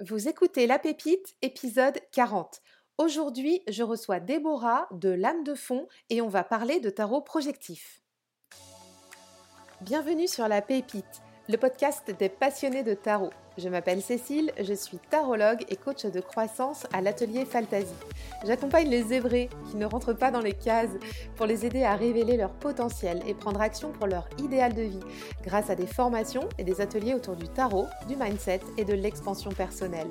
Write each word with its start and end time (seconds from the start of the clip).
Vous 0.00 0.28
écoutez 0.28 0.68
La 0.68 0.78
Pépite, 0.78 1.34
épisode 1.42 1.98
40. 2.12 2.60
Aujourd'hui, 2.98 3.64
je 3.66 3.82
reçois 3.82 4.20
Déborah 4.20 4.86
de 4.92 5.08
L'âme 5.08 5.42
de 5.42 5.56
fond 5.56 5.88
et 6.08 6.22
on 6.22 6.28
va 6.28 6.44
parler 6.44 6.78
de 6.78 6.88
tarot 6.88 7.20
projectif. 7.20 8.00
Bienvenue 9.80 10.28
sur 10.28 10.46
La 10.46 10.62
Pépite, 10.62 11.20
le 11.48 11.56
podcast 11.56 12.12
des 12.16 12.28
passionnés 12.28 12.84
de 12.84 12.94
tarot. 12.94 13.30
Je 13.58 13.68
m'appelle 13.68 14.00
Cécile, 14.00 14.52
je 14.62 14.72
suis 14.72 14.98
tarologue 15.10 15.64
et 15.68 15.74
coach 15.74 16.06
de 16.06 16.20
croissance 16.20 16.86
à 16.92 17.00
l'atelier 17.00 17.44
Fantasy. 17.44 17.92
J'accompagne 18.46 18.88
les 18.88 19.02
zébrés 19.02 19.50
qui 19.68 19.76
ne 19.76 19.84
rentrent 19.84 20.12
pas 20.12 20.30
dans 20.30 20.40
les 20.40 20.52
cases 20.52 20.96
pour 21.34 21.44
les 21.44 21.66
aider 21.66 21.82
à 21.82 21.96
révéler 21.96 22.36
leur 22.36 22.52
potentiel 22.52 23.20
et 23.26 23.34
prendre 23.34 23.60
action 23.60 23.90
pour 23.90 24.06
leur 24.06 24.28
idéal 24.38 24.74
de 24.74 24.82
vie 24.82 25.00
grâce 25.44 25.70
à 25.70 25.74
des 25.74 25.88
formations 25.88 26.48
et 26.56 26.62
des 26.62 26.80
ateliers 26.80 27.14
autour 27.14 27.34
du 27.34 27.48
tarot, 27.48 27.86
du 28.06 28.14
mindset 28.14 28.60
et 28.76 28.84
de 28.84 28.94
l'expansion 28.94 29.50
personnelle. 29.50 30.08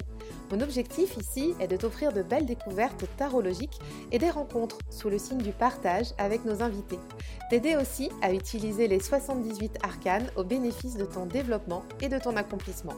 Mon 0.51 0.59
objectif 0.59 1.15
ici 1.15 1.54
est 1.61 1.68
de 1.68 1.77
t'offrir 1.77 2.11
de 2.11 2.23
belles 2.23 2.45
découvertes 2.45 3.05
tarologiques 3.15 3.79
et 4.11 4.19
des 4.19 4.29
rencontres 4.29 4.79
sous 4.89 5.09
le 5.09 5.19
signe 5.19 5.41
du 5.41 5.51
partage 5.51 6.07
avec 6.18 6.43
nos 6.43 6.61
invités. 6.61 7.00
T'aider 7.50 7.77
aussi 7.77 8.09
à 8.21 8.33
utiliser 8.33 8.89
les 8.89 9.00
78 9.00 9.77
arcanes 9.83 10.29
au 10.36 10.43
bénéfice 10.43 10.97
de 10.97 11.05
ton 11.05 11.25
développement 11.25 11.83
et 12.01 12.09
de 12.09 12.19
ton 12.19 12.36
accomplissement. 12.36 12.95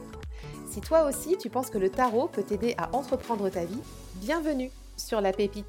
Si 0.70 0.80
toi 0.80 1.02
aussi 1.02 1.36
tu 1.36 1.50
penses 1.50 1.68
que 1.68 1.78
le 1.78 1.90
tarot 1.90 2.28
peut 2.28 2.44
t'aider 2.44 2.76
à 2.78 2.94
entreprendre 2.94 3.50
ta 3.50 3.64
vie, 3.64 3.80
bienvenue 4.20 4.70
sur 4.96 5.20
la 5.20 5.32
pépite. 5.32 5.66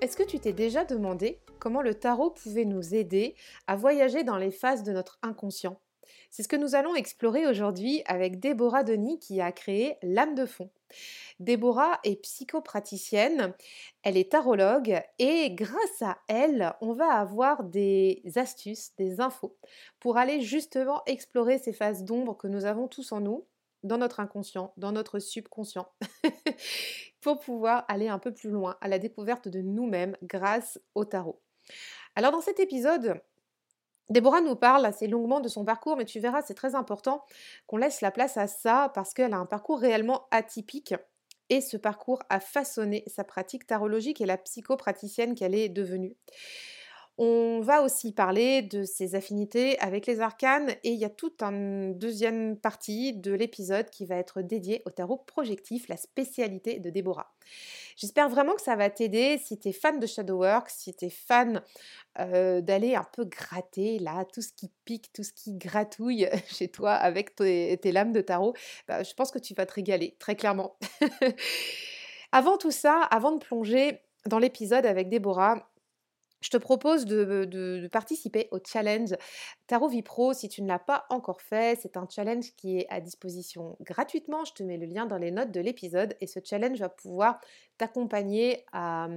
Est-ce 0.00 0.16
que 0.16 0.22
tu 0.22 0.38
t'es 0.40 0.54
déjà 0.54 0.86
demandé 0.86 1.40
comment 1.58 1.82
le 1.82 1.94
tarot 1.94 2.30
pouvait 2.30 2.64
nous 2.64 2.94
aider 2.94 3.34
à 3.66 3.76
voyager 3.76 4.24
dans 4.24 4.38
les 4.38 4.50
phases 4.50 4.82
de 4.82 4.92
notre 4.92 5.18
inconscient? 5.20 5.78
C'est 6.30 6.42
ce 6.42 6.48
que 6.48 6.56
nous 6.56 6.74
allons 6.74 6.94
explorer 6.94 7.46
aujourd'hui 7.46 8.02
avec 8.06 8.40
Déborah 8.40 8.82
Denis 8.82 9.18
qui 9.18 9.42
a 9.42 9.52
créé 9.52 9.98
l'âme 10.02 10.34
de 10.34 10.46
fond. 10.46 10.70
Déborah 11.40 11.98
est 12.04 12.22
psychopraticienne, 12.22 13.54
elle 14.02 14.16
est 14.16 14.30
tarologue 14.30 15.02
et 15.18 15.50
grâce 15.50 16.02
à 16.02 16.18
elle, 16.28 16.72
on 16.80 16.92
va 16.92 17.12
avoir 17.12 17.64
des 17.64 18.22
astuces, 18.36 18.94
des 18.96 19.20
infos 19.20 19.56
pour 19.98 20.16
aller 20.16 20.40
justement 20.40 21.02
explorer 21.06 21.58
ces 21.58 21.72
phases 21.72 22.04
d'ombre 22.04 22.36
que 22.36 22.46
nous 22.46 22.64
avons 22.66 22.86
tous 22.86 23.10
en 23.12 23.20
nous, 23.20 23.46
dans 23.82 23.98
notre 23.98 24.20
inconscient, 24.20 24.72
dans 24.76 24.92
notre 24.92 25.18
subconscient, 25.18 25.88
pour 27.20 27.40
pouvoir 27.40 27.84
aller 27.88 28.08
un 28.08 28.18
peu 28.18 28.32
plus 28.32 28.50
loin 28.50 28.76
à 28.80 28.88
la 28.88 28.98
découverte 28.98 29.48
de 29.48 29.60
nous-mêmes 29.60 30.16
grâce 30.22 30.80
au 30.94 31.04
tarot. 31.04 31.40
Alors 32.14 32.32
dans 32.32 32.40
cet 32.40 32.60
épisode, 32.60 33.20
Déborah 34.10 34.40
nous 34.40 34.56
parle 34.56 34.84
assez 34.84 35.06
longuement 35.06 35.40
de 35.40 35.48
son 35.48 35.64
parcours, 35.64 35.96
mais 35.96 36.04
tu 36.04 36.20
verras, 36.20 36.42
c'est 36.42 36.54
très 36.54 36.74
important 36.74 37.24
qu'on 37.66 37.78
laisse 37.78 38.02
la 38.02 38.10
place 38.10 38.36
à 38.36 38.46
ça 38.46 38.90
parce 38.94 39.14
qu'elle 39.14 39.32
a 39.32 39.38
un 39.38 39.46
parcours 39.46 39.80
réellement 39.80 40.26
atypique 40.30 40.94
et 41.54 41.60
ce 41.60 41.76
parcours 41.76 42.20
a 42.30 42.40
façonné 42.40 43.04
sa 43.06 43.22
pratique 43.22 43.64
tarologique 43.64 44.20
et 44.20 44.26
la 44.26 44.36
psychopraticienne 44.36 45.36
qu'elle 45.36 45.54
est 45.54 45.68
devenue. 45.68 46.16
On 47.16 47.60
va 47.60 47.82
aussi 47.82 48.12
parler 48.12 48.62
de 48.62 48.82
ses 48.82 49.14
affinités 49.14 49.78
avec 49.78 50.06
les 50.06 50.20
arcanes 50.20 50.70
et 50.82 50.90
il 50.90 50.98
y 50.98 51.04
a 51.04 51.10
toute 51.10 51.42
une 51.42 51.96
deuxième 51.96 52.56
partie 52.56 53.12
de 53.12 53.32
l'épisode 53.32 53.88
qui 53.88 54.04
va 54.04 54.16
être 54.16 54.42
dédiée 54.42 54.82
au 54.84 54.90
tarot 54.90 55.18
projectif, 55.18 55.86
la 55.86 55.96
spécialité 55.96 56.80
de 56.80 56.90
Déborah. 56.90 57.32
J'espère 57.96 58.28
vraiment 58.28 58.56
que 58.56 58.62
ça 58.62 58.74
va 58.74 58.90
t'aider 58.90 59.38
si 59.38 59.60
tu 59.60 59.68
es 59.68 59.72
fan 59.72 60.00
de 60.00 60.06
Shadowwork, 60.06 60.68
si 60.68 60.92
tu 60.92 61.04
es 61.04 61.10
fan 61.10 61.62
euh, 62.18 62.60
d'aller 62.60 62.96
un 62.96 63.06
peu 63.12 63.24
gratter 63.24 64.00
là, 64.00 64.24
tout 64.24 64.42
ce 64.42 64.52
qui 64.52 64.72
pique, 64.84 65.12
tout 65.12 65.22
ce 65.22 65.32
qui 65.32 65.54
gratouille 65.54 66.28
chez 66.48 66.66
toi 66.66 66.94
avec 66.94 67.36
tes, 67.36 67.78
lames 67.92 68.12
de 68.12 68.22
tarot. 68.22 68.54
Bah, 68.88 69.04
je 69.04 69.14
pense 69.14 69.30
que 69.30 69.38
tu 69.38 69.54
vas 69.54 69.66
te 69.66 69.74
régaler, 69.74 70.16
très 70.18 70.34
clairement. 70.34 70.76
avant 72.32 72.58
tout 72.58 72.72
ça, 72.72 73.02
avant 73.02 73.30
de 73.30 73.38
plonger 73.38 74.00
dans 74.26 74.40
l'épisode 74.40 74.86
avec 74.86 75.08
Déborah, 75.08 75.70
je 76.44 76.50
te 76.50 76.58
propose 76.58 77.06
de, 77.06 77.88
participer 77.90 78.48
au 78.50 78.58
challenge 78.62 79.14
Tarot 79.66 79.88
Vie 79.88 80.02
Pro 80.02 80.34
si 80.34 80.50
tu 80.50 80.60
ne 80.60 80.68
l'as 80.68 80.78
pas 80.78 81.06
encore 81.08 81.40
fait. 81.40 81.78
C'est 81.80 81.96
un 81.96 82.06
challenge 82.06 82.54
qui 82.56 82.80
est 82.80 82.86
à 82.90 83.00
disposition 83.00 83.78
gratuitement. 83.80 84.44
Je 84.44 84.52
te 84.52 84.62
mets 84.62 84.76
le 84.76 84.84
lien 84.84 85.06
dans 85.06 85.16
les 85.16 85.30
notes 85.30 85.52
de 85.52 85.60
l'épisode 85.60 86.14
et 86.20 86.26
ce 86.26 86.40
challenge 86.44 86.78
va 86.78 86.90
pouvoir 86.90 87.40
t'accompagner 87.78 88.66
à, 88.72 89.08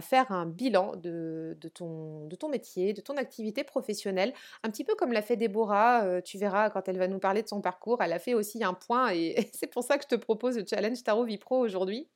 faire 0.00 0.32
un 0.32 0.46
bilan 0.46 0.96
de, 0.96 1.54
ton, 1.74 2.48
métier, 2.48 2.94
de 2.94 3.02
ton 3.02 3.18
activité 3.18 3.62
professionnelle. 3.62 4.32
Un 4.62 4.70
petit 4.70 4.84
peu 4.84 4.94
comme 4.94 5.12
l'a 5.12 5.22
fait 5.22 5.36
Déborah, 5.36 6.04
euh, 6.04 6.22
tu 6.22 6.38
verras 6.38 6.70
quand 6.70 6.88
elle 6.88 6.98
va 6.98 7.08
nous 7.08 7.18
parler 7.18 7.42
de 7.42 7.48
son 7.48 7.60
parcours. 7.60 8.02
Elle 8.02 8.14
a 8.14 8.18
fait 8.18 8.32
aussi 8.32 8.64
un 8.64 8.72
point 8.72 9.12
et 9.12 9.50
c'est 9.52 9.70
pour 9.70 9.84
ça 9.84 9.98
que 9.98 10.04
je 10.04 10.16
te 10.16 10.20
propose 10.20 10.56
le 10.56 10.64
challenge 10.66 11.02
Tarot 11.02 11.24
Vie 11.24 11.36
Pro 11.36 11.58
aujourd'hui. 11.58 12.08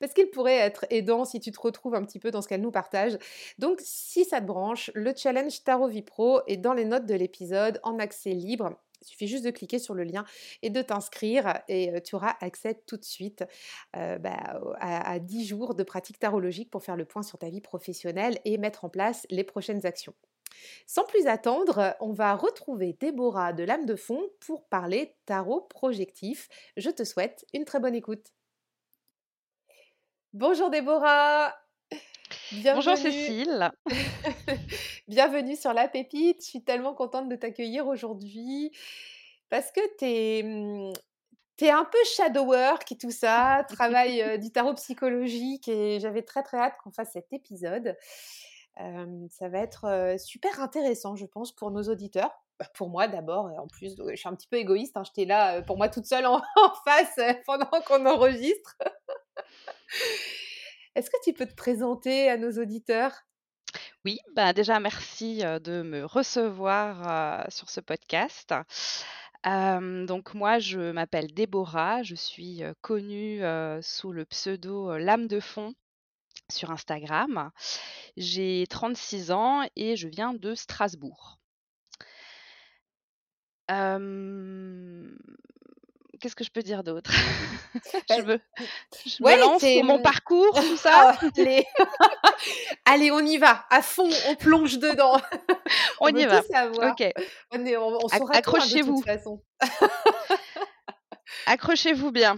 Parce 0.00 0.12
qu'il 0.12 0.30
pourrait 0.30 0.56
être 0.56 0.86
aidant 0.90 1.24
si 1.24 1.40
tu 1.40 1.52
te 1.52 1.60
retrouves 1.60 1.94
un 1.94 2.04
petit 2.04 2.18
peu 2.18 2.30
dans 2.30 2.42
ce 2.42 2.48
qu'elle 2.48 2.60
nous 2.60 2.70
partage. 2.70 3.18
Donc, 3.58 3.80
si 3.82 4.24
ça 4.24 4.40
te 4.40 4.46
branche, 4.46 4.90
le 4.94 5.12
challenge 5.14 5.62
Tarot 5.64 5.88
Vie 5.88 6.02
Pro 6.02 6.40
est 6.46 6.56
dans 6.56 6.74
les 6.74 6.84
notes 6.84 7.06
de 7.06 7.14
l'épisode 7.14 7.80
en 7.82 7.98
accès 7.98 8.30
libre. 8.30 8.76
Il 9.02 9.06
suffit 9.06 9.26
juste 9.26 9.44
de 9.44 9.50
cliquer 9.50 9.78
sur 9.78 9.94
le 9.94 10.04
lien 10.04 10.24
et 10.62 10.70
de 10.70 10.80
t'inscrire 10.80 11.60
et 11.68 12.00
tu 12.02 12.14
auras 12.14 12.36
accès 12.40 12.82
tout 12.86 12.96
de 12.96 13.04
suite 13.04 13.44
bah, 13.92 14.60
à, 14.80 15.10
à 15.10 15.18
10 15.18 15.46
jours 15.46 15.74
de 15.74 15.82
pratique 15.82 16.18
tarologique 16.18 16.70
pour 16.70 16.82
faire 16.82 16.96
le 16.96 17.04
point 17.04 17.22
sur 17.22 17.38
ta 17.38 17.50
vie 17.50 17.60
professionnelle 17.60 18.38
et 18.46 18.56
mettre 18.56 18.86
en 18.86 18.88
place 18.88 19.26
les 19.28 19.44
prochaines 19.44 19.84
actions. 19.84 20.14
Sans 20.86 21.04
plus 21.04 21.26
attendre, 21.26 21.96
on 22.00 22.12
va 22.12 22.34
retrouver 22.34 22.96
Déborah 22.98 23.52
de 23.52 23.64
l'âme 23.64 23.86
de 23.86 23.96
fond 23.96 24.22
pour 24.40 24.66
parler 24.68 25.16
tarot 25.26 25.62
projectif. 25.62 26.48
Je 26.76 26.90
te 26.90 27.04
souhaite 27.04 27.44
une 27.52 27.64
très 27.64 27.80
bonne 27.80 27.94
écoute. 27.94 28.32
Bonjour 30.34 30.68
Déborah 30.68 31.54
Bonjour 32.74 32.96
Cécile 32.96 33.70
Bienvenue 35.08 35.54
sur 35.54 35.72
La 35.72 35.86
Pépite, 35.86 36.42
je 36.42 36.48
suis 36.48 36.64
tellement 36.64 36.92
contente 36.92 37.28
de 37.28 37.36
t'accueillir 37.36 37.86
aujourd'hui 37.86 38.72
parce 39.48 39.70
que 39.70 39.78
tu 39.96 40.04
es, 40.04 40.42
mmh, 40.42 40.92
un 41.70 41.84
peu 41.84 41.98
shadow 42.16 42.46
work 42.46 42.90
et 42.90 42.98
tout 42.98 43.12
ça, 43.12 43.64
travail 43.68 44.36
du 44.40 44.50
tarot 44.50 44.74
psychologique 44.74 45.68
et 45.68 46.00
j'avais 46.00 46.22
très 46.22 46.42
très 46.42 46.58
hâte 46.58 46.74
qu'on 46.82 46.90
fasse 46.90 47.12
cet 47.12 47.32
épisode. 47.32 47.96
ça 48.76 49.48
va 49.48 49.58
être 49.60 50.16
super 50.18 50.58
intéressant, 50.58 51.14
je 51.14 51.26
pense, 51.26 51.52
pour 51.52 51.70
nos 51.70 51.84
auditeurs. 51.84 52.32
Bah, 52.58 52.66
pour 52.74 52.88
moi 52.88 53.06
d'abord, 53.06 53.52
en 53.56 53.68
plus, 53.68 53.94
je 53.96 54.16
suis 54.16 54.28
un 54.28 54.34
petit 54.34 54.48
peu 54.48 54.56
égoïste, 54.56 54.96
hein, 54.96 55.04
j'étais 55.04 55.26
là 55.26 55.62
pour 55.62 55.76
moi 55.76 55.88
toute 55.88 56.06
seule 56.06 56.26
en 56.26 56.42
face 56.84 57.20
pendant 57.46 57.70
qu'on 57.86 58.04
enregistre. 58.04 58.76
Est-ce 60.94 61.10
que 61.10 61.22
tu 61.24 61.32
peux 61.32 61.46
te 61.46 61.54
présenter 61.54 62.28
à 62.28 62.36
nos 62.36 62.52
auditeurs? 62.52 63.12
Oui, 64.04 64.18
bah 64.34 64.52
déjà 64.52 64.78
merci 64.80 65.38
de 65.38 65.82
me 65.82 66.04
recevoir 66.04 67.50
sur 67.50 67.70
ce 67.70 67.80
podcast. 67.80 68.54
donc 69.44 70.34
moi, 70.34 70.58
je 70.58 70.92
m'appelle 70.92 71.32
Déborah, 71.32 72.02
je 72.02 72.14
suis 72.14 72.62
connue 72.82 73.40
sous 73.82 74.12
le 74.12 74.24
pseudo 74.26 74.96
Lame 74.98 75.26
de 75.26 75.40
fond 75.40 75.74
sur 76.50 76.70
Instagram. 76.70 77.50
J'ai 78.16 78.66
36 78.68 79.30
ans 79.32 79.66
et 79.76 79.96
je 79.96 80.08
viens 80.08 80.34
de 80.34 80.54
Strasbourg 80.54 81.40
qu'est-ce 86.24 86.36
que 86.36 86.44
je 86.44 86.50
peux 86.50 86.62
dire 86.62 86.82
d'autre? 86.82 87.10
Je 88.08 88.22
me, 88.22 88.40
je 89.04 89.22
me 89.22 89.40
lance 89.40 89.60
sur 89.60 89.84
mon 89.84 89.98
parcours, 89.98 90.54
tout 90.54 90.76
ça? 90.78 91.18
Oh, 91.22 91.26
allez. 92.86 93.10
on 93.10 93.18
y 93.18 93.36
va, 93.36 93.66
à 93.68 93.82
fond, 93.82 94.08
on 94.28 94.36
plonge 94.36 94.78
dedans. 94.78 95.20
on, 96.00 96.08
y 96.08 96.24
va. 96.24 96.40
Ok. 96.88 97.04
On, 97.50 97.98
Accrochez-vous. 98.32 99.02
Accrochez-vous 101.46 102.12
bien. 102.12 102.36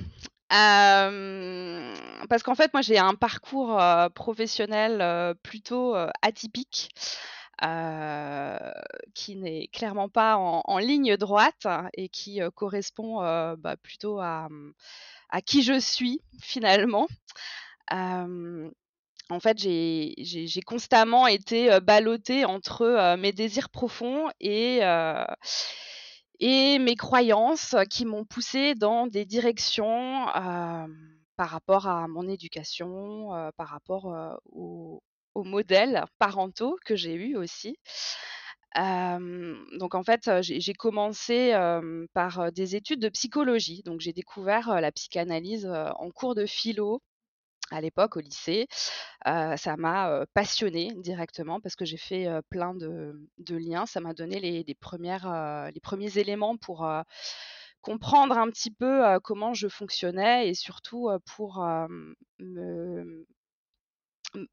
parce 0.49 2.43
qu'en 2.43 2.55
fait, 2.55 2.73
moi, 2.73 2.81
j'ai 2.81 2.99
un 2.99 3.15
parcours 3.15 3.79
professionnel 4.15 5.35
plutôt 5.43 5.95
atypique. 6.23 6.89
Euh, 7.65 8.59
qui 9.15 9.35
n'est 9.35 9.69
clairement 9.69 10.11
pas 10.11 10.37
en, 10.37 10.79
ligne 10.79 11.17
droite 11.17 11.67
et 11.95 12.11
qui 12.11 12.43
euh, 12.43 12.51
correspond 12.51 13.23
euh, 13.23 13.57
bah, 13.57 13.79
plutôt 13.79 14.21
à, 14.21 14.49
à, 15.31 15.41
qui 15.41 15.63
je 15.63 15.81
suis 15.81 16.21
finalement. 16.43 17.07
en 17.91 19.41
fait, 19.41 19.59
j'ai 19.59 20.63
constamment 20.67 21.27
été 21.27 21.81
ballottée 21.81 22.45
entre 22.45 23.17
mes 23.17 23.33
désirs 23.33 23.71
profonds 23.71 24.29
et, 24.39 24.81
mes 26.41 26.97
croyances 26.97 27.75
qui 27.89 28.05
m'ont 28.05 28.27
poussée 28.27 28.75
dans 28.75 29.07
des 29.07 29.25
directions 29.25 30.27
par 31.37 31.49
rapport 31.49 31.89
à 31.89 32.07
mon 32.07 32.29
éducation, 32.29 33.51
par 33.57 33.69
rapport 33.69 34.39
au, 34.53 35.03
aux 35.37 35.45
modèles 35.45 36.05
parentaux 36.19 36.79
que 36.85 36.97
j'ai 36.97 37.15
eus 37.15 37.37
aussi. 37.37 37.77
donc 38.75 39.95
en 39.95 40.03
fait, 40.03 40.31
j'ai 40.41 40.75
commencé, 40.75 41.53
par, 42.15 42.53
des 42.53 42.77
études 42.77 43.01
de 43.01 43.09
psychologie. 43.11 43.83
Donc 43.85 44.01
j'ai 44.01 44.13
découvert, 44.13 44.81
la 44.81 44.93
psychanalyse, 44.93 45.67
en 45.67 46.11
cours 46.11 46.35
de 46.35 46.47
philo 46.47 47.03
à 47.73 47.81
l'époque 47.81 48.17
au 48.17 48.21
lycée. 48.21 48.67
ça 49.25 49.77
m'a, 49.77 50.25
passionnée 50.35 50.93
directement 50.97 51.61
parce 51.61 51.77
que 51.77 51.85
j'ai 51.85 51.99
fait, 51.99 52.29
plein 52.51 52.75
de 52.75 53.57
liens. 53.57 53.87
Ça 53.87 54.01
m'a 54.01 54.15
donné 54.15 54.41
les 54.41 54.75
premières, 54.75 55.71
les 55.75 55.81
premiers 55.81 56.19
éléments 56.19 56.57
pour, 56.57 56.89
comprendre 57.83 58.37
un 58.37 58.51
petit 58.51 58.73
peu, 58.73 59.05
comment 59.23 59.55
je 59.55 59.69
fonctionnais 59.69 60.49
et 60.49 60.55
surtout, 60.55 61.09
pour, 61.37 61.65
me 62.41 63.27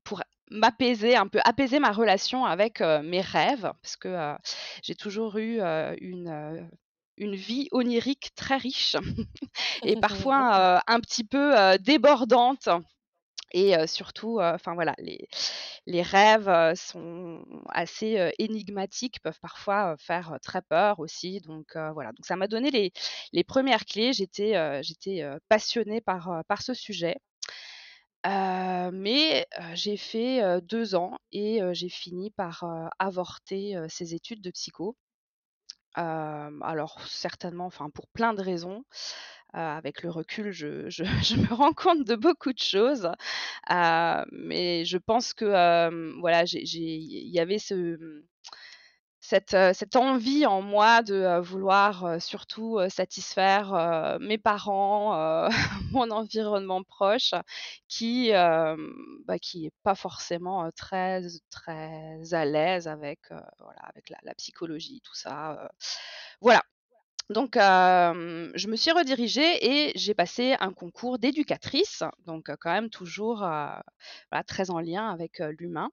pour 0.03 0.23
m'apaiser 0.51 1.15
un 1.15 1.27
peu, 1.27 1.39
apaiser 1.45 1.79
ma 1.79 1.91
relation 1.91 2.45
avec, 2.45 2.81
mes 2.81 3.21
rêves 3.21 3.71
parce 3.81 3.95
que, 3.95 4.35
j'ai 4.83 4.95
toujours 4.95 5.37
eu, 5.37 5.59
une, 6.01 6.69
une 7.17 7.35
vie 7.35 7.67
onirique 7.71 8.31
très 8.35 8.57
riche 8.57 8.95
et 9.83 9.95
parfois, 9.95 10.83
un 10.87 10.99
petit 10.99 11.23
peu, 11.23 11.53
débordante 11.79 12.69
et 13.53 13.75
surtout, 13.87 14.39
enfin 14.41 14.73
voilà, 14.73 14.95
les 14.97 15.27
les 15.85 16.01
rêves, 16.01 16.49
sont 16.75 17.43
assez, 17.69 18.31
énigmatiques, 18.39 19.21
peuvent 19.21 19.39
parfois, 19.41 19.95
faire, 19.97 20.37
très 20.41 20.61
peur 20.61 20.99
aussi 20.99 21.39
donc 21.41 21.75
voilà. 21.75 22.11
Donc 22.13 22.25
ça 22.25 22.35
m'a 22.35 22.47
donné 22.47 22.71
les 22.71 22.91
les 23.31 23.45
1 23.47 23.77
clés. 23.79 24.13
J'étais, 24.13 24.81
j'étais, 24.83 25.23
passionnée 25.49 26.01
par, 26.01 26.43
par 26.47 26.61
ce 26.61 26.73
sujet. 26.73 27.17
Mais 28.25 29.45
j'ai 29.73 29.97
fait, 29.97 30.61
2 30.61 30.95
ans 30.95 31.17
et 31.31 31.61
j'ai 31.73 31.89
fini 31.89 32.31
par, 32.31 32.63
avorter, 32.99 33.75
ces 33.89 34.13
études 34.15 34.41
de 34.41 34.51
psycho. 34.51 34.95
alors 35.95 37.01
certainement, 37.07 37.65
enfin 37.65 37.89
pour 37.89 38.07
plein 38.07 38.33
de 38.33 38.41
raisons. 38.41 38.83
avec 39.53 40.03
le 40.03 40.09
recul, 40.11 40.51
je 40.53 41.35
me 41.37 41.53
rends 41.53 41.73
compte 41.73 42.05
de 42.05 42.15
beaucoup 42.15 42.53
de 42.53 42.59
choses. 42.59 43.09
mais 43.69 44.85
je 44.85 44.97
pense 44.97 45.33
que, 45.33 46.19
voilà, 46.19 46.43
il 46.45 47.29
y 47.29 47.39
avait 47.39 47.59
ce, 47.59 48.23
cette, 49.23 49.55
cette 49.73 49.95
envie 49.95 50.45
en 50.45 50.61
moi 50.61 51.01
de, 51.01 51.39
vouloir, 51.39 52.21
surtout, 52.21 52.77
satisfaire, 52.89 54.17
mes 54.19 54.37
parents, 54.37 55.47
mon 55.93 56.11
environnement 56.11 56.83
proche 56.83 57.33
qui, 57.87 58.31
bah, 58.31 59.39
qui 59.41 59.67
est 59.67 59.73
pas 59.83 59.95
forcément, 59.95 60.69
très 60.71 61.21
très 61.49 62.33
à 62.33 62.43
l'aise 62.43 62.89
avec, 62.89 63.19
voilà, 63.59 63.93
la 64.23 64.35
psychologie, 64.35 65.01
tout 65.01 65.15
ça, 65.15 65.71
voilà. 66.41 66.61
Donc, 67.29 67.55
je 67.55 68.67
me 68.67 68.75
suis 68.75 68.91
redirigée 68.91 69.65
et 69.65 69.93
j'ai 69.95 70.13
passé 70.13 70.57
un 70.59 70.73
concours 70.73 71.17
d'éducatrice, 71.17 72.03
donc 72.25 72.51
quand 72.59 72.73
même 72.73 72.89
toujours, 72.89 73.47
très 74.47 74.69
en 74.69 74.81
lien 74.81 75.09
avec, 75.09 75.39
l'humain 75.39 75.89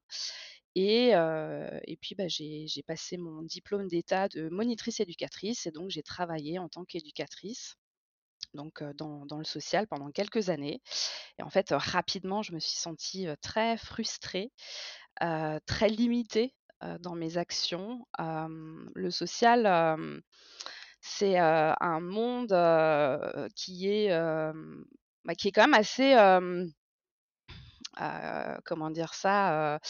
et 0.74 1.98
puis, 2.00 2.14
bah, 2.14 2.28
j'ai 2.28 2.82
passé 2.86 3.16
mon 3.16 3.42
diplôme 3.42 3.88
d'état 3.88 4.28
de 4.28 4.48
monitrice 4.48 5.00
éducatrice 5.00 5.66
et 5.66 5.70
donc 5.70 5.90
j'ai 5.90 6.02
travaillé 6.02 6.58
en 6.58 6.68
tant 6.68 6.84
qu'éducatrice, 6.84 7.76
donc 8.54 8.82
dans 8.94 9.26
dans 9.26 9.38
le 9.38 9.44
social 9.44 9.86
pendant 9.86 10.10
quelques 10.10 10.48
années 10.48 10.80
et 11.38 11.42
en 11.42 11.50
fait, 11.50 11.70
rapidement, 11.70 12.42
je 12.42 12.52
me 12.52 12.58
suis 12.58 12.78
sentie, 12.78 13.26
très 13.40 13.76
frustrée, 13.76 14.52
très 15.66 15.88
limitée, 15.88 16.54
dans 17.00 17.14
mes 17.14 17.36
actions. 17.36 18.06
le 18.18 19.10
social, 19.10 20.10
c'est, 21.00 21.38
un 21.38 22.00
monde, 22.00 23.48
qui 23.56 23.88
est, 23.88 24.10
bah, 25.24 25.34
qui 25.34 25.48
est 25.48 25.52
quand 25.52 25.66
même 25.66 25.74
assez, 25.74 26.14
comment 28.64 28.90
dire 28.90 29.14
ça? 29.14 29.80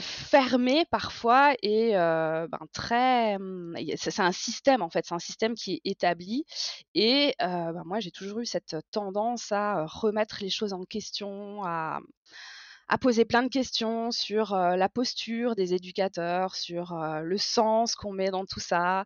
Fermé 0.00 0.84
parfois 0.90 1.54
et 1.62 1.92
ben, 1.92 2.66
très, 2.72 3.38
mmh, 3.38 3.76
c'est 3.96 4.20
un 4.20 4.32
système 4.32 4.82
en 4.82 4.90
fait, 4.90 5.06
c'est 5.06 5.14
un 5.14 5.18
système 5.18 5.54
qui 5.54 5.74
est 5.74 5.80
établi 5.84 6.44
et 6.94 7.34
ben, 7.38 7.82
moi 7.84 8.00
j'ai 8.00 8.10
toujours 8.10 8.40
eu 8.40 8.46
cette 8.46 8.76
tendance 8.90 9.52
à 9.52 9.86
remettre 9.86 10.38
les 10.40 10.50
choses 10.50 10.72
en 10.72 10.84
question, 10.84 11.64
à 11.64 12.00
poser 13.00 13.24
plein 13.24 13.42
de 13.42 13.48
questions 13.48 14.10
sur, 14.10 14.54
la 14.54 14.88
posture 14.88 15.54
des 15.54 15.72
éducateurs, 15.74 16.54
sur, 16.56 16.94
le 17.22 17.38
sens 17.38 17.94
qu'on 17.94 18.12
met 18.12 18.30
dans 18.30 18.44
tout 18.44 18.60
ça, 18.60 19.04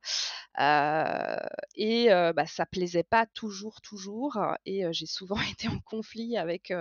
et 1.76 2.08
bah, 2.08 2.46
ça 2.46 2.66
plaisait 2.66 3.04
pas 3.04 3.26
toujours, 3.26 3.80
toujours 3.80 4.38
et 4.64 4.84
j'ai 4.92 5.06
souvent 5.06 5.36
été 5.52 5.68
en 5.68 5.78
conflit 5.80 6.36
avec, 6.36 6.72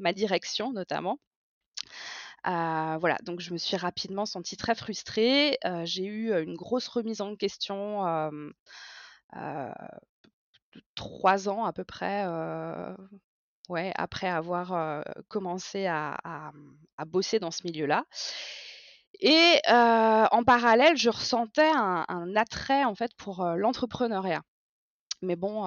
ma 0.00 0.12
direction 0.12 0.72
notamment. 0.72 1.18
Voilà, 2.44 3.16
donc 3.24 3.40
je 3.40 3.52
me 3.52 3.58
suis 3.58 3.76
rapidement 3.76 4.26
sentie 4.26 4.56
très 4.56 4.74
frustrée. 4.74 5.58
j'ai 5.84 6.04
eu, 6.04 6.32
une 6.42 6.56
grosse 6.56 6.88
remise 6.88 7.20
en 7.20 7.36
question, 7.36 8.02
3 10.94 11.48
ans 11.48 11.64
à 11.64 11.72
peu 11.72 11.84
près, 11.84 12.26
ouais, 13.68 13.92
après 13.96 14.28
avoir, 14.28 15.04
commencé 15.28 15.86
à 15.86 16.16
à 16.98 17.04
bosser 17.04 17.38
dans 17.40 17.50
ce 17.50 17.66
milieu-là 17.66 18.04
et 19.20 19.60
en 19.68 20.44
parallèle, 20.44 20.96
je 20.96 21.10
ressentais 21.10 21.70
un 21.74 22.36
attrait 22.36 22.84
en 22.84 22.94
fait 22.94 23.14
pour, 23.16 23.44
l'entrepreneuriat. 23.44 24.42
Mais 25.22 25.36
bon, 25.36 25.64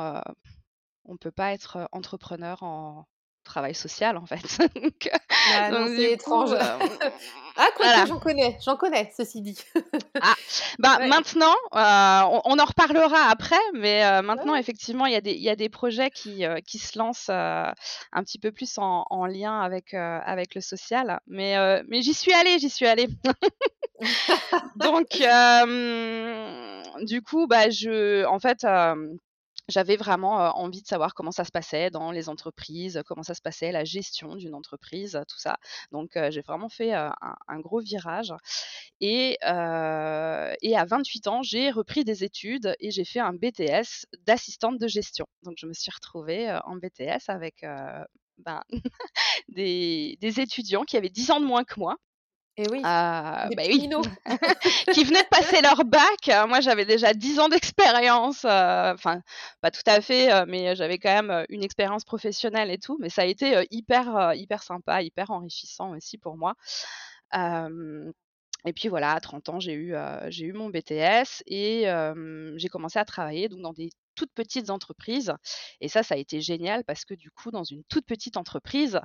on 1.06 1.18
peut 1.18 1.32
pas 1.32 1.54
être, 1.54 1.88
entrepreneur 1.92 2.64
en 2.64 3.06
travail 3.46 3.74
social 3.74 4.18
en 4.18 4.26
fait. 4.26 4.60
donc, 4.76 5.10
ah 5.54 5.72
non, 5.72 5.88
c'est 5.88 6.12
étrange. 6.12 6.52
ah 7.58 7.68
quoi 7.76 8.06
j'en 8.06 8.20
connais, 8.20 8.58
j'en 8.64 8.76
connais, 8.76 9.12
ceci 9.16 9.42
dit. 9.42 9.58
ah, 10.22 10.34
bah 10.80 11.00
maintenant, 11.08 11.56
euh, 11.74 12.40
on, 12.44 12.60
en 12.60 12.66
reparlera 12.66 13.30
après, 13.30 13.56
mais 13.74 14.04
euh, 14.04 14.22
maintenant 14.22 14.56
effectivement, 14.56 15.06
il 15.06 15.14
y, 15.14 15.16
a 15.16 15.22
des, 15.22 15.34
il 15.34 15.42
y 15.42 15.50
a 15.50 15.56
des 15.56 15.70
projets 15.70 16.10
qui, 16.10 16.46
euh, 16.46 16.60
qui 16.66 16.80
se 16.80 16.98
lancent 17.00 17.30
un 17.30 17.74
petit 18.24 18.40
peu 18.40 18.52
plus 18.52 18.78
en, 18.78 19.06
en 19.10 19.26
lien 19.26 19.60
avec, 19.62 19.94
avec 19.94 20.56
le 20.56 20.62
social. 20.62 21.20
Mais, 21.28 21.56
mais 21.88 22.02
j'y 22.02 22.14
suis 22.14 22.34
allée, 22.34 22.60
j'y 22.60 22.70
suis 22.70 22.88
allée. 22.88 23.08
Donc, 24.76 25.22
du 27.06 27.22
coup, 27.22 27.48
bah, 27.48 27.70
je, 27.70 28.26
en 28.26 28.40
fait, 28.40 28.66
j'avais 29.68 29.96
vraiment 29.96 30.36
envie 30.58 30.82
de 30.82 30.88
savoir 30.88 31.14
comment 31.14 31.32
ça 31.32 31.44
se 31.44 31.52
passait 31.52 31.90
dans 31.90 32.12
les 32.12 32.30
entreprises, 32.30 33.02
comment 33.06 33.24
ça 33.24 33.34
se 33.34 33.42
passait 33.42 33.72
la 33.72 33.84
gestion 33.84 34.36
d'une 34.36 34.54
entreprise, 34.56 35.20
tout 35.28 35.40
ça. 35.40 35.58
Donc 35.92 36.18
j'ai 36.30 36.42
vraiment 36.42 36.70
fait 36.70 36.94
un, 36.94 37.60
gros 37.60 37.80
virage. 37.80 38.34
Et, 39.02 39.38
et 39.42 39.46
à 40.78 40.86
28 40.86 41.28
ans, 41.28 41.44
j'ai 41.44 41.72
repris 41.72 42.04
des 42.04 42.24
études 42.24 42.76
et 42.80 42.92
j'ai 42.92 43.06
fait 43.06 43.20
un 43.20 43.34
BTS 43.34 44.06
d'assistante 44.26 44.78
de 44.80 44.88
gestion. 44.88 45.26
Donc 45.44 45.56
je 45.58 45.66
me 45.66 45.74
suis 45.74 45.92
retrouvée 45.92 46.52
en 46.66 46.76
BTS 46.76 47.30
avec 47.30 47.66
ben, 48.38 48.62
des, 49.50 50.18
des 50.22 50.40
étudiants 50.40 50.84
qui 50.84 50.98
avaient 50.98 51.10
10 51.10 51.32
ans 51.32 51.40
de 51.40 51.46
moins 51.46 51.64
que 51.64 51.80
moi. 51.80 51.98
Et 52.58 52.70
oui, 52.72 52.82
bah 52.82 53.48
oui. 53.58 53.90
qui 54.94 55.04
venaient 55.04 55.24
de 55.24 55.28
passer 55.30 55.62
leur 55.62 55.84
bac. 55.84 56.48
Moi, 56.48 56.62
j'avais 56.62 56.86
déjà 56.86 57.14
10 57.14 57.40
ans 57.40 57.50
d'expérience. 57.50 58.46
Enfin, 58.46 59.22
pas 59.62 59.72
tout 59.72 59.84
à 59.86 60.00
fait, 60.00 60.46
mais 60.46 60.76
j'avais 60.76 60.98
quand 60.98 61.14
même 61.14 61.46
une 61.50 61.64
expérience 61.64 62.06
professionnelle 62.06 62.72
et 62.72 62.78
tout. 62.78 62.98
Mais 63.02 63.10
ça 63.10 63.24
a 63.24 63.26
été 63.26 63.68
hyper, 63.72 64.34
hyper 64.36 64.64
sympa, 64.64 65.02
hyper 65.02 65.32
enrichissant 65.32 65.92
aussi 65.92 66.18
pour 66.18 66.38
moi. 66.38 66.56
et 67.34 68.74
puis 68.74 68.88
voilà, 68.88 69.12
à 69.12 69.20
30 69.20 69.50
ans, 69.50 69.60
j'ai 69.60 69.74
eu, 69.74 69.94
eu 69.94 70.54
mon 70.54 70.70
BTS 70.70 71.44
et 71.48 71.88
j'ai 72.56 72.70
commencé 72.70 73.00
à 73.00 73.06
travailler 73.06 73.50
donc 73.50 73.62
dans 73.62 73.74
des 73.74 73.90
toutes 74.16 74.34
petites 74.34 74.70
entreprises. 74.70 75.34
Et 75.82 75.90
ça, 75.90 76.04
ça 76.04 76.16
a 76.16 76.18
été 76.18 76.42
génial 76.42 76.84
parce 76.86 77.06
que 77.06 77.14
du 77.14 77.32
coup, 77.32 77.52
dans 77.52 77.64
une 77.64 77.84
toute 77.86 78.06
petite 78.06 78.38
entreprise, 78.38 79.00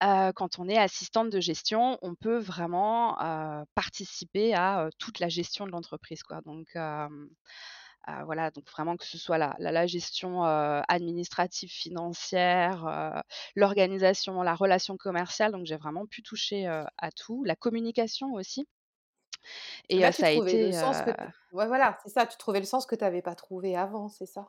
quand 0.00 0.58
on 0.58 0.68
est 0.68 0.78
assistante 0.78 1.30
de 1.30 1.40
gestion, 1.40 1.98
on 2.02 2.14
peut 2.14 2.38
vraiment 2.38 3.16
participer 3.74 4.54
à 4.54 4.88
toute 4.98 5.20
la 5.20 5.28
gestion 5.28 5.66
de 5.66 5.70
l'entreprise. 5.72 6.22
Quoi. 6.22 6.40
Donc, 6.42 6.68
vraiment 8.72 8.96
que 8.96 9.06
ce 9.06 9.18
soit 9.18 9.38
la, 9.38 9.54
la, 9.58 9.86
gestion 9.86 10.42
administrative, 10.42 11.70
financière, 11.70 13.22
l'organisation, 13.56 14.42
la 14.42 14.54
relation 14.54 14.96
commerciale. 14.96 15.52
Donc 15.52 15.66
j'ai 15.66 15.76
vraiment 15.76 16.06
pu 16.06 16.22
toucher 16.22 16.66
à 16.66 17.10
tout, 17.12 17.44
la 17.44 17.56
communication 17.56 18.32
aussi. 18.34 18.66
Et 19.88 20.00
ça 20.12 20.26
a 20.26 20.30
été. 20.30 20.72
Ouais, 21.52 21.66
voilà, 21.66 21.98
c'est 22.02 22.10
ça, 22.10 22.26
tu 22.26 22.38
trouvais 22.38 22.60
le 22.60 22.66
sens 22.66 22.86
que 22.86 22.94
tu 22.94 23.04
n'avais 23.04 23.22
pas 23.22 23.34
trouvé 23.34 23.76
avant, 23.76 24.08
c'est 24.08 24.26
ça? 24.26 24.48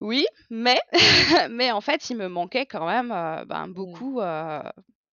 Oui, 0.00 0.26
mais, 0.50 0.78
mais 1.50 1.72
en 1.72 1.80
fait, 1.80 2.10
il 2.10 2.16
me 2.16 2.28
manquait 2.28 2.66
quand 2.66 2.86
même 2.86 3.08
ben, 3.46 3.66
mmh. 3.66 3.72
beaucoup 3.72 4.20
à 4.20 4.72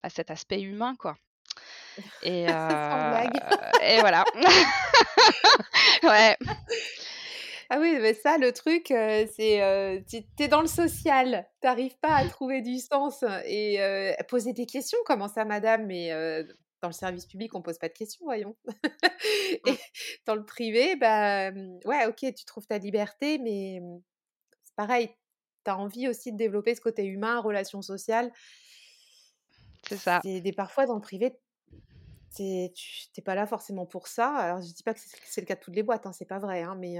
cet 0.10 0.32
aspect 0.32 0.62
humain, 0.62 0.96
quoi. 1.00 1.18
Et, 2.22 2.46
et 3.84 4.00
voilà. 4.00 4.24
Ouais. 6.04 6.38
Ah 7.70 7.80
oui, 7.80 7.98
mais 8.00 8.14
ça, 8.14 8.38
le 8.38 8.54
truc, 8.54 8.86
c'est, 8.88 9.62
heu, 9.62 10.02
tu 10.08 10.24
es 10.40 10.48
dans 10.48 10.62
le 10.62 10.68
social, 10.68 11.46
tu 11.62 11.68
arrives 11.68 11.98
pas 12.00 12.16
à 12.16 12.26
trouver 12.26 12.62
du 12.62 12.78
sens 12.78 13.26
et 13.46 13.82
heu, 13.82 14.14
poser 14.30 14.54
des 14.54 14.66
questions: 14.66 14.98
«Comment 15.06 15.28
ça 15.28 15.44
madame?» 15.44 15.86
mais 15.86 16.12
dans 16.82 16.90
le 16.90 16.94
service 16.94 17.26
public, 17.26 17.56
on 17.56 17.62
pose 17.62 17.78
pas 17.78 17.88
de 17.90 17.94
questions, 17.94 18.26
voyons. 18.26 18.56
Mmh. 19.66 19.70
Et 19.70 19.78
dans 20.26 20.36
le 20.36 20.46
privé, 20.46 20.96
bah, 20.98 21.52
mmh, 21.52 21.80
ouais, 21.86 22.06
OK, 22.06 22.18
tu 22.36 22.46
trouves 22.46 22.68
ta 22.68 22.78
liberté, 22.78 23.38
mais 23.40 23.80
mmh, 23.82 24.02
c'est 24.64 24.76
pareil, 24.76 25.10
tu 25.66 25.72
as 25.72 25.78
envie 25.78 26.08
aussi 26.10 26.32
de 26.34 26.38
développer 26.38 26.76
ce 26.76 26.82
côté 26.82 27.06
humain, 27.06 27.40
relations 27.40 27.82
sociales. 27.82 28.32
C'est 29.88 29.98
ça. 29.98 30.20
Des 30.24 30.52
parfois 30.54 30.86
dans 30.86 30.96
le 30.96 31.02
privé, 31.02 31.40
tu 32.36 32.44
es 32.44 32.72
tu 32.76 33.08
tu 33.14 33.20
es 33.20 33.24
pas 33.24 33.36
là 33.36 33.48
forcément 33.48 33.86
pour 33.86 34.08
ça. 34.08 34.36
Alors 34.36 34.62
je 34.62 34.74
dis 34.74 34.84
pas 34.84 34.94
que 34.94 35.00
c'est 35.00 35.42
le 35.42 35.46
cas 35.48 35.56
de 35.56 35.62
toutes 35.62 35.76
les 35.76 35.84
boîtes, 35.84 36.06
hein, 36.06 36.14
c'est 36.14 36.26
pas 36.26 36.40
vrai, 36.40 36.62
hein, 36.62 36.76
mais 36.76 36.98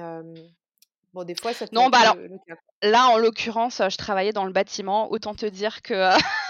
bon, 1.14 1.24
des 1.24 1.36
fois, 1.36 1.54
ça 1.54 1.68
peut 1.68 1.72
Non, 1.72 1.86
être 1.86 1.92
bah, 1.92 2.00
alors, 2.00 2.16
le 2.16 2.28
le 2.28 2.38
cas, 2.40 2.56
quoi. 2.56 2.74
là, 2.82 3.08
en 3.10 3.18
l'occurrence, 3.18 3.82
je 3.90 3.98
travaillais 3.98 4.34
dans 4.34 4.46
le 4.46 4.52
bâtiment. 4.52 5.12
Autant 5.12 5.36
te 5.36 5.46
dire 5.46 5.82
que, 5.82 6.12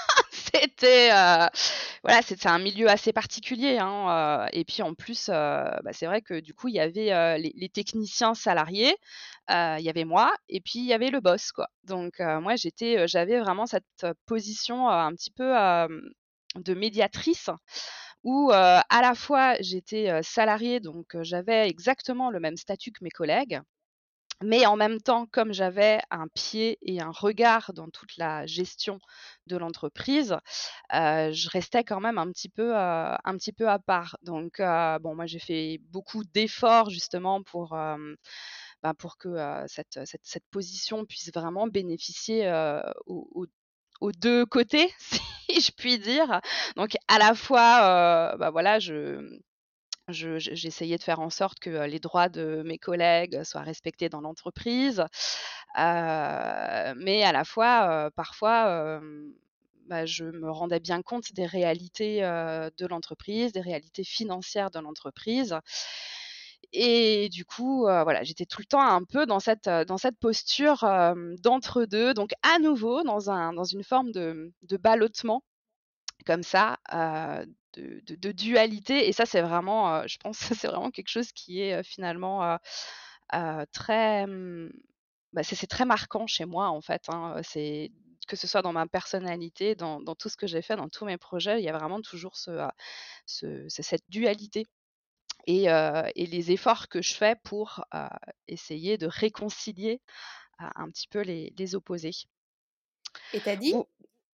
c'était, 0.56 1.12
heu, 1.12 1.48
voilà, 2.04 2.22
c'était 2.22 2.48
un 2.48 2.60
milieu 2.60 2.90
assez 2.90 3.14
particulier, 3.14 3.78
hein, 3.80 4.46
heu 4.46 4.50
et 4.54 4.64
puis, 4.66 4.82
en 4.84 4.94
plus, 4.94 5.30
heu, 5.30 5.34
bah, 5.34 5.92
c'est 5.94 6.06
vrai 6.06 6.22
que, 6.22 6.40
du 6.40 6.54
coup, 6.54 6.68
il 6.70 6.76
y 6.76 6.80
avait, 6.80 7.40
les 7.40 7.70
techniciens 7.70 8.34
salariés, 8.34 8.96
il 9.50 9.80
y 9.82 9.90
avait 9.90 10.06
moi 10.06 10.34
et 10.50 10.62
puis 10.62 10.80
il 10.80 10.86
y 10.86 10.94
avait 10.94 11.10
le 11.12 11.20
boss, 11.22 11.52
quoi. 11.52 11.70
Donc 11.84 12.20
moi, 12.20 12.56
j'étais, 12.56 13.08
j'avais 13.08 13.40
vraiment 13.40 13.66
cette 13.66 13.86
position, 14.26 14.90
un 14.90 15.14
petit 15.14 15.32
peu, 15.32 15.54
de 16.56 16.74
médiatrice 16.74 17.50
où, 18.24 18.52
à 18.54 18.84
la 19.02 19.16
fois, 19.16 19.56
j'étais, 19.62 20.22
salariée, 20.24 20.80
donc 20.82 21.16
j'avais 21.24 21.68
exactement 21.70 22.30
le 22.32 22.40
même 22.40 22.58
statut 22.58 22.92
que 22.92 23.04
mes 23.04 23.12
collègues. 23.12 23.62
Mais 24.44 24.68
en 24.68 24.76
même 24.76 25.02
temps, 25.02 25.26
comme 25.26 25.52
j'avais 25.52 26.00
un 26.12 26.28
pied 26.28 26.78
et 26.84 27.02
un 27.02 27.10
regard 27.10 27.74
dans 27.74 27.90
toute 27.90 28.16
la 28.18 28.46
gestion 28.46 29.00
de 29.48 29.58
l'entreprise, 29.58 30.34
heu, 30.94 31.32
je 31.34 31.50
restais 31.50 31.84
quand 31.84 32.00
même 32.00 32.20
un 32.20 32.32
petit 32.32 32.50
peu, 32.50 32.72
heu, 32.76 32.76
un 32.78 33.38
petit 33.38 33.52
peu 33.54 33.68
à 33.70 33.80
part. 33.80 34.18
Donc 34.24 34.60
heu, 34.60 35.00
bon, 35.02 35.16
moi, 35.16 35.26
j'ai 35.26 35.40
fait 35.40 35.80
beaucoup 35.90 36.24
d'efforts 36.24 36.90
justement 36.92 37.42
pour, 37.44 37.76
bah, 38.84 38.94
pour 38.98 39.18
que, 39.18 39.30
cette 39.68 40.00
cette 40.06 40.26
cette 40.26 40.48
position 40.52 41.06
puisse 41.06 41.32
vraiment 41.34 41.68
bénéficier, 41.68 42.48
aux 44.02 44.12
2 44.12 44.46
côtés, 44.46 44.90
si 45.50 45.62
je 45.62 45.72
puis 45.72 46.00
dire. 46.00 46.42
Donc 46.76 46.96
à 47.08 47.18
la 47.20 47.34
fois, 47.36 48.34
heu, 48.36 48.38
bah, 48.38 48.50
voilà, 48.52 48.80
je 48.80 49.22
je 50.10 50.40
je 50.40 50.56
j'essayais 50.56 50.98
de 50.98 51.04
faire 51.04 51.20
en 51.20 51.30
sorte 51.30 51.60
que, 51.60 51.86
les 51.86 52.00
droits 52.00 52.30
de 52.30 52.64
mes 52.66 52.78
collègues 52.78 53.44
soient 53.44 53.62
respectés 53.62 54.10
dans 54.10 54.22
l'entreprise. 54.22 55.04
Mais 55.76 57.24
à 57.24 57.32
la 57.32 57.44
fois, 57.44 58.10
parfois, 58.16 59.02
bah, 59.88 60.06
je 60.06 60.26
me 60.26 60.50
rendais 60.52 60.80
bien 60.80 61.02
compte 61.02 61.34
des 61.34 61.46
réalités, 61.46 62.22
de 62.22 62.88
l'entreprise, 62.88 63.52
des 63.52 63.62
réalités 63.62 64.04
financières 64.04 64.72
de 64.72 64.80
l'entreprise. 64.80 65.58
Et 66.74 67.30
du 67.30 67.46
coup, 67.46 67.82
voilà, 67.84 68.24
j'étais 68.24 68.46
tout 68.46 68.62
le 68.62 68.66
temps 68.66 68.82
un 68.82 69.04
peu 69.04 69.26
dans 69.26 69.40
cette, 69.40 69.70
dans 69.70 69.98
cette 69.98 70.18
posture, 70.20 70.86
d'entre-deux, 71.42 72.14
donc 72.14 72.32
à 72.44 72.60
nouveau 72.60 73.04
dans 73.04 73.30
un 73.30 73.54
dans 73.54 73.64
une 73.66 73.84
forme 73.84 74.12
de 74.12 74.54
de 74.64 74.78
ballottement 74.78 75.44
comme 76.26 76.44
ça, 76.44 76.78
de 77.78 78.02
de 78.06 78.16
de 78.16 78.32
dualité 78.32 79.08
et 79.08 79.14
ça, 79.14 79.26
c'est 79.26 79.42
vraiment, 79.42 80.02
heu, 80.04 80.08
je 80.08 80.18
pense 80.18 80.38
c'est 80.40 80.68
vraiment 80.68 80.92
quelque 80.92 81.10
chose 81.10 81.32
qui 81.34 81.62
est, 81.62 81.80
heu, 81.80 81.84
finalement, 81.84 82.44
heu, 83.34 83.66
très, 83.74 84.26
mmh, 84.28 84.72
bah, 85.34 85.44
c'est 85.44 85.68
très 85.68 85.86
marquant 85.86 86.28
chez 86.28 86.46
moi, 86.46 86.70
en 86.70 86.82
fait, 86.82 87.04
hein, 87.10 87.42
c'est 87.44 87.92
que 88.28 88.36
ce 88.36 88.48
soit 88.48 88.62
dans 88.62 88.74
ma 88.74 88.88
personnalité, 88.88 89.76
dans 89.76 90.02
dans 90.02 90.16
tout 90.16 90.30
ce 90.30 90.38
que 90.38 90.48
j'ai 90.48 90.62
fait, 90.62 90.76
dans 90.78 90.90
tous 90.90 91.06
mes 91.06 91.18
projets, 91.18 91.60
il 91.62 91.66
y 91.66 91.70
a 91.70 91.78
vraiment 91.78 92.02
toujours 92.02 92.38
ce, 92.38 92.52
heu, 92.52 92.68
ce 93.28 93.66
c'est 93.70 93.84
cette 93.84 94.06
dualité 94.10 94.66
et 95.48 95.68
les 96.28 96.52
efforts 96.52 96.88
que 96.90 97.02
je 97.02 97.14
fais 97.16 97.36
pour, 97.44 97.86
essayer 98.48 98.98
de 98.98 99.08
réconcilier, 99.08 100.02
un 100.60 100.90
petit 100.92 101.08
peu 101.10 101.22
les 101.22 101.54
les 101.58 101.76
opposés. 101.76 102.12
Et 103.34 103.42
tu 103.42 103.50
as 103.50 103.56
dit 103.56 103.78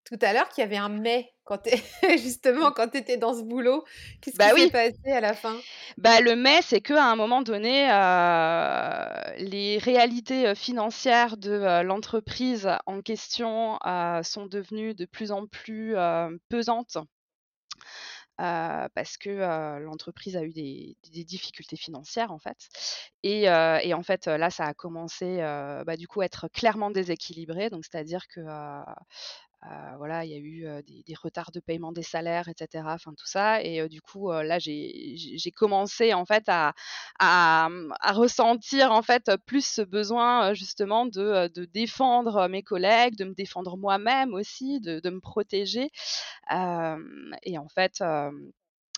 tout 0.06 0.18
à 0.22 0.34
l'heure 0.34 0.50
qu'il 0.50 0.62
y 0.64 0.66
avait 0.66 0.78
un 0.78 0.90
mais 0.90 1.34
quand 1.46 1.60
justement, 2.18 2.72
quand 2.72 2.90
tu 2.90 2.98
étais 2.98 3.18
dans 3.18 3.34
ce 3.36 3.44
boulot. 3.44 3.84
Qu'est-ce 4.22 4.40
qui 4.40 4.50
Bah 4.50 4.52
s'est 4.52 4.68
oui! 4.68 4.72
passé 4.72 4.96
à 5.12 5.22
la 5.22 5.36
fin? 5.36 5.66
Bah, 5.98 6.22
le 6.22 6.36
mais, 6.36 6.62
c'est 6.64 6.82
qu'à 6.82 7.06
un 7.12 7.16
moment 7.16 7.42
donné, 7.44 7.86
heu, 7.90 9.36
les 9.38 9.78
réalités, 9.78 10.48
heu, 10.48 10.56
financières 10.56 11.38
de, 11.38 11.52
heu, 11.52 11.84
l'entreprise 11.84 12.68
en 12.88 13.02
question, 13.02 13.78
sont 14.24 14.46
devenues 14.48 14.96
de 14.96 15.06
plus 15.06 15.32
en 15.32 15.46
plus, 15.48 15.96
pesantes. 16.50 16.98
Parce 18.38 19.18
que, 19.18 19.30
l'entreprise 19.80 20.36
a 20.38 20.44
eu 20.44 20.54
des 20.54 20.98
des 21.12 21.24
difficultés 21.24 21.76
financières, 21.78 22.32
en 22.32 22.40
fait 22.40 22.58
et 23.24 23.48
en 23.94 24.04
fait, 24.04 24.28
là, 24.28 24.50
ça 24.50 24.66
a 24.66 24.74
commencé, 24.74 25.38
bah, 25.86 25.98
du 25.98 26.08
coup, 26.08 26.22
à 26.22 26.26
être 26.26 26.48
clairement 26.50 26.92
déséquilibré. 26.92 27.70
Donc 27.70 27.86
c'est-à-dire 27.86 28.28
que, 28.28 28.42
voilà, 29.98 30.26
il 30.26 30.32
y 30.32 30.36
a 30.36 30.38
eu, 30.38 30.84
des 30.84 31.16
retards 31.16 31.52
de 31.52 31.60
paiement 31.60 31.92
des 31.92 32.04
salaires 32.04 32.50
et 32.50 32.54
cetera, 32.58 32.94
enfin 32.94 33.14
tout 33.18 33.26
ça 33.28 33.62
et 33.62 33.88
du 33.90 34.02
coup, 34.02 34.32
là, 34.32 34.60
j'ai 34.60 35.52
commencé, 35.56 36.14
en 36.14 36.26
fait, 36.26 36.46
à 36.48 36.74
mmh, 37.70 37.94
à 38.00 38.12
ressentir, 38.14 38.92
en 38.92 39.02
fait, 39.02 39.32
plus 39.46 39.66
ce 39.66 39.82
besoin, 39.82 40.54
justement 40.54 41.06
de, 41.06 41.48
de 41.54 41.66
défendre 41.66 42.48
mes 42.48 42.64
collègues, 42.64 43.16
de 43.16 43.26
me 43.26 43.34
défendre 43.34 43.78
moi-même 43.78 44.34
aussi, 44.34 44.80
de 44.80 45.00
de 45.00 45.10
me 45.10 45.20
protéger. 45.20 45.90
Et 46.52 47.58
en 47.58 47.70
fait, 47.70 48.04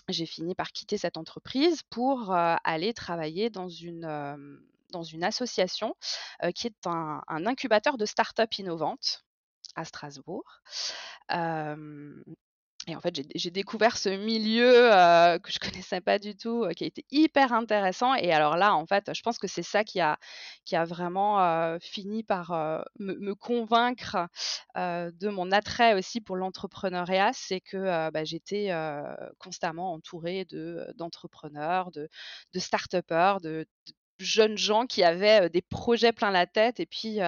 j'ai 0.08 0.26
fini 0.26 0.54
par 0.54 0.72
quitter 0.72 0.98
cette 0.98 1.16
entreprise 1.16 1.82
pour, 1.90 2.32
aller 2.32 2.94
travailler 2.94 3.50
dans 3.50 3.68
une, 3.68 4.60
dans 4.92 5.02
une 5.02 5.24
association, 5.24 5.94
qui 6.54 6.68
est 6.68 6.86
un 6.86 7.22
un 7.28 7.46
incubateur 7.46 7.96
de 7.98 8.06
start-up 8.06 8.52
innovantes 8.58 9.25
à 9.76 9.84
Strasbourg. 9.84 10.62
Et 12.88 12.94
en 12.94 13.00
fait, 13.00 13.20
j'ai 13.34 13.50
découvert 13.50 13.96
ce 13.96 14.10
milieu, 14.10 14.90
que 15.40 15.50
je 15.50 15.58
connaissais 15.84 16.00
pas 16.00 16.18
du 16.20 16.36
tout, 16.36 16.68
qui 16.76 16.84
a 16.84 16.86
été 16.86 17.04
hyper 17.10 17.52
intéressant 17.52 18.14
et 18.14 18.32
alors 18.32 18.56
là, 18.56 18.74
en 18.76 18.86
fait, 18.86 19.12
je 19.12 19.22
pense 19.22 19.38
que 19.38 19.48
c'est 19.48 19.64
ça 19.64 19.82
qui 19.82 20.00
a 20.00 20.18
qui 20.64 20.76
a 20.76 20.84
vraiment, 20.84 21.78
fini 21.80 22.22
par, 22.22 22.52
me 23.00 23.34
convaincre, 23.34 24.28
de 24.76 25.28
mon 25.28 25.50
attrait 25.50 25.94
aussi 25.94 26.20
pour 26.20 26.36
l'entrepreneuriat. 26.36 27.32
C'est 27.32 27.60
que, 27.60 28.10
bah, 28.10 28.24
j'étais, 28.24 28.70
constamment 29.38 29.92
entourée 29.92 30.44
de, 30.44 30.86
d'entrepreneurs, 30.94 31.90
de 31.90 32.08
start-upers, 32.56 33.40
de 33.40 33.66
jeunes 34.18 34.56
gens 34.56 34.86
qui 34.86 35.02
avaient, 35.02 35.50
des 35.50 35.62
projets 35.62 36.12
plein 36.12 36.30
la 36.30 36.46
tête 36.46 36.78
et 36.78 36.86
puis, 36.86 37.18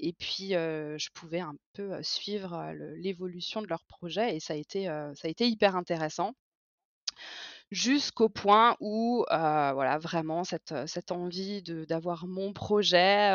et 0.00 0.12
puis, 0.12 0.50
je 0.50 1.10
pouvais 1.12 1.40
un 1.40 1.54
peu, 1.74 2.02
suivre, 2.02 2.72
l'évolution 2.96 3.62
de 3.62 3.66
leurs 3.66 3.84
projets 3.84 4.36
et 4.36 4.40
ça 4.40 4.54
a 4.54 4.56
été, 4.56 4.84
ça 4.86 5.28
a 5.28 5.28
été 5.28 5.46
hyper 5.48 5.76
intéressant. 5.76 6.32
Jusqu'au 7.70 8.28
point 8.28 8.76
où, 8.80 9.24
voilà, 9.28 9.98
vraiment 9.98 10.42
cette, 10.44 10.74
cette 10.86 11.12
envie 11.12 11.62
d'avoir 11.62 12.26
mon 12.26 12.52
projet, 12.52 13.30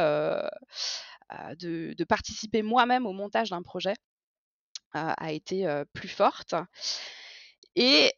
de 1.60 1.94
de 1.98 2.04
participer 2.04 2.62
moi-même 2.62 3.06
au 3.06 3.14
montage 3.14 3.52
d'un 3.52 3.62
projet, 3.62 3.94
a 4.94 5.32
été, 5.32 5.84
plus 5.94 6.10
forte 6.10 6.56
et 7.76 8.12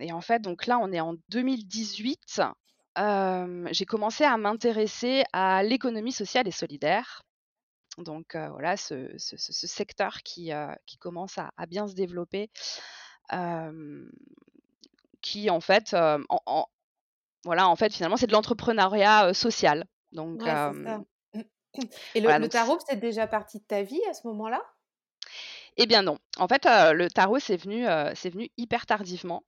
et 0.00 0.12
en 0.12 0.20
fait, 0.20 0.40
donc 0.42 0.66
là, 0.66 0.78
on 0.78 0.92
est 0.92 1.00
en 1.00 1.14
2018, 1.28 2.40
j'ai 2.96 3.86
commencé 3.86 4.24
à 4.24 4.36
m'intéresser 4.36 5.24
à 5.32 5.62
l'économie 5.62 6.12
sociale 6.12 6.48
et 6.48 6.52
solidaire. 6.52 7.22
Donc 7.98 8.34
voilà, 8.34 8.76
ce 8.76 9.12
ce 9.18 9.36
ce 9.36 9.52
ce 9.52 9.66
secteur 9.66 10.18
qui, 10.22 10.50
commence 10.98 11.38
à 11.38 11.50
à 11.56 11.66
bien 11.66 11.86
se 11.86 11.94
développer, 11.94 12.50
qui 15.22 15.50
en 15.50 15.60
fait, 15.60 15.92
hem, 15.92 16.24
en 16.28 16.40
en 16.46 16.66
voilà, 17.44 17.68
en 17.68 17.76
fait, 17.76 17.92
finalement, 17.92 18.16
c'est 18.16 18.26
de 18.26 18.32
l'entrepreneuriat, 18.32 19.34
social. 19.34 19.84
Donc 20.12 20.42
Ouais, 20.42 20.52
c'est. 20.52 21.40
Et 22.14 22.20
le 22.20 22.24
voilà, 22.24 22.38
le 22.38 22.44
donc 22.44 22.52
tarot 22.52 22.78
faisait 22.78 22.98
déjà 22.98 23.26
partie 23.26 23.58
de 23.58 23.64
ta 23.64 23.82
vie 23.82 24.00
à 24.08 24.14
ce 24.14 24.26
moment-là? 24.28 24.62
Eh 25.76 25.86
bien 25.86 26.02
non. 26.02 26.18
En 26.38 26.48
fait, 26.48 26.66
heu, 26.66 26.92
le 26.94 27.10
tarot, 27.10 27.38
c'est 27.38 27.56
venu, 27.56 27.84
c'est 28.14 28.30
venu 28.30 28.50
hyper 28.56 28.86
tardivement, 28.86 29.44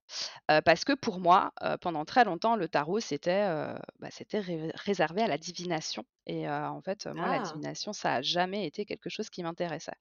heu, 0.51 0.61
parce 0.63 0.85
que 0.85 0.93
pour 0.93 1.19
moi, 1.19 1.53
pendant 1.81 2.05
très 2.05 2.25
longtemps, 2.25 2.55
le 2.55 2.67
tarot, 2.69 2.99
c'était, 2.99 3.43
bah, 3.99 4.09
c'était 4.11 4.39
ré 4.39 4.71
réservé 4.75 5.21
à 5.23 5.27
la 5.27 5.37
divination 5.37 6.05
et 6.25 6.49
en 6.49 6.81
fait, 6.81 7.07
moi, 7.07 7.29
la 7.29 7.39
Ah! 7.39 7.41
divination, 7.41 7.93
ça 7.93 8.15
a 8.15 8.21
jamais 8.21 8.65
été 8.67 8.85
quelque 8.85 9.09
chose 9.09 9.29
qui 9.29 9.43
m'intéressait. 9.43 9.93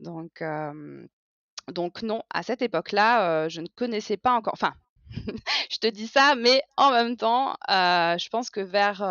Donc 0.00 0.42
Donc 1.68 2.02
non, 2.02 2.22
à 2.30 2.42
cette 2.42 2.62
époque-là, 2.62 3.48
je 3.48 3.60
ne 3.60 3.68
connaissais 3.68 4.16
pas 4.16 4.32
encore 4.32 4.54
enfin, 4.54 4.74
je 5.70 5.78
te 5.78 5.86
dis 5.86 6.06
ça, 6.08 6.34
mais 6.34 6.62
en 6.76 6.90
même 6.90 7.16
temps, 7.16 7.54
je 7.68 8.28
pense 8.28 8.50
que 8.50 8.60
vers, 8.60 9.02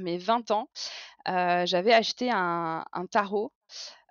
mes 0.00 0.18
20 0.18 0.50
ans, 0.50 0.68
j'avais 1.26 1.92
acheté 1.92 2.30
un 2.30 2.84
un 2.92 3.06
tarot, 3.06 3.52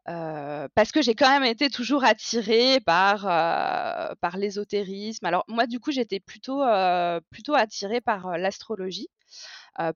heu, 0.09 0.67
parce 0.75 0.91
que 0.91 1.01
j'ai 1.01 1.15
quand 1.15 1.29
même 1.29 1.43
été 1.43 1.69
toujours 1.69 2.03
attirée 2.03 2.79
par, 2.81 3.25
heu, 3.27 4.15
par 4.21 4.37
l'ésotérisme. 4.37 5.25
Alors 5.25 5.43
moi, 5.47 5.67
du 5.67 5.79
coup, 5.79 5.91
j'étais 5.91 6.19
plutôt, 6.19 6.63
heu, 6.63 7.19
plutôt 7.31 7.55
attirée 7.55 8.01
par, 8.01 8.37
l'astrologie 8.37 9.07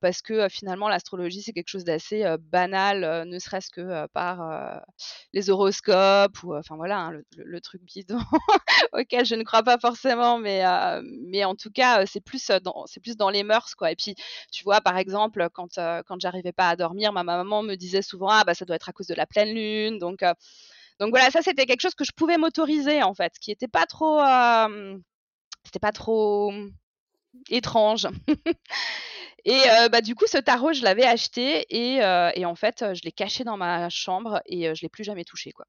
parce 0.01 0.21
que, 0.21 0.47
finalement 0.49 0.87
l'astrologie 0.89 1.41
c'est 1.41 1.53
quelque 1.53 1.69
chose 1.69 1.83
d'assez, 1.83 2.23
banal, 2.39 3.27
ne 3.27 3.39
serait-ce 3.39 3.69
que, 3.69 4.07
par, 4.07 4.81
les 5.33 5.49
horoscopes 5.49 6.41
ou, 6.43 6.55
enfin 6.55 6.75
voilà, 6.75 6.99
hein, 6.99 7.21
le 7.37 7.61
truc 7.61 7.81
bidon 7.83 8.19
auquel 8.93 9.25
je 9.25 9.35
ne 9.35 9.43
crois 9.43 9.63
pas 9.63 9.77
forcément, 9.77 10.37
mais, 10.37 10.63
mais 11.27 11.43
en 11.45 11.55
tout 11.55 11.71
cas, 11.71 12.05
c'est 12.05 12.21
plus, 12.21 12.47
dans 12.63 12.85
c'est 12.87 12.99
plus 13.01 13.17
dans 13.17 13.29
les 13.29 13.43
mœurs, 13.43 13.75
quoi 13.75 13.91
et 13.91 13.95
puis, 13.95 14.15
tu 14.51 14.63
vois, 14.63 14.81
par 14.81 14.97
exemple, 14.97 15.47
quand, 15.53 15.75
quand 16.05 16.19
j'arrivais 16.19 16.53
pas 16.53 16.69
à 16.69 16.75
dormir, 16.75 17.13
ma 17.13 17.23
maman 17.23 17.63
me 17.63 17.75
disait 17.75 18.01
souvent: 18.01 18.29
«Ah 18.29 18.43
bah, 18.45 18.53
ça 18.53 18.65
doit 18.65 18.75
être 18.75 18.89
à 18.89 18.93
cause 18.93 19.07
de 19.07 19.15
la 19.15 19.25
pleine 19.25 19.53
lune», 19.53 19.99
donc, 19.99 20.23
donc 20.99 21.09
voilà, 21.09 21.29
ça 21.31 21.41
c'était 21.41 21.65
quelque 21.65 21.81
chose 21.81 21.95
que 21.95 22.05
je 22.05 22.11
pouvais 22.13 22.37
m'autoriser, 22.37 23.03
en 23.03 23.13
fait, 23.13 23.33
qui 23.39 23.51
était 23.51 23.67
pas 23.67 23.85
trop, 23.85 24.19
c'était 25.63 25.79
pas 25.79 25.91
trop, 25.91 26.51
mmh, 26.51 26.71
étrange. 27.49 28.07
Et 29.45 29.53
heu, 29.57 29.89
bah, 29.89 30.01
du 30.01 30.15
coup, 30.15 30.25
ce 30.27 30.37
tarot, 30.37 30.73
je 30.73 30.83
l'avais 30.83 31.05
acheté 31.05 31.65
et 31.69 32.01
heu 32.01 32.31
et 32.33 32.45
en 32.45 32.55
fait, 32.55 32.83
je 32.93 33.01
l'ai 33.03 33.11
caché 33.11 33.43
dans 33.43 33.57
ma 33.57 33.89
chambre 33.89 34.41
et 34.45 34.67
heu, 34.69 34.75
je 34.75 34.81
l'ai 34.81 34.89
plus 34.89 35.03
jamais 35.03 35.23
touché, 35.23 35.51
quoi. 35.51 35.65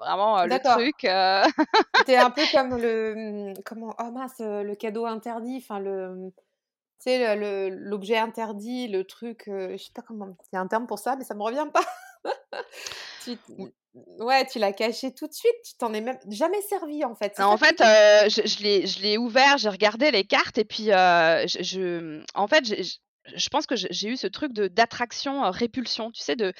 Vraiment, 0.00 0.44
le 0.44 0.58
truc, 0.58 0.94
C'était 1.96 2.16
un 2.16 2.30
peu 2.30 2.46
comme 2.52 2.76
le, 2.80 3.14
mmh, 3.14 3.54
comment? 3.64 3.94
Oh 4.00 4.10
mince, 4.10 4.38
le 4.38 4.74
cadeau 4.74 5.04
interdit, 5.06 5.58
enfin 5.58 5.78
le, 5.78 6.14
mmh, 6.14 6.30
tu 6.32 6.40
sais, 6.98 7.36
l'objet 7.70 8.16
interdit, 8.16 8.88
le 8.88 9.04
truc, 9.04 9.44
je 9.46 9.76
sais 9.76 9.92
pas 9.94 10.02
comment 10.02 10.26
il 10.26 10.56
y 10.56 10.56
a 10.56 10.60
un 10.60 10.66
terme 10.66 10.86
pour 10.86 10.98
ça, 10.98 11.16
mais 11.16 11.24
ça 11.24 11.34
me 11.34 11.42
revient 11.42 11.66
pas. 11.72 11.84
Tu 13.24 13.36
Ou 13.56 13.68
ouais, 14.24 14.46
tu 14.46 14.58
l'as 14.58 14.72
caché 14.72 15.12
tout 15.12 15.26
de 15.26 15.32
suite, 15.32 15.54
tu 15.64 15.74
t'en 15.74 15.92
es 15.92 16.00
même 16.00 16.18
jamais 16.30 16.60
servi, 16.62 17.04
en 17.04 17.14
fait, 17.14 17.32
c'est 17.36 17.42
en 17.42 17.56
fait, 17.56 17.80
heu, 17.80 18.28
je 18.28 18.42
je 18.46 19.02
l'ai 19.02 19.18
ouvert, 19.18 19.58
j'ai 19.58 19.68
regardé 19.68 20.10
les 20.10 20.24
cartes 20.24 20.58
et 20.58 20.64
puis, 20.64 20.84
je 20.86 21.58
je, 21.60 22.00
mmh, 22.00 22.24
en 22.34 22.46
fait, 22.46 22.64
je 23.34 23.48
pense 23.48 23.66
que 23.66 23.74
j'ai 23.76 24.08
eu 24.08 24.16
ce 24.16 24.26
truc 24.26 24.52
de 24.52 24.68
d'attraction, 24.68 25.44
heu, 25.44 25.50
répulsion, 25.50 26.10
tu 26.10 26.22
sais, 26.22 26.36
de, 26.36 26.52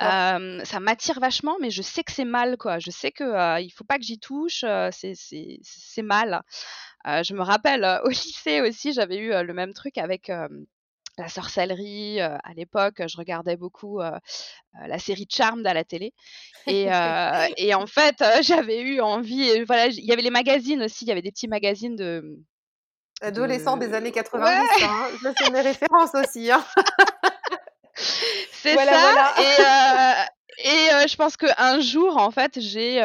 ça 0.00 0.80
m'attire 0.80 1.20
vachement, 1.20 1.56
mais 1.60 1.70
je 1.70 1.82
sais 1.82 2.04
que 2.04 2.12
c'est 2.12 2.24
mal, 2.24 2.56
quoi. 2.56 2.78
Je 2.78 2.90
sais 2.90 3.12
que, 3.12 3.24
heu, 3.24 3.62
il 3.62 3.70
faut 3.70 3.84
pas 3.84 3.98
que 3.98 4.04
j'y 4.04 4.18
touche, 4.18 4.64
c'est 4.92 6.02
mal. 6.02 6.42
Je 7.06 7.34
me 7.34 7.42
rappelle, 7.42 7.84
heu, 7.84 8.00
au 8.04 8.08
lycée 8.08 8.60
aussi, 8.60 8.92
j'avais 8.92 9.18
eu, 9.18 9.30
le 9.30 9.54
même 9.54 9.72
truc 9.74 9.98
avec, 9.98 10.30
la 11.16 11.28
sorcellerie, 11.28 12.20
heu, 12.20 12.36
à 12.42 12.54
l'époque, 12.56 13.02
je 13.06 13.16
regardais 13.16 13.56
beaucoup, 13.56 14.00
la 14.00 14.98
série 14.98 15.26
Charmed 15.30 15.66
à 15.66 15.74
la 15.74 15.84
télé 15.84 16.12
et 16.66 16.86
et 17.56 17.74
en 17.74 17.86
fait, 17.86 18.16
j'avais 18.42 18.80
eu 18.80 19.00
envie 19.00 19.42
et 19.42 19.64
voilà, 19.64 19.86
il 19.86 20.04
y 20.04 20.12
avait 20.12 20.22
les 20.22 20.30
magazines 20.30 20.82
aussi, 20.82 21.04
il 21.04 21.08
y 21.08 21.12
avait 21.12 21.22
des 21.22 21.30
petits 21.30 21.48
magazines 21.48 21.96
de, 21.96 22.38
Adolescent 23.24 23.76
des 23.76 23.88
de 23.88 23.94
années 23.94 24.10
ouais, 24.10 24.12
90 24.12 24.68
ça, 24.78 24.86
hein, 24.86 25.08
c'est 25.38 25.52
mes 25.52 25.60
références 25.62 26.14
aussi, 26.14 26.50
hein. 26.50 26.64
c'est 27.96 28.74
Voilà, 28.74 28.92
ça 28.92 29.00
voilà. 29.00 29.34
et 29.38 30.24
heu 30.24 30.28
et 30.58 30.88
heu, 30.92 31.08
je 31.08 31.16
pense 31.16 31.36
qu'un 31.36 31.80
jour, 31.80 32.16
en 32.16 32.30
fait, 32.30 32.60
j'ai, 32.60 33.00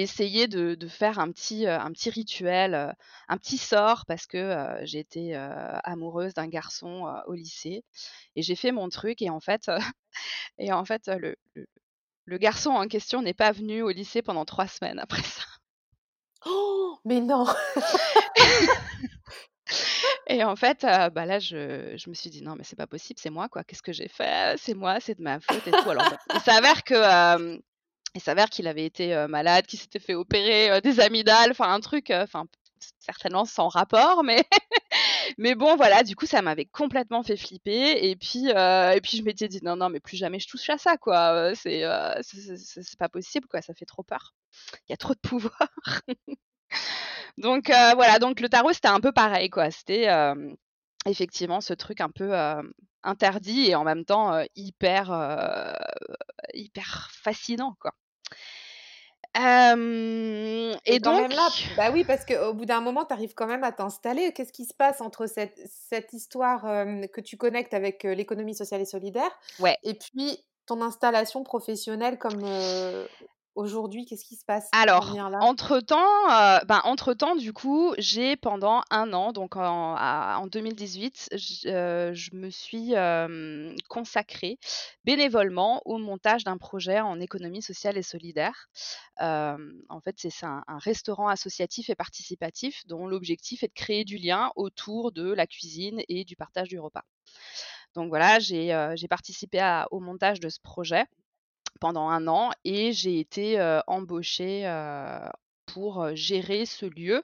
essayé 0.00 0.48
de 0.48 0.74
de 0.74 0.88
faire 0.88 1.18
un 1.18 1.30
petit, 1.30 1.66
un 1.66 1.90
petit 1.92 2.10
rituel, 2.10 2.94
un 3.28 3.36
petit 3.36 3.58
sort 3.58 4.04
parce 4.06 4.26
que, 4.26 4.78
j'étais, 4.82 5.34
amoureuse 5.84 6.34
d'un 6.34 6.48
garçon, 6.48 7.06
au 7.26 7.34
lycée 7.34 7.84
et 8.36 8.42
j'ai 8.42 8.56
fait 8.56 8.72
mon 8.72 8.88
truc 8.88 9.22
et 9.22 9.30
en 9.30 9.40
fait, 9.40 9.68
heu 9.68 9.78
et 10.58 10.72
en 10.72 10.84
fait, 10.84 11.08
heu, 11.08 11.18
le 11.18 11.36
le 11.54 11.66
le 12.26 12.38
garçon 12.38 12.70
en 12.70 12.88
question 12.88 13.22
n'est 13.22 13.34
pas 13.34 13.52
venu 13.52 13.82
au 13.82 13.90
lycée 13.90 14.22
pendant 14.22 14.44
3 14.46 14.66
semaines 14.68 14.98
après 14.98 15.22
ça. 15.22 15.44
Oh, 16.46 16.98
Mais 17.04 17.20
non! 17.20 17.46
Et 20.26 20.44
en 20.44 20.56
fait, 20.56 20.82
bah, 20.82 21.26
là, 21.26 21.38
je 21.38 21.96
je 21.96 22.10
me 22.10 22.14
suis 22.14 22.30
dit: 22.30 22.42
«Non, 22.42 22.54
mais 22.56 22.64
c'est 22.64 22.76
pas 22.76 22.86
possible, 22.86 23.18
c'est 23.20 23.30
moi, 23.30 23.48
quoi. 23.48 23.64
Qu'est-ce 23.64 23.82
que 23.82 23.92
j'ai 23.92 24.08
fait? 24.08 24.56
C'est 24.58 24.74
moi, 24.74 24.98
c'est 25.00 25.16
de 25.16 25.22
ma 25.22 25.40
faute 25.40 25.66
et 25.66 25.70
tout». 25.70 25.90
Alors 25.90 26.08
bon, 26.08 26.16
il 26.34 26.40
s'avère 26.40 26.84
que, 26.84 28.50
qu'il 28.50 28.66
avait 28.66 28.84
été, 28.84 29.26
malade, 29.28 29.66
qu'il 29.66 29.78
s'était 29.78 29.98
fait 29.98 30.14
opérer, 30.14 30.80
des 30.80 31.00
amygdales, 31.00 31.50
enfin 31.50 31.72
un 31.72 31.80
truc, 31.80 32.10
enfin 32.10 32.46
certainement 33.00 33.44
sans 33.44 33.68
rapport, 33.68 34.24
mais 34.24 34.44
mais 35.38 35.54
bon, 35.54 35.76
voilà, 35.76 36.02
du 36.02 36.16
coup, 36.16 36.26
ça 36.26 36.42
m'avait 36.42 36.66
complètement 36.66 37.22
fait 37.22 37.36
flipper 37.36 37.98
et 38.10 38.16
puis, 38.16 38.48
heu 38.50 38.92
et 38.96 39.00
puis 39.02 39.18
je 39.18 39.22
m'étais 39.22 39.48
dit: 39.48 39.60
«Non, 39.62 39.76
non, 39.76 39.88
mais 39.90 40.00
plus 40.00 40.16
jamais 40.16 40.38
je 40.40 40.48
touche 40.48 40.68
à 40.70 40.78
ça, 40.78 40.96
quoi, 40.96 41.54
c'est, 41.54 41.84
heu, 41.84 41.90
c'est 42.22 42.56
c'est 42.58 42.98
pas 42.98 43.08
possible, 43.08 43.46
quoi, 43.48 43.62
ça 43.62 43.74
fait 43.74 43.84
trop 43.86 44.02
peur. 44.02 44.34
Il 44.88 44.92
y 44.92 44.94
a 44.94 44.96
trop 44.98 45.14
de 45.14 45.20
pouvoir». 45.20 45.58
Donc 47.38 47.66
voilà, 47.68 48.18
donc 48.18 48.40
le 48.40 48.48
tarot, 48.48 48.72
c'était 48.72 48.88
un 48.88 49.00
peu 49.00 49.12
pareil, 49.12 49.50
quoi. 49.50 49.70
C'était, 49.70 50.08
effectivement 51.06 51.60
ce 51.60 51.74
truc 51.74 52.00
un 52.00 52.10
peu, 52.10 52.32
interdit 53.04 53.66
et 53.70 53.74
en 53.76 53.84
même 53.84 54.04
temps, 54.04 54.42
hyper, 54.56 55.10
hyper 56.54 57.10
fascinant, 57.12 57.76
quoi. 57.80 57.92
Et 59.36 60.98
donc 61.00 61.20
même 61.20 61.30
là 61.30 61.48
bah, 61.76 61.90
oui, 61.92 62.04
parce 62.04 62.24
qu'au 62.24 62.54
bout 62.54 62.66
d'un 62.66 62.80
moment, 62.80 63.04
tu 63.04 63.12
arrives 63.12 63.34
quand 63.34 63.46
même 63.46 63.64
à 63.64 63.72
t'installer. 63.72 64.32
Qu'est-ce 64.32 64.52
qui 64.52 64.64
se 64.64 64.74
passe 64.74 65.00
entre 65.00 65.26
cette 65.26 65.60
cette 65.88 66.12
histoire, 66.12 66.62
que 67.12 67.20
tu 67.20 67.36
connectes 67.36 67.74
avec, 67.74 68.04
l'économie 68.04 68.54
sociale 68.54 68.80
et 68.80 68.84
solidaire 68.84 69.30
ouais. 69.60 69.76
et 69.82 69.94
puis 69.94 70.38
ton 70.66 70.80
installation 70.80 71.42
professionnelle 71.42 72.18
comme, 72.18 72.42
aujourd'hui? 73.54 74.04
Qu'est-ce 74.04 74.24
qui 74.24 74.36
se 74.36 74.44
passe 74.44 74.68
Alors, 74.72 75.16
entre-temps, 75.40 75.96
heu, 76.30 76.60
ben, 76.66 76.80
entre-temps, 76.84 77.36
du 77.36 77.52
coup, 77.52 77.94
j'ai 77.98 78.36
pendant 78.36 78.82
un 78.90 79.12
an, 79.12 79.32
donc 79.32 79.56
en 79.56 79.94
à 79.96 80.38
en 80.40 80.46
2018, 80.46 81.28
j 81.32 81.68
heu, 81.68 82.12
je 82.14 82.30
me 82.34 82.50
suis, 82.50 82.92
hem, 82.92 83.74
consacrée 83.88 84.58
bénévolement 85.04 85.80
au 85.84 85.98
montage 85.98 86.44
d'un 86.44 86.56
projet 86.58 87.00
en 87.00 87.20
économie 87.20 87.62
sociale 87.62 87.96
et 87.96 88.02
solidaire. 88.02 88.68
En 89.20 90.00
fait, 90.02 90.16
c'est 90.18 90.44
un 90.44 90.62
un 90.66 90.78
restaurant 90.78 91.28
associatif 91.28 91.90
et 91.90 91.94
participatif 91.94 92.86
dont 92.86 93.06
l'objectif 93.06 93.62
est 93.62 93.68
de 93.68 93.74
créer 93.74 94.04
du 94.04 94.16
lien 94.18 94.50
autour 94.56 95.12
de 95.12 95.32
la 95.32 95.46
cuisine 95.46 96.02
et 96.08 96.24
du 96.24 96.36
partage 96.36 96.68
du 96.68 96.78
repas. 96.80 97.04
Donc 97.94 98.08
voilà, 98.08 98.40
j'ai, 98.40 98.72
participé 99.08 99.60
à 99.60 99.86
au 99.90 100.00
montage 100.00 100.40
de 100.40 100.48
ce 100.48 100.58
projet 100.60 101.04
pendant 101.80 102.08
un 102.08 102.28
an 102.28 102.50
et 102.64 102.92
j'ai 102.92 103.18
été, 103.20 103.60
embauchée, 103.86 104.64
pour, 105.66 106.14
gérer 106.14 106.66
ce 106.66 106.86
lieu. 106.86 107.22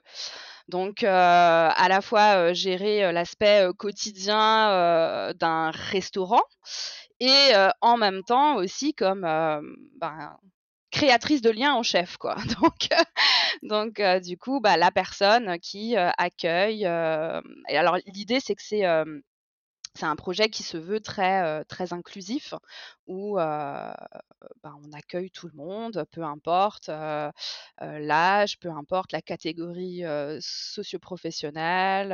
Donc, 0.67 1.03
à 1.03 1.87
la 1.89 2.01
fois, 2.01 2.53
gérer, 2.53 3.11
l'aspect, 3.11 3.67
quotidien, 3.77 5.31
d'un 5.33 5.71
restaurant 5.71 6.43
et 7.19 7.51
en 7.81 7.97
même 7.97 8.23
temps 8.23 8.55
aussi 8.55 8.93
comme, 8.93 9.21
ben, 9.21 10.37
créatrice 10.91 11.41
de 11.41 11.49
liens 11.49 11.73
en 11.73 11.83
chef, 11.83 12.17
quoi. 12.17 12.35
Donc, 13.63 14.01
du 14.23 14.37
coup, 14.37 14.59
bah, 14.59 14.77
la 14.77 14.91
personne 14.91 15.59
qui, 15.59 15.95
accueille, 15.95 16.83
et 16.83 17.77
alors 17.77 17.97
l'idée 18.07 18.39
c'est 18.39 18.55
que 18.55 18.63
c'est, 18.63 18.85
c'est 19.95 20.05
un 20.05 20.15
projet 20.15 20.49
qui 20.49 20.63
se 20.63 20.77
veut 20.77 20.99
très, 21.01 21.61
heu, 21.61 21.65
très 21.65 21.93
inclusif 21.93 22.53
où, 23.07 23.37
heu, 23.39 23.43
ben, 24.63 24.75
on 24.85 24.91
accueille 24.93 25.31
tout 25.31 25.47
le 25.47 25.53
monde, 25.55 26.05
peu 26.11 26.23
importe, 26.23 26.89
heu, 26.89 27.31
l'âge, 27.79 28.59
peu 28.59 28.69
importe 28.69 29.11
la 29.11 29.21
catégorie, 29.21 30.03
heu, 30.05 30.37
socio-professionnelle, 30.41 32.09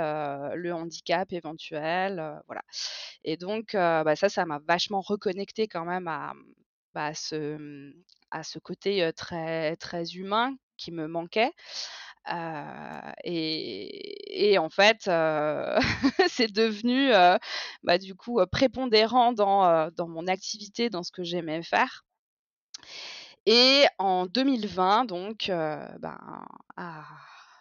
le 0.55 0.73
handicap 0.73 1.31
éventuel, 1.33 2.41
voilà 2.47 2.61
et 3.23 3.37
donc 3.37 3.73
bah, 3.73 4.15
ça, 4.15 4.29
ça 4.29 4.45
m'a 4.45 4.59
vachement 4.67 5.01
reconnectée 5.01 5.67
quand 5.67 5.85
même 5.85 6.07
à, 6.07 6.33
bah, 6.93 7.07
à 7.07 7.13
ce, 7.13 7.93
à 8.31 8.43
ce 8.43 8.59
côté, 8.59 9.11
très 9.15 9.75
très 9.77 10.11
humain 10.15 10.55
qui 10.77 10.91
me 10.91 11.07
manquait. 11.07 11.51
Et 13.23 14.51
et 14.51 14.57
en 14.57 14.69
fait, 14.69 15.01
c'est 16.29 16.51
devenu, 16.51 17.11
bah, 17.83 17.97
du 17.97 18.15
coup, 18.15 18.39
prépondérant 18.51 19.33
dans, 19.33 19.89
mon 20.07 20.27
activité, 20.27 20.89
dans 20.89 21.03
ce 21.03 21.11
que 21.11 21.23
j'aimais 21.23 21.63
faire 21.63 22.03
et 23.45 23.85
en 23.97 24.25
2020 24.25 25.05
donc, 25.05 25.45
ben, 25.47 26.17
ah, 26.75 27.05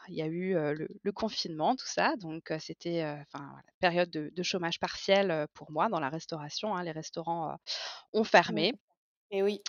il 0.08 0.14
y 0.16 0.22
a 0.22 0.26
eu, 0.26 0.52
le 0.54 0.88
le 1.02 1.12
confinement, 1.12 1.76
tout 1.76 1.86
ça 1.86 2.16
donc 2.16 2.52
c'était, 2.60 3.04
enfin, 3.04 3.46
voilà, 3.50 3.62
période 3.80 4.10
de 4.10 4.30
de 4.34 4.42
chômage 4.42 4.80
partiel, 4.80 5.46
pour 5.54 5.70
moi 5.70 5.88
dans 5.88 6.00
la 6.00 6.08
restauration, 6.08 6.74
hein. 6.76 6.82
Les 6.82 6.92
restaurants, 6.92 7.56
ont 8.12 8.22
Mmh 8.22 8.24
fermé 8.24 8.72
et 9.30 9.42
oui. 9.42 9.62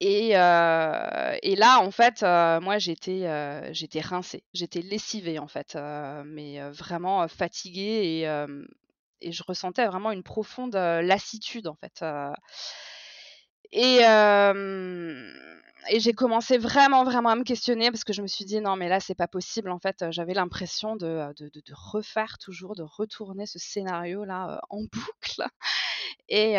Et, 0.00 0.36
euh, 0.36 1.36
et 1.42 1.56
là, 1.56 1.80
en 1.80 1.90
fait, 1.90 2.22
euh, 2.22 2.60
moi, 2.60 2.78
j'étais, 2.78 3.26
euh, 3.26 3.72
j'étais 3.72 4.00
rincée, 4.00 4.44
j'étais 4.54 4.80
lessivée, 4.80 5.38
en 5.40 5.48
fait, 5.48 5.76
mais 6.24 6.60
vraiment 6.70 7.26
fatiguée 7.28 8.22
et, 9.20 9.32
je 9.32 9.42
ressentais 9.46 9.84
vraiment 9.86 10.12
une 10.12 10.22
profonde 10.22 10.74
lassitude, 10.74 11.66
en 11.66 11.74
fait. 11.74 12.04
Et, 13.72 14.00
j'ai 15.96 16.12
commencé 16.12 16.58
vraiment, 16.58 17.02
vraiment 17.04 17.30
à 17.30 17.36
me 17.36 17.44
questionner 17.44 17.90
parce 17.90 18.04
que 18.04 18.12
je 18.12 18.22
me 18.22 18.26
suis 18.26 18.44
dit 18.44 18.60
non, 18.60 18.76
mais 18.76 18.88
là, 18.88 19.00
c'est 19.00 19.14
pas 19.14 19.28
possible. 19.28 19.70
En 19.70 19.78
fait, 19.78 20.04
j'avais 20.10 20.34
l'impression 20.34 20.96
de, 20.96 21.32
de, 21.38 21.48
de, 21.48 21.74
refaire 21.74 22.36
toujours, 22.38 22.74
de 22.74 22.82
retourner 22.82 23.46
ce 23.46 23.58
scénario-là 23.58 24.60
en 24.70 24.82
boucle. 24.92 25.42
Et, 26.28 26.56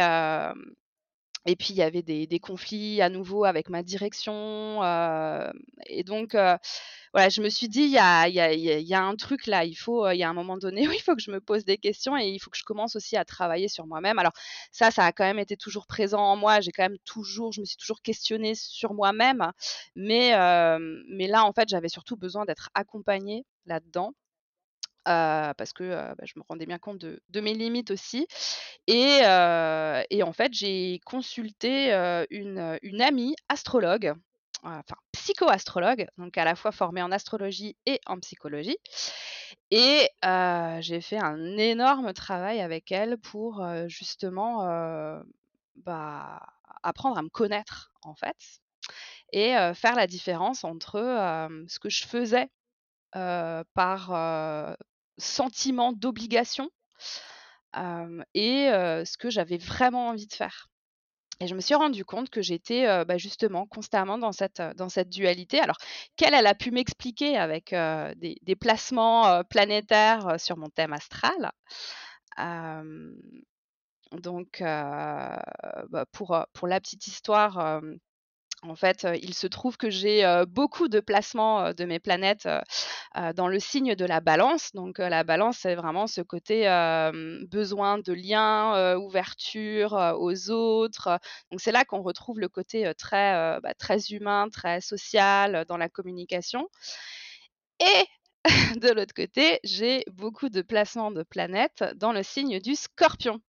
et 1.45 1.55
puis 1.55 1.69
il 1.71 1.77
y 1.77 1.81
avait 1.81 2.01
des, 2.01 2.39
conflits 2.39 3.01
à 3.01 3.09
nouveau 3.09 3.45
avec 3.45 3.69
ma 3.69 3.83
direction. 3.83 4.83
Euh, 4.83 5.49
et 5.87 6.03
donc, 6.03 6.35
euh, 6.35 6.57
voilà, 7.13 7.29
je 7.29 7.41
me 7.41 7.49
suis 7.49 7.69
dit, 7.69 7.81
il 7.83 7.91
y 7.91 7.97
a, 7.97 9.01
un 9.01 9.15
truc 9.15 9.47
là, 9.47 9.63
il 9.65 9.75
faut, 9.75 10.09
il 10.09 10.17
y 10.17 10.23
a 10.23 10.29
un 10.29 10.33
moment 10.33 10.57
donné 10.57 10.87
où 10.87 10.91
il 10.91 11.01
faut 11.01 11.15
que 11.15 11.21
je 11.21 11.31
me 11.31 11.39
pose 11.39 11.65
des 11.65 11.77
questions 11.77 12.17
et 12.17 12.27
il 12.27 12.39
faut 12.39 12.49
que 12.49 12.57
je 12.57 12.63
commence 12.63 12.95
aussi 12.95 13.17
à 13.17 13.25
travailler 13.25 13.67
sur 13.67 13.87
moi-même. 13.87 14.19
Alors 14.19 14.33
ça, 14.71 14.91
ça 14.91 15.05
a 15.05 15.11
quand 15.11 15.23
même 15.23 15.39
été 15.39 15.57
toujours 15.57 15.87
présent 15.87 16.21
en 16.21 16.35
moi. 16.35 16.59
J'ai 16.61 16.71
quand 16.71 16.83
même 16.83 16.99
toujours, 17.05 17.51
je 17.51 17.61
me 17.61 17.65
suis 17.65 17.77
toujours 17.77 18.01
questionnée 18.01 18.55
sur 18.55 18.93
moi-même. 18.93 19.51
Euh, 19.97 20.79
mais 21.09 21.27
là, 21.27 21.45
en 21.45 21.53
fait, 21.53 21.69
j'avais 21.69 21.89
surtout 21.89 22.17
besoin 22.17 22.45
d'être 22.45 22.69
accompagnée 22.73 23.45
là-dedans. 23.65 24.13
Euh, 25.09 25.53
parce 25.55 25.73
que 25.73 25.83
euh, 25.83 26.13
bah, 26.15 26.23
je 26.25 26.33
me 26.37 26.43
rendais 26.47 26.67
bien 26.67 26.77
compte 26.77 26.99
de, 26.99 27.41
mes 27.41 27.53
limites 27.53 27.89
aussi. 27.89 28.27
Et, 28.85 29.21
euh, 29.23 30.03
et 30.11 30.21
en 30.21 30.33
fait, 30.33 30.53
j'ai 30.53 30.99
consulté 31.05 31.91
une, 32.29 32.77
une, 32.83 33.01
amie 33.01 33.35
astrologue, 33.47 34.13
enfin 34.63 34.95
psycho-astrologue, 35.13 36.07
donc 36.17 36.37
à 36.37 36.45
la 36.45 36.55
fois 36.55 36.71
formée 36.71 37.01
en 37.01 37.11
astrologie 37.11 37.75
et 37.85 37.99
en 38.05 38.19
psychologie. 38.19 38.77
Et 39.71 40.09
j'ai 40.81 41.01
fait 41.01 41.19
un 41.19 41.57
énorme 41.57 42.13
travail 42.13 42.61
avec 42.61 42.91
elle 42.91 43.17
pour 43.17 43.65
justement 43.87 45.23
bah, 45.77 46.39
apprendre 46.83 47.17
à 47.17 47.23
me 47.23 47.29
connaître, 47.29 47.91
en 48.03 48.13
fait, 48.13 48.61
et 49.31 49.53
faire 49.73 49.95
la 49.95 50.07
différence 50.07 50.63
entre 50.63 50.99
ce 51.67 51.79
que 51.79 51.89
je 51.89 52.05
faisais 52.05 52.49
par 53.11 54.77
sentiment 55.19 55.93
d'obligation 55.93 56.69
et 58.33 58.69
ce 58.71 59.17
que 59.17 59.29
j'avais 59.29 59.57
vraiment 59.57 60.09
envie 60.09 60.27
de 60.27 60.33
faire. 60.33 60.67
Et 61.41 61.47
je 61.47 61.55
me 61.55 61.61
suis 61.61 61.75
rendu 61.75 62.03
compte 62.03 62.29
que 62.29 62.41
j'étais 62.41 63.05
bah, 63.05 63.17
justement 63.17 63.65
constamment 63.65 64.17
dans 64.17 64.33
cette, 64.33 64.61
dans 64.75 64.89
dualité. 65.05 65.59
Alors, 65.59 65.77
qu'elle, 66.17 66.33
elle 66.33 66.47
a 66.47 66.55
pu 66.55 66.71
m'expliquer 66.71 67.37
avec 67.37 67.73
des, 68.17 68.55
placements 68.59 69.43
planétaires 69.45 70.39
sur 70.39 70.57
mon 70.57 70.69
thème 70.69 70.93
astral. 70.93 71.51
donc, 74.11 74.57
bah, 74.59 76.05
pour 76.11 76.67
la 76.67 76.79
petite 76.81 77.07
histoire, 77.07 77.81
en 78.63 78.75
fait, 78.75 79.07
il 79.21 79.33
se 79.33 79.47
trouve 79.47 79.77
que 79.77 79.89
j'ai 79.89 80.43
beaucoup 80.47 80.87
de 80.89 80.99
placements 80.99 81.73
de 81.73 81.85
mes 81.85 81.99
planètes 81.99 82.47
dans 83.35 83.47
le 83.47 83.59
signe 83.59 83.95
de 83.95 84.05
la 84.05 84.19
balance. 84.19 84.71
Donc 84.73 84.97
la 84.97 85.23
balance, 85.23 85.59
c'est 85.59 85.75
vraiment 85.75 86.07
ce 86.07 86.21
côté 86.21 86.63
besoin 87.49 87.99
de 87.99 88.13
lien, 88.13 88.97
ouverture 88.97 90.15
aux 90.19 90.49
autres. 90.49 91.19
Donc 91.51 91.61
c'est 91.61 91.71
là 91.71 91.85
qu'on 91.85 92.01
retrouve 92.01 92.39
le 92.39 92.49
côté 92.49 92.91
très, 92.97 93.59
bah, 93.61 93.73
très 93.75 93.99
humain, 94.09 94.49
très 94.51 94.81
social 94.81 95.65
dans 95.67 95.77
la 95.77 95.89
communication. 95.89 96.67
Et 97.79 98.05
de 98.79 98.89
l'autre 98.93 99.13
côté, 99.13 99.59
j'ai 99.63 100.03
beaucoup 100.11 100.49
de 100.49 100.61
placements 100.61 101.11
de 101.11 101.23
planètes 101.23 101.83
dans 101.95 102.11
le 102.11 102.23
signe 102.23 102.59
du 102.59 102.75
scorpion. 102.75 103.41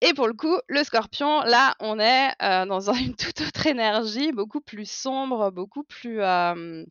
Et 0.00 0.12
pour 0.14 0.26
le 0.26 0.34
coup, 0.34 0.58
le 0.68 0.84
scorpion, 0.84 1.40
là, 1.42 1.74
on 1.80 1.98
est 1.98 2.30
euh, 2.42 2.66
dans 2.66 2.92
une 2.92 3.14
toute 3.14 3.40
autre 3.40 3.66
énergie, 3.66 4.32
beaucoup 4.32 4.60
plus 4.60 4.90
sombre, 4.90 5.50
beaucoup 5.50 5.84
plus, 5.84 6.20
euh, 6.20 6.84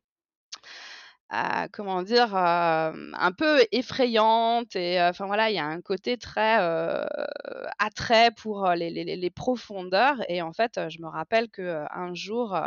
euh, 1.33 1.67
comment 1.71 2.01
dire, 2.01 2.35
un 2.35 3.31
peu 3.37 3.65
effrayante. 3.71 4.75
Et 4.75 5.01
enfin 5.01 5.25
voilà, 5.27 5.49
il 5.49 5.55
y 5.55 5.59
a 5.59 5.65
un 5.65 5.81
côté 5.81 6.17
très 6.17 6.57
attrait 7.79 8.31
pour 8.31 8.69
les, 8.71 8.89
les, 8.89 9.29
profondeurs. 9.29 10.17
Et 10.29 10.41
en 10.41 10.53
fait, 10.53 10.79
je 10.89 10.99
me 11.01 11.07
rappelle 11.07 11.49
que 11.49 11.85
un 11.91 12.13
jour, 12.13 12.57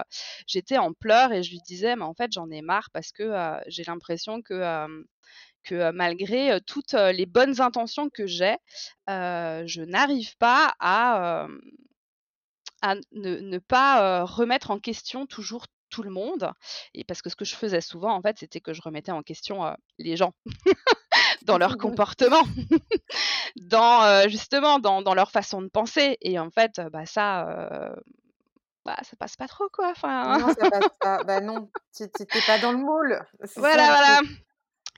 j'étais 0.47 0.79
en 0.79 0.93
pleurs 0.93 1.33
et 1.33 1.43
je 1.43 1.51
lui 1.51 1.61
disais, 1.67 1.97
mais 1.97 2.05
en 2.05 2.15
fait, 2.15 2.33
j'en 2.33 2.51
ai 2.51 2.63
marre 2.63 2.91
parce 2.93 3.13
que 3.13 3.33
j'ai 3.69 3.85
l'impression 3.85 4.43
que 4.43 4.87
que 5.67 5.91
malgré 5.93 6.61
toutes 6.67 6.93
les 6.93 7.27
bonnes 7.27 7.61
intentions 7.61 8.09
que 8.09 8.27
j'ai, 8.27 8.57
je 9.09 9.83
n'arrive 9.83 10.37
pas 10.39 10.75
à, 10.81 11.47
à 12.83 12.95
ne, 13.13 13.59
pas 13.59 14.25
remettre 14.25 14.71
en 14.71 14.79
question 14.79 15.27
toujours 15.27 15.67
tout 15.91 16.03
le 16.03 16.11
monde. 16.11 16.51
Et 16.95 17.05
parce 17.05 17.23
que 17.23 17.31
ce 17.31 17.37
que 17.37 17.45
je 17.45 17.55
faisais 17.55 17.81
souvent, 17.81 18.15
en 18.15 18.23
fait, 18.23 18.39
c'était 18.39 18.61
que 18.61 18.73
je 18.73 18.83
remettais 18.83 19.13
en 19.13 19.23
question 19.23 19.77
les 19.99 20.17
gens 20.17 20.33
dans 21.43 21.59
leur 21.59 21.77
comportement, 21.79 22.43
dans 23.57 24.29
justement 24.29 24.79
dans, 24.79 25.03
dans, 25.03 25.15
leur 25.15 25.31
façon 25.31 25.63
de 25.63 25.69
penser. 25.69 26.17
Et 26.21 26.39
en 26.39 26.51
fait, 26.51 26.81
bah 26.93 27.07
ça. 27.07 27.95
Bah, 28.87 28.97
ça 29.03 29.17
passe 29.17 29.35
pas 29.35 29.49
trop 29.49 29.69
quoi. 29.73 29.91
Enfin... 29.91 30.39
Non, 30.39 30.55
ça 30.55 30.71
passe 30.71 30.91
pas. 31.01 31.25
bah 31.25 31.41
non, 31.43 31.69
tu 31.95 32.05
n'es 32.05 32.41
pas 32.47 32.61
dans 32.61 32.71
le 32.71 32.79
moule. 32.79 33.21
Voilà, 33.57 33.87
voilà. 33.89 34.21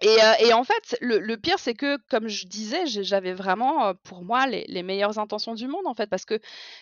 Et, 0.00 0.22
euh, 0.22 0.32
et, 0.40 0.52
en 0.52 0.64
fait, 0.64 0.96
le, 1.00 1.36
pire, 1.36 1.58
c'est 1.58 1.74
que, 1.74 1.96
comme 2.08 2.28
je 2.28 2.46
disais, 2.46 2.86
j'avais 2.86 3.34
vraiment, 3.34 3.86
euh, 3.86 3.94
pour 4.04 4.22
moi, 4.22 4.46
les, 4.46 4.82
meilleures 4.82 5.18
intentions 5.18 5.54
du 5.54 5.66
monde, 5.66 5.86
en 5.86 5.94
fait, 5.94 6.08
parce 6.08 6.24
que, 6.24 6.38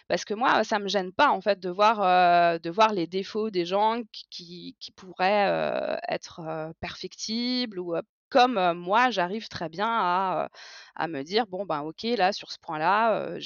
parce 0.09 0.25
que 0.25 0.35
moi, 0.35 0.65
ça 0.65 0.79
me 0.79 0.89
gêne 0.89 1.13
pas, 1.13 1.31
en 1.31 1.41
fait, 1.41 1.59
de 1.61 1.71
voir, 1.71 2.03
euh, 2.03 2.59
de 2.59 2.71
voir 2.71 2.93
les 2.93 3.07
défauts 3.07 3.51
des 3.51 3.65
gens 3.65 4.01
qui, 4.31 4.77
qui 4.81 4.93
pourraient 4.93 5.49
euh, 5.49 5.97
être 6.09 6.41
euh, 6.41 6.73
perfectibles 6.81 7.79
ou 7.79 7.95
comme 8.29 8.73
moi, 8.75 9.11
j'arrive 9.11 9.49
très 9.49 9.69
bien 9.69 9.89
à, 9.89 10.49
à 10.97 11.09
me 11.09 11.23
dire, 11.23 11.47
bon, 11.47 11.65
ben, 11.65 11.81
ok, 11.83 12.03
là, 12.19 12.33
sur 12.33 12.51
ce 12.51 12.59
point-là, 12.59 13.37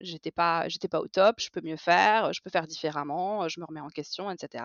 j'étais 0.00 0.30
pas, 0.30 0.68
j'étais 0.68 0.88
pas 0.88 1.00
au 1.00 1.08
top, 1.08 1.36
je 1.40 1.50
peux 1.50 1.60
mieux 1.62 1.76
faire, 1.76 2.32
je 2.32 2.40
peux 2.42 2.50
faire 2.50 2.66
différemment, 2.66 3.48
je 3.48 3.60
me 3.60 3.66
remets 3.66 3.80
en 3.80 3.88
question, 3.88 4.30
etc. 4.30 4.64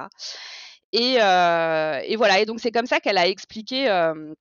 Et, 0.94 1.18
euh, 1.20 2.02
et, 2.06 2.16
voilà, 2.16 2.40
et 2.40 2.46
donc 2.46 2.60
c'est 2.60 2.72
comme 2.72 2.86
ça 2.86 3.00
qu'elle 3.00 3.18
a 3.18 3.28
expliqué 3.28 3.90
euh, 3.90 4.34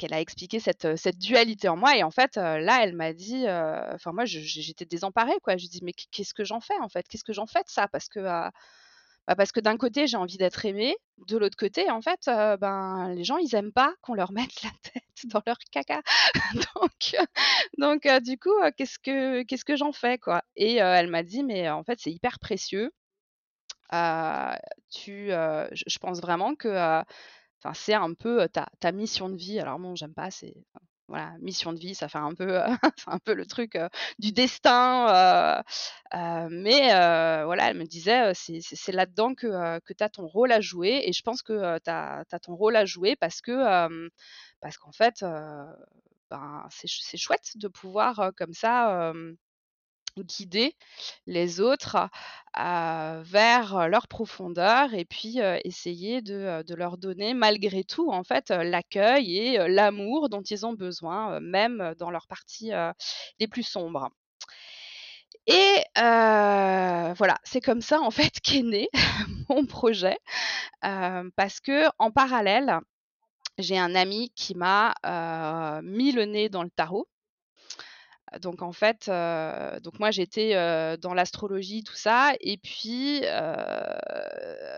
qu'elle 0.00 0.12
a 0.12 0.20
expliqué 0.20 0.58
cette, 0.58 0.96
cette, 0.96 1.18
dualité 1.18 1.68
en 1.68 1.76
moi. 1.76 1.96
Et 1.96 2.02
en 2.02 2.10
fait, 2.10 2.38
euh, 2.38 2.58
là, 2.58 2.80
elle 2.82 2.94
m'a 2.94 3.12
dit, 3.12 3.44
enfin 3.48 4.12
moi, 4.12 4.24
j'étais 4.24 4.84
désemparée, 4.84 5.38
quoi. 5.42 5.56
Je 5.56 5.66
dis, 5.68 5.80
mais 5.82 5.92
qu'est-ce 5.92 6.34
que 6.34 6.44
j'en 6.44 6.60
fais 6.60 6.78
en 6.80 6.88
fait? 6.88 7.06
Qu'est-ce 7.08 7.24
que 7.24 7.32
j'en 7.32 7.46
fais 7.46 7.60
de 7.60 7.68
ça? 7.68 7.88
Parce 7.88 8.08
que 8.08 8.20
bah 9.28 9.36
parce 9.36 9.52
que 9.52 9.60
d'un 9.60 9.76
côté, 9.76 10.08
j'ai 10.08 10.16
envie 10.16 10.36
d'être 10.38 10.64
aimée, 10.66 10.96
de 11.28 11.36
l'autre 11.36 11.56
côté, 11.56 11.88
en 11.90 12.02
fait, 12.02 12.20
ben 12.26 13.14
les 13.14 13.24
gens, 13.24 13.36
ils 13.36 13.54
aiment 13.54 13.72
pas 13.72 13.94
qu'on 14.02 14.14
leur 14.14 14.32
mette 14.32 14.62
la 14.64 14.70
tête 14.82 15.04
dans 15.26 15.42
leur 15.46 15.58
caca. 15.70 16.02
donc, 16.74 17.16
donc 17.78 18.08
du 18.24 18.38
coup, 18.38 18.50
qu'est-ce 18.76 18.98
que 18.98 19.42
qu'est-ce 19.44 19.64
que 19.64 19.76
j'en 19.76 19.92
fais, 19.92 20.18
quoi? 20.18 20.42
Et 20.56 20.76
elle 20.76 21.08
m'a 21.08 21.22
dit, 21.22 21.44
mais 21.44 21.70
en 21.70 21.84
fait, 21.84 22.00
c'est 22.00 22.10
hyper 22.10 22.40
précieux 22.40 22.90
je 23.92 25.98
pense 25.98 26.20
vraiment 26.20 26.54
que 26.54 27.02
c'est 27.74 27.94
un 27.94 28.14
peu 28.14 28.48
ta, 28.48 28.92
mission 28.92 29.28
de 29.28 29.36
vie. 29.36 29.60
Alors 29.60 29.78
bon, 29.78 29.94
j'aime 29.94 30.14
pas, 30.14 30.30
c'est 30.30 30.54
voilà, 31.08 31.34
mission 31.40 31.74
de 31.74 31.78
vie, 31.78 31.94
ça 31.94 32.08
fait 32.08 32.18
un 32.18 32.34
peu, 32.34 32.60
c'est 32.96 33.10
un 33.10 33.18
peu 33.18 33.34
le 33.34 33.44
truc 33.46 33.78
du 34.18 34.32
destin. 34.32 35.62
mais 36.50 36.88
voilà, 37.44 37.70
elle 37.70 37.78
me 37.78 37.84
disait, 37.84 38.32
c'est 38.34 38.92
là-dedans 38.92 39.34
que, 39.34 39.78
que 39.80 39.92
tu 39.92 40.04
as 40.04 40.08
ton 40.08 40.26
rôle 40.26 40.52
à 40.52 40.60
jouer. 40.60 41.02
Et 41.04 41.12
je 41.12 41.22
pense 41.22 41.42
que 41.42 41.78
tu 41.78 41.90
as, 41.90 42.24
ton 42.42 42.56
rôle 42.56 42.76
à 42.76 42.84
jouer 42.86 43.16
parce 43.16 43.40
que, 43.40 44.00
parce 44.60 44.78
qu'en 44.78 44.92
fait, 44.92 45.24
ben, 46.30 46.66
c'est 46.70 47.18
chouette 47.18 47.52
de 47.56 47.68
pouvoir 47.68 48.32
comme 48.36 48.54
ça 48.54 49.12
guider 50.18 50.74
les 51.26 51.60
autres 51.60 52.08
vers 52.56 53.88
leur 53.88 54.08
profondeur 54.08 54.92
et 54.94 55.04
puis 55.04 55.38
essayer 55.64 56.22
de, 56.22 56.62
de, 56.62 56.74
leur 56.74 56.98
donner 56.98 57.34
malgré 57.34 57.84
tout 57.84 58.10
en 58.10 58.24
fait 58.24 58.50
l'accueil 58.50 59.38
et 59.38 59.68
l'amour 59.68 60.28
dont 60.28 60.42
ils 60.42 60.66
ont 60.66 60.74
besoin 60.74 61.40
même 61.40 61.94
dans 61.98 62.10
leurs 62.10 62.26
parties 62.26 62.72
les 63.38 63.48
plus 63.48 63.62
sombres. 63.62 64.10
Et 65.46 65.84
voilà, 65.96 67.38
c'est 67.44 67.60
comme 67.60 67.80
ça 67.80 68.00
en 68.00 68.10
fait 68.10 68.40
qu'est 68.42 68.62
né 68.62 68.88
mon 69.48 69.66
projet 69.66 70.18
parce 70.80 71.60
que 71.60 71.88
en 71.98 72.10
parallèle, 72.10 72.78
j'ai 73.58 73.78
un 73.78 73.94
ami 73.94 74.32
qui 74.34 74.54
m'a 74.54 74.94
mis 75.82 76.12
le 76.12 76.24
nez 76.24 76.48
dans 76.48 76.62
le 76.62 76.70
tarot 76.70 77.08
Donc 78.40 78.62
en 78.62 78.72
fait, 78.72 79.08
heu, 79.08 79.80
donc 79.80 79.98
moi 79.98 80.10
j'étais, 80.10 80.54
heu, 80.56 80.96
dans 80.96 81.12
l'astrologie 81.14 81.82
tout 81.84 81.94
ça 81.96 82.32
et 82.40 82.56
puis, 82.56 83.22
heu, 83.24 83.28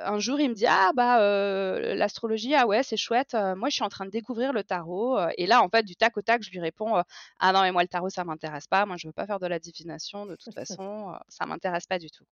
un 0.06 0.18
jour 0.18 0.40
il 0.40 0.50
me 0.50 0.54
dit: 0.54 0.66
«Ah 0.66 0.90
bah, 0.94 1.18
l'astrologie, 1.94 2.54
ah 2.54 2.66
ouais 2.66 2.82
c'est 2.82 2.96
chouette, 2.96 3.34
moi 3.56 3.68
je 3.68 3.74
suis 3.74 3.84
en 3.84 3.88
train 3.88 4.04
de 4.06 4.10
découvrir 4.10 4.52
le 4.52 4.64
tarot», 4.64 5.18
et 5.38 5.46
là 5.46 5.62
en 5.62 5.68
fait 5.68 5.82
du 5.84 5.96
tac 5.96 6.16
au 6.16 6.22
tac 6.22 6.42
je 6.42 6.50
lui 6.50 6.60
réponds, 6.60 7.02
«Ah 7.38 7.52
non 7.52 7.62
mais 7.62 7.72
moi 7.72 7.82
le 7.82 7.88
tarot 7.88 8.10
ça 8.10 8.24
m'intéresse 8.24 8.66
pas, 8.66 8.86
moi 8.86 8.96
je 8.98 9.06
veux 9.08 9.12
pas 9.12 9.26
faire 9.26 9.40
de 9.40 9.46
la 9.46 9.58
divination 9.58 10.26
de 10.26 10.36
toute 10.36 10.52
façon, 10.54 11.14
ça 11.28 11.46
m'intéresse 11.46 11.86
pas 11.86 11.98
du 11.98 12.10
tout». 12.10 12.24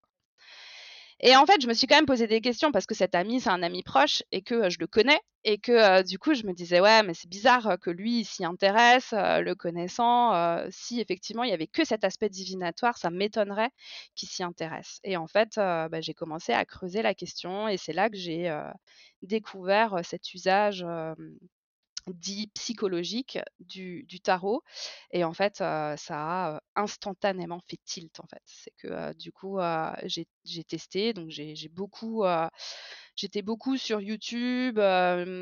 Et 1.25 1.37
en 1.37 1.47
fait, 1.47 1.61
je 1.63 1.69
me 1.69 1.75
suis 1.75 1.87
quand 1.87 1.95
même 1.95 2.07
posé 2.07 2.27
des 2.27 2.41
questions 2.41 2.73
parce 2.73 2.85
que 2.87 2.95
cet 2.97 3.15
ami, 3.15 3.41
c'est 3.41 3.49
un 3.51 3.63
ami 3.63 3.85
proche 3.85 4.25
et 4.33 4.43
que, 4.43 4.55
heu, 4.67 4.71
je 4.71 4.79
le 4.81 4.89
connais 4.89 5.21
et 5.45 5.59
que, 5.59 6.01
heu, 6.01 6.03
du 6.05 6.19
coup, 6.19 6.35
je 6.35 6.45
me 6.45 6.53
disais: 6.53 6.81
«Ouais, 6.81 7.03
mais 7.05 7.15
c'est 7.15 7.29
bizarre, 7.29 7.69
heu, 7.71 7.77
que 7.77 7.91
lui, 7.91 8.25
s'y 8.25 8.45
intéresse, 8.45 9.13
le 9.13 9.55
connaissant, 9.55 10.33
si 10.71 11.01
effectivement 11.01 11.45
il 11.45 11.51
y 11.51 11.53
avait 11.53 11.69
que 11.69 11.85
cet 11.85 12.03
aspect 12.05 12.29
divinatoire, 12.29 12.99
ça 12.99 13.11
m'étonnerait 13.11 13.71
qu'il 14.17 14.29
s'y 14.29 14.43
intéresse» 14.43 14.99
et 15.05 15.17
en 15.17 15.27
fait, 15.29 15.53
bah, 15.57 16.01
j'ai 16.01 16.15
commencé 16.15 16.53
à 16.53 16.65
creuser 16.65 17.03
la 17.03 17.15
question 17.15 17.69
et 17.69 17.77
c'est 17.77 17.93
là 17.93 18.11
que 18.11 18.17
j'ai, 18.17 18.53
découvert, 19.23 20.01
cet 20.05 20.35
usage, 20.35 20.85
dit 22.09 22.49
psychologique 22.55 23.39
du 23.61 24.21
tarot 24.23 24.63
et 25.11 25.25
en 25.25 25.33
fait, 25.33 25.57
ça 25.57 25.97
a, 26.09 26.61
instantanément 26.75 27.61
fait 27.67 27.79
tilt, 27.85 28.21
en 28.21 28.27
fait. 28.27 28.43
C'est 28.47 28.73
que, 28.79 29.15
du 29.15 29.33
coup, 29.33 29.59
j'ai 30.05 30.65
testé 30.65 31.13
donc 31.13 31.31
j'ai 31.31 31.69
beaucoup, 31.69 32.25
j'étais 33.17 33.43
beaucoup 33.43 33.77
sur 33.77 34.01
YouTube, 34.01 34.81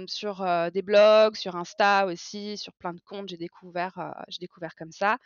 sur, 0.07 0.71
des 0.73 0.83
blogs, 0.83 1.37
sur 1.37 1.57
Insta 1.57 2.07
aussi, 2.07 2.57
sur 2.59 2.73
plein 2.75 2.95
de 2.95 3.01
comptes. 3.01 3.29
J'ai 3.29 3.37
découvert, 3.37 4.15
j'ai 4.29 4.39
découvert 4.39 4.75
comme 4.77 4.93
ça 4.93 5.19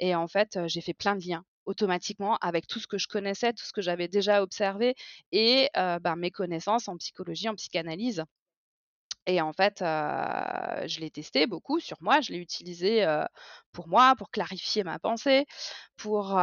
et 0.00 0.14
en 0.14 0.28
fait, 0.28 0.58
j'ai 0.66 0.80
fait 0.80 0.94
plein 0.94 1.16
de 1.16 1.26
liens 1.26 1.44
automatiquement 1.66 2.36
avec 2.38 2.66
tout 2.66 2.80
ce 2.80 2.86
que 2.86 2.98
je 2.98 3.08
connaissais, 3.08 3.52
tout 3.52 3.64
ce 3.64 3.72
que 3.72 3.82
j'avais 3.82 4.08
déjà 4.08 4.42
observé 4.42 4.94
et 5.32 5.68
bah, 5.74 6.16
mes 6.16 6.30
connaissances 6.30 6.88
en 6.88 6.96
psychologie, 6.96 7.48
en 7.48 7.54
psychanalyse. 7.54 8.24
Et 9.28 9.42
en 9.42 9.52
fait, 9.52 9.80
je 9.80 11.00
l'ai 11.00 11.10
testé 11.10 11.46
beaucoup 11.46 11.80
sur 11.80 11.98
moi, 12.00 12.22
je 12.22 12.32
l'ai 12.32 12.38
utilisé, 12.38 13.06
pour 13.72 13.86
moi, 13.86 14.14
pour 14.16 14.30
clarifier 14.30 14.84
ma 14.84 14.98
pensée, 14.98 15.44
pour, 15.98 16.40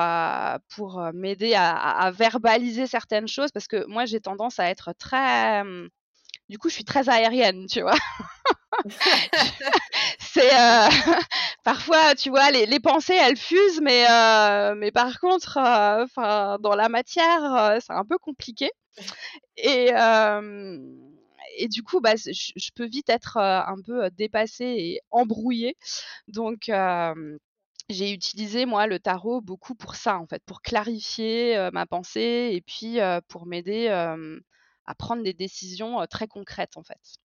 pour, 0.69 1.01
m'aider 1.15 1.55
à 1.55 2.11
verbaliser 2.11 2.85
certaines 2.85 3.27
choses 3.27 3.51
parce 3.51 3.67
que 3.67 3.87
moi 3.87 4.05
j'ai 4.05 4.21
tendance 4.21 4.59
à 4.59 4.69
être 4.69 4.93
très, 4.99 5.63
mmh, 5.63 5.89
du 6.49 6.59
coup 6.59 6.69
je 6.69 6.75
suis 6.75 6.85
très 6.85 7.09
aérienne, 7.09 7.65
tu 7.65 7.81
vois? 7.81 7.97
C'est, 10.19 10.51
parfois, 11.63 12.13
tu 12.13 12.29
vois, 12.29 12.51
les 12.51 12.67
les 12.67 12.79
pensées 12.79 13.15
elles 13.15 13.37
fusent 13.37 13.81
mais, 13.81 14.05
mais 14.75 14.91
par 14.91 15.19
contre, 15.19 15.57
dans 16.59 16.75
la 16.75 16.89
matière, 16.89 17.79
c'est 17.81 17.93
un 17.93 18.05
peu 18.05 18.19
compliqué 18.19 18.69
et 19.57 19.91
et 21.57 21.67
du 21.67 21.83
coup, 21.83 22.01
bah, 22.01 22.15
je 22.15 22.69
peux 22.75 22.85
vite 22.85 23.09
être, 23.09 23.37
heu, 23.37 23.41
un 23.41 23.77
peu, 23.85 24.05
heu, 24.05 24.09
dépassée 24.11 24.65
et 24.65 25.01
embrouillée. 25.11 25.77
Donc 26.27 26.71
j'ai 27.89 28.11
utilisé 28.11 28.65
moi 28.65 28.87
le 28.87 28.99
tarot 28.99 29.41
beaucoup 29.41 29.75
pour 29.75 29.95
ça, 29.95 30.17
en 30.19 30.27
fait, 30.27 30.43
pour 30.45 30.61
clarifier, 30.61 31.57
heu, 31.57 31.71
ma 31.71 31.85
pensée 31.85 32.49
et 32.53 32.61
puis, 32.61 32.97
pour 33.29 33.45
m'aider, 33.47 33.87
à 33.89 34.95
prendre 34.95 35.23
des 35.23 35.33
décisions, 35.33 36.05
très 36.07 36.27
concrètes, 36.27 36.77
en 36.77 36.83
fait. 36.83 37.17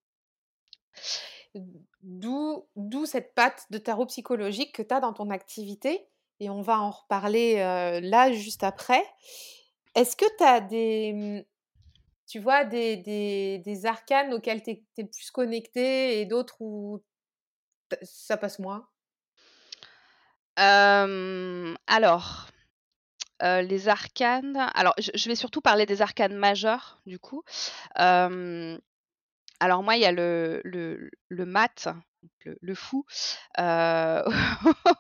D'où 2.03 2.67
d'où 2.77 3.07
cette 3.07 3.35
patte 3.35 3.67
de 3.71 3.79
tarot 3.79 4.07
psychologique 4.07 4.75
que 4.75 4.83
tu 4.83 4.95
as 4.95 5.01
dans 5.01 5.13
ton 5.13 5.31
activité 5.31 6.09
et 6.39 6.49
on 6.49 6.63
va 6.63 6.81
en 6.81 6.91
reparler, 6.91 7.57
là, 8.03 8.33
juste 8.33 8.63
après. 8.65 9.05
Est-ce 9.95 10.17
que 10.17 10.25
tu 10.39 10.45
as 10.45 10.61
des, 10.61 11.13
mmh, 11.13 11.43
tu 12.31 12.39
vois, 12.39 12.65
des 12.65 12.97
des 12.97 13.59
des 13.59 13.87
arcanes 13.87 14.33
auxquels 14.33 14.63
tu 14.63 14.71
es 14.71 15.05
plus 15.05 15.31
connectée 15.33 16.21
et 16.21 16.27
d'autres 16.27 16.61
où 16.61 17.03
ça 18.03 18.37
passe 18.37 18.61
moins? 18.61 18.89
Alors, 20.57 22.49
les 23.41 23.89
arcanes 23.89 24.71
alors 24.75 24.95
je 24.99 25.29
vais 25.29 25.35
surtout 25.35 25.61
parler 25.61 25.87
des 25.87 26.03
arcanes 26.03 26.37
majeures, 26.37 27.01
du 27.07 27.19
coup. 27.19 27.43
Alors 27.95 29.83
moi, 29.83 29.97
il 29.97 30.03
y 30.03 30.07
a 30.07 30.13
le 30.13 30.61
le 30.65 31.11
le 31.29 31.47
mat, 31.47 31.89
le 32.45 32.57
le 32.61 32.75
fou, 32.75 33.05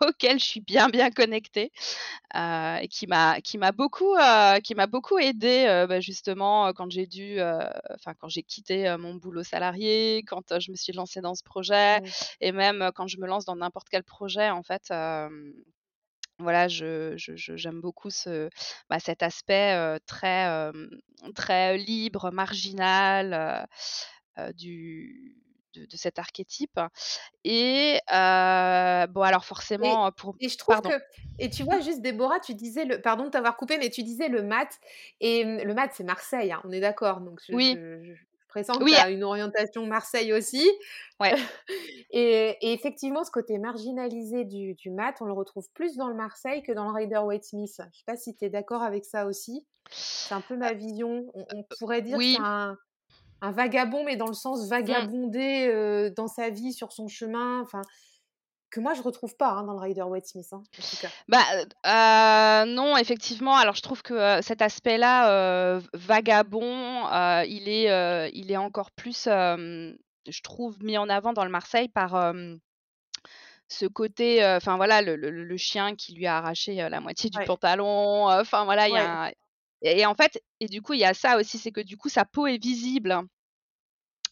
auquel 0.06 0.38
je 0.38 0.44
suis 0.44 0.60
bien, 0.60 0.88
bien 0.88 1.10
connectée, 1.10 1.72
et 2.34 2.88
qui 2.88 3.06
m'a 3.06 3.40
qui 3.40 3.58
m'a 3.58 3.72
beaucoup, 3.72 4.14
qui 4.64 4.74
m'a 4.74 4.86
beaucoup 4.86 5.18
aidée, 5.18 5.86
bah, 5.88 6.00
justement, 6.00 6.72
quand 6.72 6.90
j'ai 6.90 7.06
dû, 7.06 7.40
enfin 7.94 8.14
quand 8.18 8.28
j'ai 8.28 8.42
quitté, 8.42 8.94
mon 8.98 9.14
boulot 9.14 9.42
salarié, 9.44 10.22
quand, 10.26 10.58
je 10.60 10.70
me 10.70 10.76
suis 10.76 10.92
lancée 10.92 11.20
dans 11.20 11.34
ce 11.34 11.42
projet 11.44 12.00
Mmh. 12.00 12.04
et 12.40 12.52
même, 12.52 12.90
quand 12.94 13.06
je 13.06 13.18
me 13.18 13.26
lance 13.26 13.44
dans 13.44 13.56
n'importe 13.56 13.88
quel 13.90 14.04
projet, 14.04 14.50
en 14.50 14.62
fait, 14.62 14.90
voilà, 16.38 16.68
je 16.68 17.14
je 17.16 17.36
je 17.36 17.56
j'aime 17.56 17.80
beaucoup 17.80 18.10
ce 18.10 18.48
bah, 18.88 18.98
cet 19.00 19.22
aspect, 19.22 19.98
très, 20.06 21.76
libre, 21.78 22.30
marginal, 22.32 23.66
du 24.54 25.36
de 25.74 25.86
de 25.86 25.96
cet 25.96 26.18
archétype 26.18 26.78
et 27.44 28.00
bon 28.08 29.22
alors 29.22 29.44
forcément, 29.44 30.10
pour 30.12 30.36
et 30.40 30.48
je 30.48 30.56
trouve 30.58 30.76
pardon. 30.76 30.90
que 30.90 30.94
et 31.38 31.50
tu 31.50 31.62
vois, 31.64 31.80
juste 31.80 32.02
Déborah, 32.02 32.40
tu 32.40 32.54
disais 32.54 32.84
le 32.84 33.00
pardon 33.00 33.24
de 33.24 33.30
t'avoir 33.30 33.56
coupé, 33.56 33.78
mais 33.78 33.90
tu 33.90 34.02
disais 34.02 34.28
le 34.28 34.42
mat 34.42 34.68
et 35.20 35.44
mmh, 35.44 35.58
le 35.64 35.74
mat, 35.74 35.90
c'est 35.94 36.04
Marseille, 36.04 36.52
hein, 36.52 36.60
on 36.64 36.70
est 36.72 36.80
d'accord? 36.80 37.20
Donc 37.20 37.40
je 37.46 37.52
Oui, 37.52 37.76
je 38.04 38.14
je 38.14 38.22
pressens 38.48 38.78
que 38.80 38.84
tu 38.84 38.84
oui, 38.84 38.94
as 38.96 39.10
une 39.10 39.22
orientation 39.24 39.86
Marseille 39.86 40.32
aussi 40.32 40.66
ouais. 41.20 41.34
et 42.10 42.56
et 42.60 42.72
effectivement, 42.72 43.24
ce 43.24 43.30
côté 43.30 43.58
marginalisé 43.58 44.44
du 44.44 44.74
du 44.74 44.90
mat, 44.90 45.16
on 45.20 45.26
le 45.26 45.32
retrouve 45.32 45.68
plus 45.74 45.96
dans 45.96 46.08
le 46.08 46.14
Marseille 46.14 46.62
que 46.62 46.72
dans 46.72 46.84
le 46.86 46.92
Rider-Waite-Smith. 46.92 47.80
Je 47.92 47.98
sais 47.98 48.04
pas 48.06 48.16
si 48.16 48.36
tu 48.36 48.44
es 48.46 48.50
d'accord 48.50 48.82
avec 48.82 49.04
ça 49.04 49.26
aussi? 49.26 49.66
C'est 50.26 50.34
un 50.34 50.40
peu 50.40 50.56
ma 50.56 50.72
vision. 50.72 51.30
On 51.34 51.46
on 51.52 51.64
pourrait 51.78 52.02
dire 52.02 52.18
que 52.18 52.24
c'est 52.24 52.40
un 52.40 52.78
un 53.42 53.50
vagabond, 53.52 54.04
mais 54.04 54.16
dans 54.16 54.26
le 54.26 54.34
sens 54.34 54.64
mmh. 54.64 54.68
vagabonder, 54.68 56.10
dans 56.16 56.28
sa 56.28 56.50
vie, 56.50 56.72
sur 56.72 56.92
son 56.92 57.08
chemin, 57.08 57.60
enfin 57.62 57.82
que 58.70 58.78
moi 58.78 58.94
je 58.94 59.02
retrouve 59.02 59.36
pas, 59.36 59.50
hein, 59.50 59.64
dans 59.64 59.72
le 59.72 59.80
Rider-Waite-Smith, 59.80 60.46
hein, 60.52 60.58
en 60.58 60.82
tout 60.82 60.96
cas. 61.00 61.08
Bah, 61.26 62.64
non, 62.66 62.96
effectivement, 62.96 63.56
alors 63.56 63.74
je 63.74 63.82
trouve 63.82 64.02
que, 64.02 64.40
cet 64.42 64.62
aspect-là, 64.62 65.74
heu, 65.74 65.78
v 65.78 65.88
vagabond, 65.94 67.08
il 67.48 67.68
est, 67.68 68.30
il 68.32 68.52
est 68.52 68.56
encore 68.56 68.92
plus, 68.92 69.24
je 69.24 70.42
trouve 70.42 70.80
mis 70.84 70.96
en 70.98 71.08
avant 71.08 71.32
dans 71.32 71.44
le 71.44 71.50
Marseille 71.50 71.88
par, 71.88 72.32
ce 73.72 73.86
côté, 73.86 74.44
enfin 74.44 74.76
voilà, 74.76 75.02
le 75.02 75.16
le 75.16 75.30
le 75.30 75.56
chien 75.56 75.94
qui 75.94 76.14
lui 76.14 76.26
a 76.26 76.38
arraché, 76.38 76.74
la 76.74 77.00
moitié 77.00 77.30
du 77.30 77.38
Ouais, 77.38 77.44
pantalon, 77.44 78.28
enfin 78.28 78.64
voilà, 78.64 78.88
il 78.88 78.90
y 78.90 78.94
ouais, 78.94 79.34
et 79.82 80.00
et 80.00 80.06
en 80.06 80.14
fait 80.14 80.42
et 80.60 80.66
du 80.66 80.82
coup, 80.82 80.94
il 80.94 81.00
y 81.00 81.04
a 81.04 81.14
ça 81.14 81.38
aussi, 81.38 81.58
c'est 81.58 81.72
que 81.72 81.80
du 81.80 81.96
coup, 81.96 82.08
sa 82.08 82.24
peau 82.24 82.46
est 82.46 82.58
visible. 82.62 83.20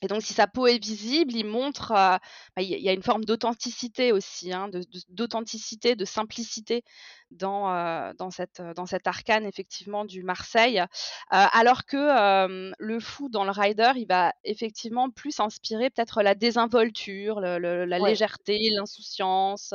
Et 0.01 0.07
donc 0.07 0.23
si 0.23 0.33
sa 0.33 0.47
peau 0.47 0.69
est 0.69 0.79
visible, 0.79 1.35
il 1.35 1.45
montre, 1.45 1.91
heu, 1.91 2.19
bah, 2.55 2.63
il 2.63 2.69
y 2.69 2.89
a 2.89 2.93
une 2.93 3.03
forme 3.03 3.25
d'authenticité 3.25 4.13
aussi, 4.13 4.53
hein, 4.53 4.69
de 4.69 4.79
de 4.81 5.01
d'authenticité, 5.09 5.97
de 5.97 6.05
simplicité 6.05 6.85
dans, 7.33 7.69
heu, 7.75 8.13
dans 8.17 8.31
cette, 8.31 8.63
dans 8.77 8.87
cet 8.87 9.09
arcane 9.09 9.45
effectivement 9.45 10.05
du 10.05 10.23
Marseille. 10.23 10.79
Heu, 10.79 10.87
alors 11.31 11.85
que, 11.85 11.97
hem, 11.97 12.75
le 12.79 13.01
fou 13.01 13.29
dans 13.29 13.43
le 13.45 13.51
rider, 13.51 13.91
il 13.97 14.07
va 14.07 14.33
effectivement 14.45 15.11
plus 15.11 15.41
inspirer 15.41 15.91
peut-être 15.91 16.23
la 16.23 16.37
désinvolture, 16.37 17.41
le 17.41 17.59
le 17.59 17.85
la 17.85 17.99
ouais, 17.99 18.15
légèreté, 18.15 18.57
l'insouciance, 18.77 19.73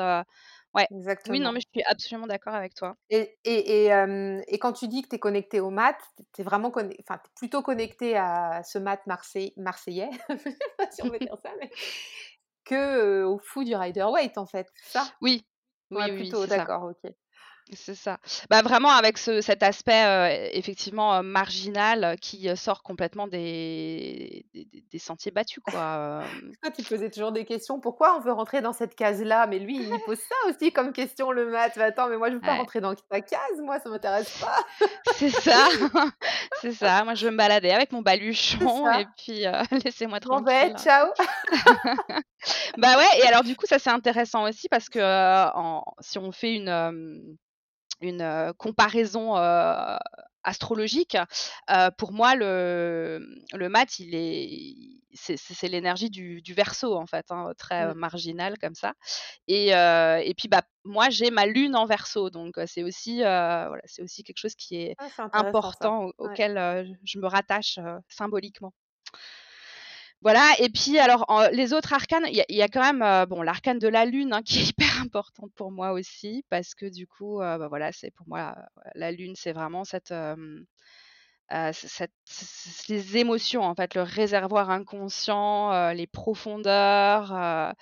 ouais. 0.76 0.88
Oui, 1.30 1.40
non, 1.40 1.52
mais 1.52 1.60
exactement. 1.60 1.62
je 1.62 1.68
suis 1.74 1.84
absolument 1.88 2.28
d'accord 2.28 2.54
avec 2.56 2.74
toi. 2.76 2.98
Et 3.10 3.38
et 3.44 3.88
et 4.48 4.60
quand 4.60 4.74
tu 4.74 4.88
dis 4.88 5.02
que 5.04 5.10
tu 5.10 5.16
es 5.16 5.20
connectée 5.20 5.60
au 5.60 5.70
mat, 5.70 5.98
tu 6.34 6.42
es 6.42 6.44
vraiment 6.44 6.72
conne 6.72 6.94
enfin, 7.02 7.16
es 7.24 7.30
plutôt 7.36 7.62
connectée 7.62 8.16
à 8.18 8.64
ce 8.64 8.78
mat 8.80 9.06
marseille 9.08 9.54
marseillais, 9.58 10.10
je 10.30 10.36
sais 10.38 10.58
pas 10.78 10.86
si 10.92 11.04
on 11.04 11.10
veut 11.10 11.20
dire 11.20 11.38
ça, 11.44 11.52
mais 11.60 11.70
que, 12.66 13.24
au 13.24 13.40
fou 13.40 13.64
du 13.64 13.76
Rider-Waite, 13.76 14.38
en 14.38 14.46
fait, 14.46 14.72
ça? 14.86 15.16
Oui, 15.22 15.46
oui, 15.92 15.98
Ouais, 15.98 16.10
oui, 16.12 16.20
oui, 16.20 16.34
plutôt, 16.34 16.46
ça. 16.48 16.48
d'accord, 16.48 16.84
OK. 16.84 17.14
C'est 17.72 17.96
ça. 17.96 18.20
Bah, 18.50 18.62
vraiment 18.62 18.90
avec 18.90 19.18
ce 19.18 19.42
cet 19.42 19.64
aspect, 19.64 20.04
heu, 20.06 20.50
effectivement, 20.54 21.18
heu, 21.20 21.24
marginal 21.24 22.18
qui, 22.20 22.50
heu, 22.50 22.56
sort 22.56 22.84
complètement 22.84 23.28
des 23.28 24.46
des 24.54 24.68
des 24.92 25.00
sentiers 25.00 25.32
battus, 25.32 25.64
quoi. 25.64 26.24
Toi, 26.62 26.72
tu 26.72 26.84
posais 26.84 27.10
toujours 27.10 27.32
des 27.32 27.46
questions: 27.46 27.80
«Pourquoi 27.80 28.18
on 28.18 28.20
veut 28.20 28.32
rentrer 28.34 28.62
dans 28.62 28.74
cette 28.74 28.96
case-là?» 28.96 29.48
mais 29.48 29.60
lui, 29.60 29.78
il 29.78 30.00
pose 30.06 30.20
ça 30.20 30.36
aussi 30.50 30.72
comme 30.74 30.92
question, 30.94 31.32
le 31.32 31.50
maths. 31.50 31.78
«Mais 31.78 31.84
attends, 31.86 32.10
mais 32.10 32.18
moi, 32.18 32.30
je 32.30 32.36
veux 32.36 32.42
pas 32.42 32.56
rentrer 32.56 32.82
dans 32.82 32.94
ta 32.96 33.22
case, 33.22 33.60
moi, 33.62 33.80
ça 33.80 33.90
m'intéresse 33.90 34.30
pas!» 34.40 34.60
C'est 35.14 35.30
ça, 35.30 35.68
c'est 36.62 36.74
ça. 36.74 37.04
Moi, 37.04 37.16
je 37.16 37.26
veux 37.26 37.32
me 37.32 37.38
balader 37.38 37.70
avec 37.72 37.92
mon 37.92 38.02
baluchon 38.04 38.92
et 38.92 39.08
puis, 39.18 39.46
laissez-moi 39.86 40.20
Bon, 40.20 40.42
beh, 40.42 40.52
tranquille. 40.52 40.76
ciao! 40.78 41.08
Bah, 42.78 42.98
ouais 42.98 43.20
et 43.20 43.24
alors 43.28 43.44
du 43.44 43.56
coup, 43.56 43.66
ça, 43.66 43.80
c'est 43.80 43.90
intéressant 43.90 44.44
aussi 44.48 44.68
parce 44.70 44.90
que, 44.90 45.00
en 45.56 45.84
si 46.02 46.18
on 46.18 46.32
fait 46.32 46.56
une, 46.56 47.38
une, 48.04 48.54
comparaison, 48.58 49.36
astrologique, 50.44 51.18
pour 51.98 52.12
moi, 52.14 52.36
le, 52.36 53.20
mmh, 53.54 53.58
le 53.58 53.70
maths, 53.70 54.00
il 54.00 54.16
est 54.16 54.76
c'est 55.16 55.68
l'énergie 55.70 56.10
du 56.10 56.42
du 56.42 56.54
Verseau, 56.56 56.96
en 56.96 57.06
fait, 57.06 57.28
hein, 57.32 57.52
très, 57.58 57.94
Mmh. 57.94 57.94
marginal 57.94 58.58
comme 58.60 58.76
ça 58.76 58.94
et 59.48 59.70
et 59.70 60.34
puis, 60.38 60.48
bah, 60.50 60.64
moi, 60.86 61.10
j'ai 61.12 61.32
ma 61.32 61.46
lune 61.48 61.76
en 61.76 61.86
Verseau 61.86 62.30
donc 62.32 62.56
c'est 62.68 62.84
aussi, 62.84 63.20
voilà, 63.20 63.82
c'est 63.86 64.04
aussi 64.04 64.24
quelque 64.24 64.40
chose 64.40 64.56
qui 64.56 64.78
est 64.78 64.96
Ah, 64.98 65.10
important, 65.32 66.10
Ouais. 66.24 66.40
auquel, 66.42 66.98
je 67.06 67.20
me 67.20 67.28
rattache, 67.28 67.80
symboliquement. 68.10 68.74
Voilà 70.24 70.54
et 70.60 70.70
puis 70.70 70.98
alors 71.00 71.26
les 71.52 71.74
autres 71.74 71.92
arcanes, 71.94 72.26
il 72.30 72.44
y 72.56 72.62
a 72.62 72.68
quand 72.70 72.82
même, 72.82 73.02
heu, 73.04 73.26
bon, 73.26 73.42
l'arcane 73.42 73.78
de 73.78 73.90
la 73.90 74.06
lune, 74.06 74.32
hein, 74.34 74.42
qui 74.46 74.60
est 74.60 74.70
hyper 74.70 75.02
importante 75.02 75.52
pour 75.56 75.72
moi 75.72 75.92
aussi 75.92 76.46
parce 76.50 76.76
que 76.76 76.86
du 76.86 77.08
coup, 77.08 77.42
heu, 77.42 77.58
bah, 77.58 77.68
voilà, 77.68 77.92
c'est 77.92 78.12
pour 78.12 78.28
moi, 78.28 78.56
heu, 78.58 78.82
la 78.96 79.12
lune, 79.12 79.34
c'est 79.36 79.52
vraiment 79.52 79.84
cette, 79.84 80.14
c 82.26 82.94
les 82.94 83.18
émotions, 83.18 83.62
en 83.64 83.76
fait, 83.76 83.96
le 83.96 84.02
réservoir 84.02 84.70
inconscient, 84.70 85.92
les 85.94 86.08
profondeurs, 86.08 87.74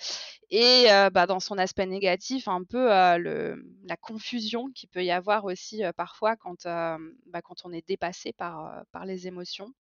et 0.50 0.86
bah, 1.14 1.28
dans 1.28 1.40
son 1.40 1.58
aspect 1.58 1.86
négatif, 1.86 2.48
un 2.48 2.64
peu, 2.64 2.88
la 2.90 3.98
confusion 4.02 4.68
qu'il 4.76 4.90
peut 4.90 5.04
y 5.04 5.12
avoir 5.12 5.46
aussi, 5.46 5.84
parfois 5.98 6.36
quand, 6.36 6.64
bah, 6.66 7.42
quand 7.44 7.58
on 7.66 7.72
est 7.74 7.88
dépassé 7.88 8.34
par, 8.34 8.84
par 8.92 9.06
les 9.06 9.28
émotions. 9.28 9.74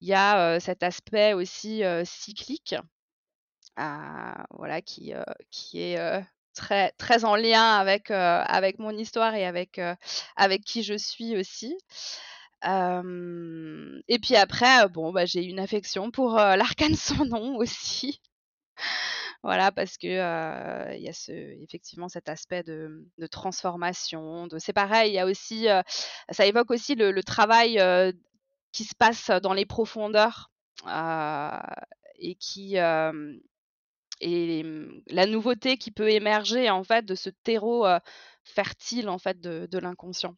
Il 0.00 0.08
y 0.08 0.14
a, 0.14 0.60
cet 0.60 0.82
aspect 0.82 1.32
aussi, 1.32 1.82
cyclique, 2.04 2.74
ah, 3.76 4.46
voilà, 4.50 4.80
qui, 4.82 5.12
qui 5.50 5.80
est, 5.80 6.24
très 6.54 6.90
très 6.92 7.24
en 7.24 7.36
lien 7.36 7.76
avec, 7.76 8.10
avec 8.10 8.78
mon 8.80 8.90
histoire 8.90 9.34
et 9.34 9.46
avec, 9.46 9.80
avec 10.36 10.64
qui 10.64 10.82
je 10.82 10.94
suis 10.94 11.36
aussi. 11.36 11.76
Et 12.64 14.18
puis 14.20 14.36
après, 14.36 14.88
bon, 14.88 15.12
bah, 15.12 15.26
j'ai 15.26 15.44
une 15.44 15.60
affection 15.60 16.10
pour, 16.10 16.34
l'arcane 16.36 16.94
sans 16.96 17.24
nom 17.24 17.56
aussi. 17.56 18.20
Voilà, 19.44 19.70
parce 19.70 19.96
que, 19.98 20.06
il 20.96 21.02
y 21.02 21.08
a 21.08 21.12
ce 21.12 21.32
effectivement 21.62 22.08
cet 22.08 22.28
aspect 22.28 22.64
de, 22.64 23.06
de 23.18 23.26
transformation, 23.26 24.48
c'est 24.58 24.72
pareil, 24.72 25.12
il 25.12 25.14
y 25.14 25.18
a 25.20 25.26
aussi, 25.26 25.66
ça 26.30 26.46
évoque 26.46 26.70
aussi 26.70 26.94
le 26.96 27.22
travail, 27.22 27.80
qui 28.72 28.84
se 28.84 28.94
passe 28.94 29.30
dans 29.42 29.52
les 29.54 29.66
profondeurs, 29.66 30.50
et 32.20 32.34
qui, 32.36 32.76
et 34.20 34.62
mmh, 34.62 35.02
la 35.08 35.26
nouveauté 35.26 35.78
qui 35.78 35.90
peut 35.90 36.10
émerger, 36.10 36.70
en 36.70 36.84
fait, 36.84 37.04
de 37.04 37.14
ce 37.14 37.30
terreau, 37.30 37.86
fertile, 38.44 39.08
en 39.08 39.18
fait, 39.18 39.40
de 39.40 39.66
de 39.70 39.78
l'inconscient. 39.78 40.36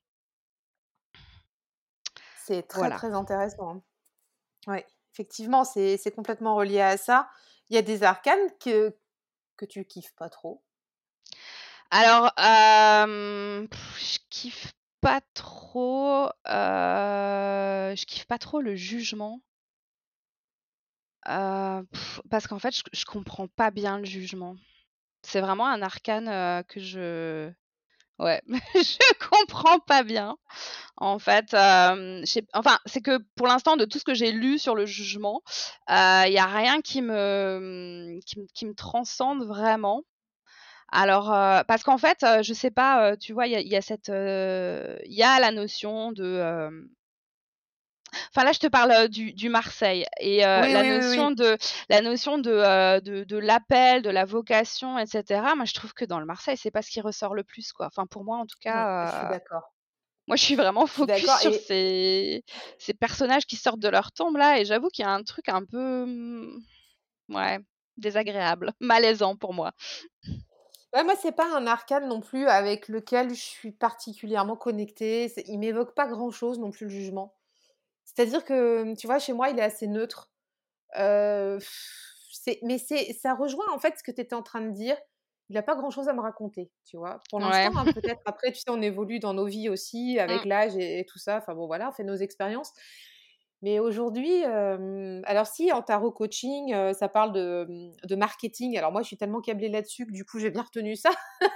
C'est 2.45 2.67
très, 2.67 2.81
Voilà. 2.81 2.97
très 2.97 3.15
intéressant. 3.15 3.83
Ouais, 4.67 4.87
effectivement, 5.13 5.65
c'est 5.65 6.15
complètement 6.15 6.55
relié 6.57 6.81
à 6.81 6.97
ça. 6.97 7.29
Il 7.69 7.77
y 7.77 7.79
a 7.79 7.83
des 7.83 8.03
arcanes 8.03 8.51
que 8.59 8.97
que 9.57 9.67
tu 9.67 9.85
kiffes 9.85 10.15
pas 10.17 10.31
trop? 10.31 10.63
Alors, 11.91 12.33
je 12.39 14.19
kiffe 14.31 14.73
pas 15.01 15.21
trop, 15.35 16.29
je 16.47 18.05
kiffe 18.07 18.27
pas 18.27 18.39
trop 18.39 18.61
le 18.61 18.75
jugement. 18.77 19.41
Parce 21.25 22.47
qu'en 22.49 22.59
fait, 22.59 22.75
je 22.93 23.05
comprends 23.05 23.49
pas 23.49 23.71
bien 23.71 23.99
le 23.99 24.05
jugement. 24.05 24.57
C'est 25.23 25.41
vraiment 25.41 25.67
un 25.69 25.83
arcane, 25.83 26.65
que 26.69 26.81
je 26.81 27.51
ouais, 28.19 28.43
je 28.75 29.29
comprends 29.31 29.81
pas 29.81 30.03
bien. 30.03 30.37
En 30.97 31.19
fait, 31.19 31.55
hem, 31.55 32.21
je 32.23 32.27
sais 32.33 32.47
enfin, 32.55 32.79
c'est 32.87 33.03
que 33.03 33.19
pour 33.37 33.47
l'instant, 33.47 33.77
de 33.77 33.85
tout 33.87 33.99
ce 33.99 34.05
que 34.05 34.15
j'ai 34.15 34.33
lu 34.33 34.59
sur 34.59 34.75
le 34.75 34.87
jugement, 34.87 35.43
il 35.89 36.33
y 36.33 36.39
a 36.39 36.47
rien 36.47 36.81
qui 36.83 37.03
me, 37.03 38.17
mmh, 38.17 38.21
qui 38.27 38.41
me 38.41 38.47
qui 38.55 38.67
me 38.67 38.75
transcende 38.75 39.45
vraiment. 39.47 40.03
Alors, 40.93 41.33
heu, 41.33 41.63
parce 41.69 41.83
qu'en 41.83 41.99
fait, 41.99 42.23
heu, 42.25 42.43
je 42.43 42.53
sais 42.55 42.71
pas, 42.71 43.13
heu, 43.13 43.17
tu 43.17 43.33
vois, 43.33 43.47
il 43.47 43.53
y 43.53 43.57
a 43.57 43.61
il 43.61 43.69
y 43.69 43.77
a 43.77 43.83
cette, 43.83 44.09
heu, 44.09 44.99
il 45.05 45.13
y 45.15 45.23
a 45.23 45.39
la 45.41 45.51
notion 45.53 46.13
de, 46.13 46.25
enfin 48.35 48.45
là, 48.45 48.53
je 48.53 48.59
te 48.59 48.67
parle, 48.67 49.09
du 49.09 49.33
du 49.33 49.49
Marseille 49.49 50.07
et 50.21 50.39
Oui, 50.55 50.69
la 50.69 50.83
oui, 50.83 50.91
oui, 50.93 51.07
oui. 51.09 51.27
notion 51.27 51.31
de 51.31 51.57
la 51.89 52.01
notion 52.03 52.39
de, 52.39 53.01
de 53.01 53.25
de 53.25 53.37
l'appel, 53.39 54.03
de 54.03 54.11
la 54.11 54.25
vocation 54.25 54.99
et 54.99 55.07
cetera. 55.07 55.55
Moi, 55.57 55.65
je 55.65 55.75
trouve 55.75 55.93
que 55.95 56.05
dans 56.05 56.21
le 56.21 56.27
Marseille, 56.27 56.57
c'est 56.57 56.71
pas 56.71 56.83
ce 56.83 56.91
qui 56.91 57.01
ressort 57.01 57.35
le 57.35 57.45
plus, 57.45 57.73
quoi. 57.73 57.87
Enfin, 57.87 58.07
pour 58.07 58.25
moi, 58.25 58.39
en 58.39 58.47
tout 58.47 58.59
Non, 58.69 58.87
je 59.03 59.07
suis 59.07 59.27
cas, 59.27 59.27
d'accord. 59.27 59.75
moi, 60.29 60.37
je 60.37 60.45
suis 60.45 60.57
vraiment 60.57 60.87
suis 61.15 61.27
focus 61.27 61.35
sur 61.37 61.55
et 61.55 61.57
ces 61.57 62.45
ces 62.79 62.95
personnages 62.95 63.47
qui 63.47 63.57
sortent 63.57 63.81
de 63.81 63.89
leur 63.89 64.13
tombe 64.13 64.37
là 64.37 64.61
et 64.61 64.65
j'avoue 64.65 64.89
qu'il 64.89 65.05
y 65.05 65.09
a 65.09 65.13
un 65.13 65.23
truc 65.25 65.49
un 65.49 65.65
peu, 65.65 66.07
mmh, 66.07 66.61
ouais, 67.31 67.61
désagréable, 67.99 68.75
malaisant 68.81 69.37
pour 69.37 69.55
moi. 69.55 69.73
Ouais, 70.95 71.05
moi, 71.05 71.15
c'est 71.17 71.33
pas 71.33 71.47
un 71.57 71.67
arcane 71.67 72.09
non 72.09 72.21
plus 72.21 72.47
avec 72.49 72.89
lequel 72.89 73.31
je 73.31 73.35
suis 73.41 73.73
particulièrement 73.73 74.57
connectée. 74.57 75.33
Il 75.47 75.59
m'évoque 75.59 75.95
pas 75.95 76.07
grand-chose 76.09 76.59
non 76.59 76.71
plus, 76.71 76.85
le 76.87 76.91
jugement. 76.91 77.35
C'est-à-dire 78.05 78.45
que, 78.45 78.95
tu 78.97 79.07
vois, 79.09 79.19
chez 79.21 79.33
moi, 79.35 79.51
il 79.51 79.59
est 79.59 79.63
assez 79.63 79.87
neutre. 79.89 80.33
C'est 82.33 82.59
mais 82.63 82.79
ça 82.79 83.35
rejoint, 83.35 83.67
en 83.73 83.79
fait, 83.79 83.99
ce 83.99 84.03
que 84.03 84.11
tu 84.13 84.21
étais 84.21 84.35
en 84.35 84.43
train 84.43 84.61
de 84.63 84.71
dire. 84.71 84.97
Il 85.49 85.57
a 85.59 85.63
pas 85.65 85.75
grand-chose 85.75 86.09
à 86.09 86.13
me 86.13 86.21
raconter, 86.21 86.71
tu 86.85 86.97
vois? 86.97 87.25
Pour 87.29 87.41
Ouais. 87.41 87.41
l'instant, 87.41 87.71
hein, 87.77 87.89
peut-être 87.93 88.21
après, 88.25 88.53
tu 88.53 88.61
sais, 88.61 88.71
on 88.71 88.81
évolue 88.81 89.19
dans 89.19 89.35
nos 89.35 89.47
vies 89.47 89.69
aussi 89.69 90.19
avec 90.21 90.45
Mmh. 90.45 90.45
l'âge 90.45 90.77
et 90.77 91.01
et 91.01 91.05
tout 91.07 91.19
ça. 91.19 91.39
Enfin 91.39 91.55
bon, 91.55 91.67
voilà, 91.67 91.89
on 91.89 91.93
fait 91.93 92.05
nos 92.05 92.15
expériences. 92.17 92.73
Mais 93.63 93.79
aujourd'hui, 93.79 94.43
alors 94.45 95.47
si 95.47 95.71
en 95.73 95.83
tarot 95.83 96.13
coaching, 96.13 96.75
ça 96.95 97.09
parle 97.09 97.33
de, 97.33 97.67
mmh, 97.69 98.07
de 98.07 98.17
marketing. 98.17 98.79
Alors 98.79 98.93
moi, 98.93 99.03
je 99.03 99.09
suis 99.09 99.17
tellement 99.17 99.41
câblée 99.41 99.69
là-dessus 99.69 100.07
que 100.07 100.13
du 100.13 100.25
coup, 100.25 100.39
j'ai 100.39 100.51
bien 100.51 100.63
retenu 100.63 100.97
ça. 100.97 101.11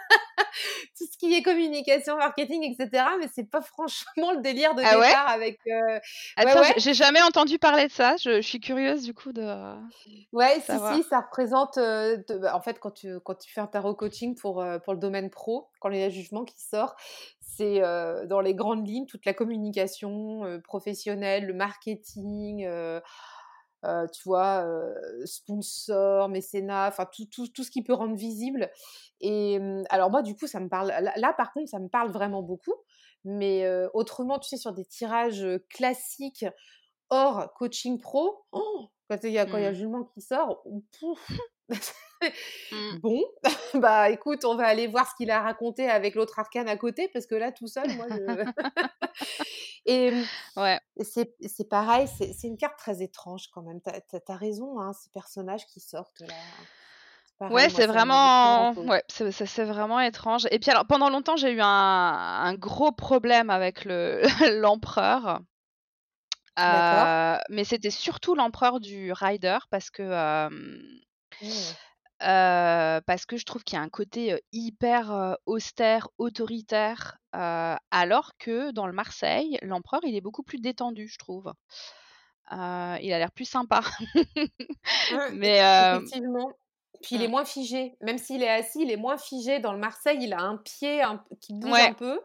Tout 0.96 1.06
ce 1.10 1.18
qui 1.18 1.34
est 1.34 1.42
communication, 1.42 2.16
marketing 2.16 2.62
et 2.62 2.74
cetera, 2.76 3.16
mais 3.18 3.26
c'est 3.34 3.50
pas 3.50 3.60
franchement 3.60 4.32
le 4.32 4.40
délire 4.40 4.74
de 4.76 4.82
Ah 4.84 4.98
ouais? 4.98 5.08
départ 5.08 5.28
avec, 5.28 5.58
ouais, 5.66 6.00
tiens, 6.38 6.44
j'ai 6.46 6.60
ouais. 6.60 6.74
j'ai 6.76 6.94
jamais 6.94 7.22
entendu 7.22 7.58
parler 7.58 7.86
de 7.88 7.92
ça. 7.92 8.16
Je 8.16 8.36
je 8.36 8.46
suis 8.46 8.60
curieuse 8.60 9.02
du 9.02 9.14
coup 9.14 9.32
de 9.32 9.42
Ouais, 10.32 10.60
si, 10.60 10.72
si, 10.72 11.02
ça 11.08 11.20
représente, 11.20 11.76
de 11.78 12.38
bah, 12.38 12.54
en 12.54 12.60
fait, 12.60 12.78
quand 12.78 12.92
tu 12.92 13.18
quand 13.24 13.34
tu 13.34 13.52
fais 13.52 13.60
un 13.60 13.66
tarot 13.66 13.94
coaching 13.94 14.36
pour, 14.36 14.64
pour 14.84 14.92
le 14.92 14.98
domaine 15.00 15.30
pro, 15.30 15.68
quand 15.80 15.90
il 15.90 15.98
y 15.98 16.02
a 16.04 16.08
jugement 16.08 16.44
qui 16.44 16.60
sort, 16.60 16.94
c'est, 17.56 17.82
heu, 17.82 18.26
dans 18.26 18.40
les 18.40 18.54
grandes 18.54 18.86
lignes, 18.88 19.06
toute 19.06 19.26
la 19.26 19.34
communication, 19.34 20.44
heu, 20.46 20.60
professionnelle, 20.62 21.46
le 21.46 21.54
marketing, 21.54 22.66
heu, 22.66 23.00
tu 24.12 24.22
vois, 24.24 24.66
sponsor, 25.26 26.28
mécénat, 26.30 26.88
enfin 26.88 27.06
tout 27.12 27.26
tout 27.26 27.48
tout 27.48 27.62
ce 27.64 27.70
qui 27.70 27.82
peut 27.82 27.92
rendre 27.94 28.16
visible 28.16 28.70
et 29.20 29.58
mmh, 29.58 29.84
alors 29.90 30.10
moi, 30.10 30.22
du 30.22 30.34
coup, 30.36 30.46
ça 30.46 30.60
me 30.60 30.68
parle 30.68 30.88
là 31.16 31.34
par 31.36 31.52
contre, 31.52 31.68
ça 31.70 31.78
me 31.80 31.88
parle 31.88 32.10
vraiment 32.10 32.42
beaucoup, 32.42 32.74
mais 33.24 33.66
autrement, 33.94 34.38
tu 34.38 34.48
sais, 34.48 34.56
sur 34.56 34.72
des 34.72 34.84
tirages, 34.86 35.46
classiques 35.70 36.46
hors 37.10 37.52
coaching 37.54 38.00
pro, 38.00 38.46
quand 39.10 39.18
il 39.24 39.32
y 39.32 39.38
a 39.38 39.46
quand 39.46 39.58
il 39.58 39.64
y 39.64 39.66
a 39.66 39.72
Mmh. 39.72 39.74
jugement 39.74 40.04
qui 40.04 40.20
sort, 40.22 40.64
pouf! 41.00 41.46
Mmh. 42.72 42.98
Bon, 43.02 43.22
bah, 43.74 44.10
écoute, 44.10 44.44
on 44.44 44.56
va 44.56 44.66
aller 44.66 44.86
voir 44.86 45.08
ce 45.08 45.14
qu'il 45.16 45.30
a 45.30 45.40
raconté 45.42 45.88
avec 45.88 46.14
l'autre 46.14 46.38
arcane 46.38 46.68
à 46.68 46.76
côté 46.76 47.08
parce 47.08 47.26
que 47.26 47.34
là, 47.34 47.52
tout 47.52 47.66
seul, 47.66 47.92
moi, 47.92 48.06
je 48.10 48.44
et 49.86 50.12
Ouais. 50.56 50.80
c'est 51.00 51.68
pareil, 51.68 52.08
c'est 52.08 52.46
une 52.46 52.56
carte 52.56 52.78
très 52.78 53.02
étrange 53.02 53.48
quand 53.52 53.62
même. 53.62 53.80
Tu 53.82 53.90
as 53.90 54.00
tu 54.00 54.16
as 54.16 54.20
tu 54.20 54.32
as 54.32 54.36
raison, 54.36 54.80
hein, 54.80 54.92
ces 54.92 55.10
personnages 55.10 55.66
qui 55.66 55.80
sortent 55.80 56.20
là. 56.20 57.48
Ouais, 57.50 57.68
c'est 57.68 57.86
vraiment 57.86 58.72
ouais, 58.76 59.02
c'est 59.08 59.64
vraiment 59.64 60.00
étrange 60.00 60.46
et 60.50 60.58
puis 60.58 60.70
alors 60.70 60.86
pendant 60.86 61.10
longtemps, 61.10 61.36
j'ai 61.36 61.50
eu 61.52 61.60
un 61.60 61.66
un 61.66 62.54
gros 62.54 62.92
problème 62.92 63.50
avec 63.50 63.84
le 63.84 64.22
l'empereur. 64.60 65.40
Heu, 66.58 67.38
mais 67.50 67.64
c'était 67.64 67.90
surtout 67.90 68.34
l'empereur 68.34 68.80
du 68.80 69.12
Rider 69.12 69.58
parce 69.70 69.90
que, 69.90 70.02
Mmh. 71.42 71.74
Parce 72.18 73.26
que 73.26 73.36
je 73.36 73.44
trouve 73.44 73.64
qu'il 73.64 73.76
y 73.76 73.80
a 73.80 73.82
un 73.82 73.88
côté, 73.88 74.40
hyper, 74.52 75.36
austère, 75.46 76.08
autoritaire, 76.18 77.18
alors 77.32 78.32
que 78.38 78.70
dans 78.72 78.86
le 78.86 78.92
Marseille, 78.92 79.58
l'empereur, 79.62 80.00
il 80.04 80.16
est 80.16 80.20
beaucoup 80.20 80.42
plus 80.42 80.58
détendu, 80.58 81.08
je 81.08 81.18
trouve. 81.18 81.52
il 82.50 82.56
a 82.56 82.98
l'air 83.00 83.32
plus 83.32 83.48
sympa. 83.48 83.80
Mais 85.32 85.58
effectivement. 85.58 86.50
Puis 87.02 87.16
il 87.16 87.22
est 87.22 87.28
moins 87.28 87.44
figé. 87.44 87.96
Même 88.00 88.16
s'il 88.16 88.42
est 88.42 88.48
assis, 88.48 88.80
il 88.82 88.90
est 88.90 88.96
moins 88.96 89.18
figé. 89.18 89.60
Dans 89.60 89.72
le 89.72 89.78
Marseille, 89.78 90.18
il 90.22 90.32
a 90.32 90.40
un 90.40 90.56
pied 90.56 91.02
qui 91.40 91.52
bouge 91.52 91.78
un 91.78 91.92
peu. 91.92 92.18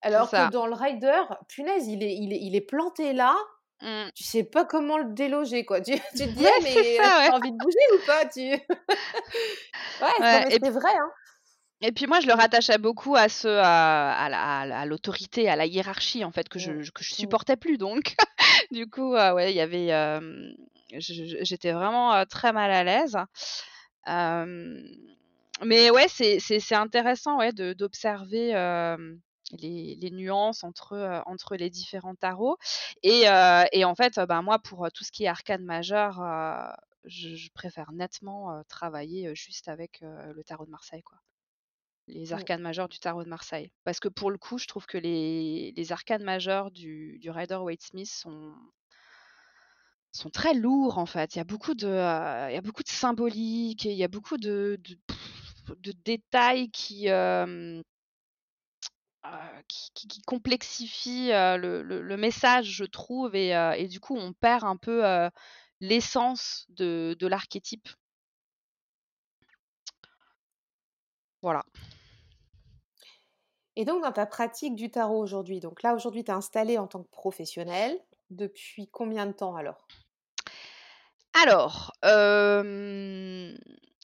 Alors 0.00 0.30
que 0.30 0.50
dans 0.50 0.66
le 0.66 0.74
Rider, 0.74 1.22
punaise, 1.48 1.88
il 1.88 2.02
est, 2.02 2.14
il 2.14 2.32
est, 2.32 2.38
il 2.40 2.54
est 2.54 2.60
planté 2.60 3.12
là. 3.12 3.34
Mmh. 3.82 4.10
Tu 4.14 4.24
sais 4.24 4.44
pas 4.44 4.64
comment 4.64 4.98
le 4.98 5.12
déloger, 5.12 5.64
quoi. 5.64 5.80
Tu, 5.80 5.92
tu 6.16 6.18
te 6.18 6.24
dis, 6.24 6.46
mais 6.62 6.96
t'as 6.96 7.32
envie 7.32 7.52
de 7.52 7.56
bouger 7.56 7.78
ou 7.94 8.06
pas 8.06 8.24
tu... 8.26 8.40
Ouais, 10.00 10.46
c'est 10.50 10.70
vrai. 10.70 10.90
Hein. 10.90 11.10
Et 11.80 11.92
puis 11.92 12.06
moi, 12.06 12.20
je 12.20 12.26
le 12.26 12.32
rattachais 12.32 12.78
beaucoup 12.78 13.14
à 13.14 13.28
ce, 13.28 13.48
à, 13.48 14.86
l'autorité, 14.86 15.48
à 15.48 15.56
la 15.56 15.66
hiérarchie 15.66 16.24
en 16.24 16.32
fait 16.32 16.48
que 16.48 16.58
je, 16.58 16.70
mmh. 16.70 16.90
que 16.94 17.04
je 17.04 17.14
mmh. 17.14 17.16
supportais 17.16 17.56
plus. 17.56 17.78
Donc, 17.78 18.14
du 18.70 18.88
coup, 18.88 19.12
ouais, 19.12 19.52
il 19.52 19.56
y 19.56 19.60
avait, 19.60 20.20
j'étais 20.90 21.72
vraiment 21.72 22.24
très 22.26 22.52
mal 22.52 22.70
à 22.70 22.84
l'aise. 22.84 23.16
mais 25.62 25.90
ouais, 25.90 26.06
c'est 26.08 26.74
intéressant 26.74 27.38
ouais, 27.38 27.52
d'observer 27.52 28.54
les, 29.58 29.96
les, 29.96 30.10
nuances 30.10 30.64
entre, 30.64 31.22
entre 31.26 31.56
les 31.56 31.70
différents 31.70 32.14
tarots. 32.14 32.56
Et, 33.02 33.24
et 33.72 33.84
en 33.84 33.94
fait, 33.94 34.20
ben, 34.28 34.42
moi, 34.42 34.58
pour 34.58 34.88
tout 34.92 35.04
ce 35.04 35.12
qui 35.12 35.24
est 35.24 35.28
arcane 35.28 35.64
majeur, 35.64 36.20
je, 37.04 37.48
préfère 37.54 37.92
nettement 37.92 38.62
travailler 38.68 39.34
juste 39.34 39.68
avec 39.68 40.00
le 40.02 40.42
tarot 40.44 40.66
de 40.66 40.70
Marseille. 40.70 41.02
Quoi 41.02 41.18
les 42.08 42.32
arcanes 42.32 42.60
majeures 42.60 42.88
du 42.88 42.98
tarot 42.98 43.24
de 43.24 43.28
Marseille. 43.28 43.70
Parce 43.84 44.00
que 44.00 44.08
pour 44.08 44.30
le 44.30 44.38
coup, 44.38 44.58
je 44.58 44.66
trouve 44.66 44.86
que 44.86 44.98
les, 44.98 45.72
les 45.76 45.92
arcanes 45.92 46.22
majeures 46.22 46.70
du, 46.70 47.18
du 47.18 47.30
Rider 47.30 47.56
Waite 47.56 47.82
Smith 47.82 48.10
sont, 48.10 48.54
sont 50.12 50.30
très 50.30 50.54
lourds 50.54 50.98
en 50.98 51.06
fait. 51.06 51.34
Il 51.34 51.38
y 51.38 51.40
a 51.40 51.44
beaucoup 51.44 51.74
de, 51.74 51.88
euh, 51.88 52.50
il 52.50 52.54
y 52.54 52.58
a 52.58 52.62
beaucoup 52.62 52.82
de 52.82 52.88
symbolique, 52.88 53.86
et 53.86 53.92
il 53.92 53.98
y 53.98 54.04
a 54.04 54.08
beaucoup 54.08 54.36
de, 54.36 54.78
de, 55.68 55.92
détails 56.04 56.70
qui, 56.70 57.08
euh, 57.08 57.82
euh, 59.24 59.28
qui, 59.68 60.08
qui, 60.08 60.22
complexifient 60.22 61.30
le, 61.30 61.82
le, 61.82 62.16
message, 62.16 62.66
je 62.66 62.84
trouve, 62.84 63.34
et, 63.34 63.50
et, 63.78 63.88
du 63.88 64.00
coup, 64.00 64.16
on 64.16 64.32
perd 64.32 64.64
un 64.64 64.76
peu 64.76 65.02
l'essence 65.80 66.66
de, 66.70 67.16
de 67.18 67.26
l'archétype. 67.26 67.88
Voilà. 71.42 71.64
Et 73.76 73.84
donc, 73.84 74.02
dans 74.02 74.12
ta 74.12 74.26
pratique 74.26 74.76
du 74.76 74.90
tarot 74.90 75.18
aujourd'hui, 75.18 75.60
donc 75.60 75.82
là, 75.82 75.94
aujourd'hui, 75.94 76.24
tu 76.24 76.30
es 76.30 76.34
installée 76.34 76.78
en 76.78 76.86
tant 76.86 77.02
que 77.02 77.10
professionnelle. 77.10 77.98
Depuis 78.30 78.88
combien 78.88 79.26
de 79.26 79.32
temps 79.32 79.54
alors? 79.56 79.86
Alors, 81.42 81.92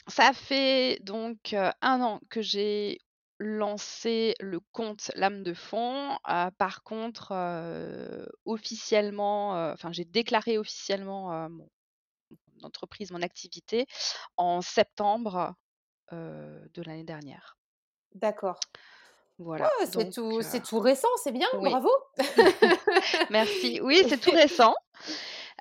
ça 0.09 0.33
fait 0.35 0.99
donc 1.03 1.55
un 1.55 2.01
an 2.01 2.21
que 2.29 2.43
j'ai 2.43 3.01
lancé 3.41 4.35
le 4.39 4.61
compte 4.61 5.11
Lame 5.17 5.43
de 5.43 5.55
Fond. 5.55 6.17
par 6.59 6.83
contre, 6.85 7.33
officiellement, 8.45 9.73
enfin, 9.73 9.93
j'ai 9.93 10.05
déclaré 10.05 10.59
officiellement 10.59 11.49
mon 11.49 11.69
entreprise, 12.63 13.11
mon 13.11 13.23
activité 13.23 13.87
en 14.37 14.61
septembre 14.61 15.55
de 16.13 16.83
l'année 16.83 17.05
dernière. 17.05 17.57
D'accord. 18.15 18.61
Voilà. 19.39 19.71
c'est 19.91 20.11
tout, 20.11 20.43
c'est 20.43 20.63
tout 20.63 20.79
récent, 20.81 21.09
c'est 21.25 21.33
bien, 21.33 21.49
bravo. 21.55 21.89
Merci. 23.31 23.81
Oui, 23.83 24.05
c'est 24.07 24.21
tout 24.21 24.31
récent. 24.35 24.75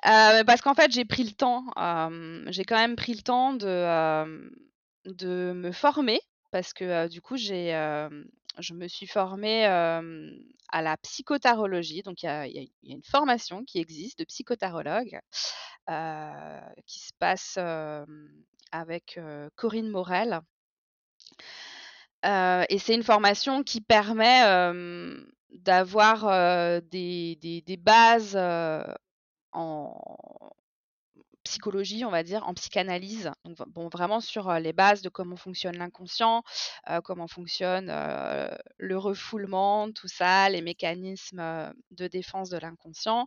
parce 0.02 0.60
qu'en 0.60 0.74
fait, 0.74 0.92
j'ai 0.92 1.06
pris 1.06 1.24
le 1.24 1.32
temps, 1.32 1.64
j'ai 2.48 2.64
quand 2.64 2.76
même 2.76 2.96
pris 2.96 3.14
le 3.14 3.22
temps 3.22 3.54
de, 3.54 4.50
de 5.06 5.52
me 5.52 5.72
former, 5.72 6.20
parce 6.50 6.72
que 6.72 7.08
du 7.08 7.20
coup, 7.20 7.36
j'ai, 7.36 7.70
je 8.58 8.74
me 8.74 8.88
suis 8.88 9.06
formée 9.06 9.64
à 9.66 10.82
la 10.82 10.96
psychotarologie. 10.98 12.02
Donc, 12.02 12.22
il 12.22 12.26
y 12.26 12.28
a, 12.28 12.46
y 12.46 12.58
a, 12.58 12.94
une 12.94 13.02
formation 13.02 13.64
qui 13.64 13.78
existe 13.78 14.18
de 14.18 14.24
psychotarologue 14.24 15.20
qui 16.86 17.00
se 17.00 17.12
passe 17.18 17.58
avec 18.72 19.18
Corinne 19.56 19.90
Morel 19.90 20.40
et 22.24 22.78
c'est 22.78 22.94
une 22.94 23.02
formation 23.02 23.62
qui 23.62 23.80
permet 23.80 24.42
d'avoir 25.50 26.80
des, 26.82 27.38
des, 27.40 27.76
bases 27.76 28.38
en 29.52 30.50
psychologie, 31.44 32.04
on 32.04 32.10
va 32.10 32.22
dire, 32.22 32.46
en 32.46 32.54
psychanalyse. 32.54 33.30
Donc, 33.44 33.58
vraiment 33.92 34.20
sur 34.20 34.52
les 34.54 34.72
bases 34.72 35.02
de 35.02 35.08
comment 35.08 35.36
fonctionne 35.36 35.76
l'inconscient, 35.76 36.42
comment 37.04 37.28
fonctionne 37.28 37.86
le 37.86 38.98
refoulement, 38.98 39.90
tout 39.92 40.08
ça, 40.08 40.48
les 40.48 40.62
mécanismes 40.62 41.72
de 41.90 42.08
défense 42.08 42.50
de 42.50 42.58
l'inconscient. 42.58 43.26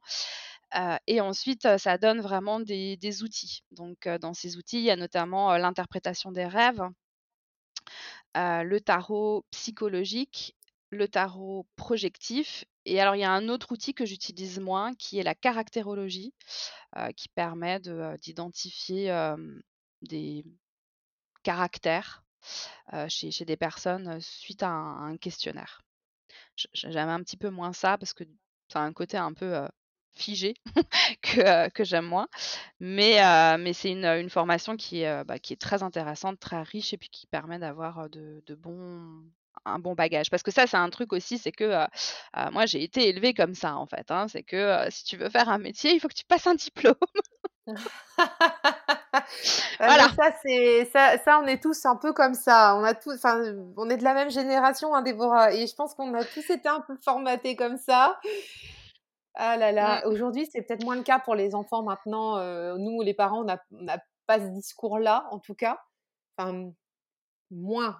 et 1.07 1.21
ensuite, 1.21 1.77
ça 1.77 1.97
donne 1.97 2.21
vraiment 2.21 2.59
des, 2.59 2.97
des 2.97 3.23
outils. 3.23 3.63
Donc, 3.71 4.07
dans 4.21 4.33
ces 4.33 4.57
outils, 4.57 4.79
il 4.79 4.85
y 4.85 4.91
a 4.91 4.95
notamment 4.95 5.57
l'interprétation 5.57 6.31
des 6.31 6.45
rêves, 6.45 6.83
le 8.35 8.77
tarot 8.79 9.45
psychologique, 9.51 10.55
le 10.89 11.07
tarot 11.07 11.65
projectif. 11.75 12.65
Et 12.85 12.99
alors, 12.99 13.15
il 13.15 13.19
y 13.19 13.23
a 13.23 13.31
un 13.31 13.49
autre 13.49 13.71
outil 13.71 13.93
que 13.93 14.05
j'utilise 14.05 14.59
moins 14.59 14.93
qui 14.95 15.19
est 15.19 15.23
la 15.23 15.35
caractérologie, 15.35 16.33
qui 17.15 17.29
permet 17.29 17.79
d'identifier 17.79 19.35
des 20.01 20.45
caractères 21.43 22.23
chez, 23.07 23.45
des 23.45 23.57
personnes 23.57 24.19
suite 24.21 24.63
à 24.63 24.69
un, 24.69 25.17
questionnaire. 25.17 25.81
J'aime 26.73 27.09
un 27.09 27.23
petit 27.23 27.37
peu 27.37 27.49
moins 27.49 27.73
ça 27.73 27.97
parce 27.97 28.13
que 28.13 28.23
ça 28.67 28.79
a 28.79 28.83
un 28.83 28.93
côté 28.93 29.17
un 29.17 29.33
peu 29.33 29.67
figé 30.11 30.55
que, 31.21 31.83
j'aime 31.83 32.05
moins. 32.05 32.27
Mais, 32.79 33.73
c'est 33.73 33.91
une, 33.91 34.29
formation 34.29 34.75
qui 34.75 35.01
est, 35.01 35.23
bah, 35.23 35.39
qui 35.39 35.53
est 35.53 35.61
très 35.61 35.83
intéressante, 35.83 36.39
très 36.39 36.61
riche 36.63 36.93
et 36.93 36.97
puis 36.97 37.09
qui 37.09 37.27
permet 37.27 37.59
d'avoir 37.59 38.09
de 38.09 38.55
bons 38.55 39.23
un 39.65 39.79
bon 39.79 39.93
bagage. 39.93 40.29
Parce 40.29 40.43
que 40.43 40.51
ça, 40.51 40.67
c'est 40.67 40.77
un 40.77 40.89
truc 40.89 41.13
aussi, 41.13 41.37
c'est 41.37 41.51
que 41.51 41.85
moi, 42.51 42.65
j'ai 42.65 42.83
été 42.83 43.07
élevée 43.09 43.33
comme 43.33 43.55
ça, 43.55 43.75
en 43.75 43.85
fait. 43.85 44.09
Hein. 44.11 44.27
c'est 44.27 44.43
que 44.43 44.85
si 44.89 45.03
tu 45.03 45.17
veux 45.17 45.29
faire 45.29 45.49
un 45.49 45.57
métier, 45.57 45.93
il 45.93 45.99
faut 45.99 46.07
que 46.07 46.13
tu 46.13 46.25
passes 46.25 46.47
un 46.47 46.55
diplôme. 46.55 46.95
voilà. 49.79 50.09
Ça, 50.09 50.33
c'est 50.43 50.89
ça, 50.91 51.17
ça, 51.23 51.39
on 51.39 51.47
est 51.47 51.61
tous 51.61 51.85
un 51.85 51.95
peu 51.95 52.11
comme 52.13 52.33
ça. 52.33 52.75
On 52.75 52.83
a 52.83 52.93
tous, 52.93 53.15
enfin, 53.15 53.41
on 53.77 53.89
est 53.89 53.97
de 53.97 54.03
la 54.03 54.13
même 54.13 54.29
génération, 54.29 54.93
hein, 54.93 55.01
Déborah, 55.01 55.53
et 55.53 55.65
je 55.67 55.75
pense 55.75 55.93
qu'on 55.93 56.13
a 56.13 56.23
tous 56.25 56.49
été 56.49 56.67
un 56.67 56.81
peu 56.81 56.97
formatés 57.03 57.55
comme 57.55 57.77
ça. 57.77 58.19
Ah 59.35 59.57
là 59.57 59.71
là, 59.71 60.05
aujourd'hui, 60.07 60.47
c'est 60.51 60.61
peut-être 60.61 60.83
moins 60.83 60.95
le 60.95 61.01
cas 61.03 61.19
pour 61.19 61.35
les 61.35 61.55
enfants 61.55 61.83
maintenant. 61.83 62.37
nous, 62.77 63.01
les 63.01 63.13
parents, 63.13 63.41
on 63.41 63.83
n'a 63.83 63.97
pas 64.27 64.39
ce 64.39 64.47
discours-là, 64.47 65.25
en 65.31 65.39
tout 65.39 65.55
cas. 65.55 65.79
Enfin, 66.37 66.71
moins. 67.55 67.97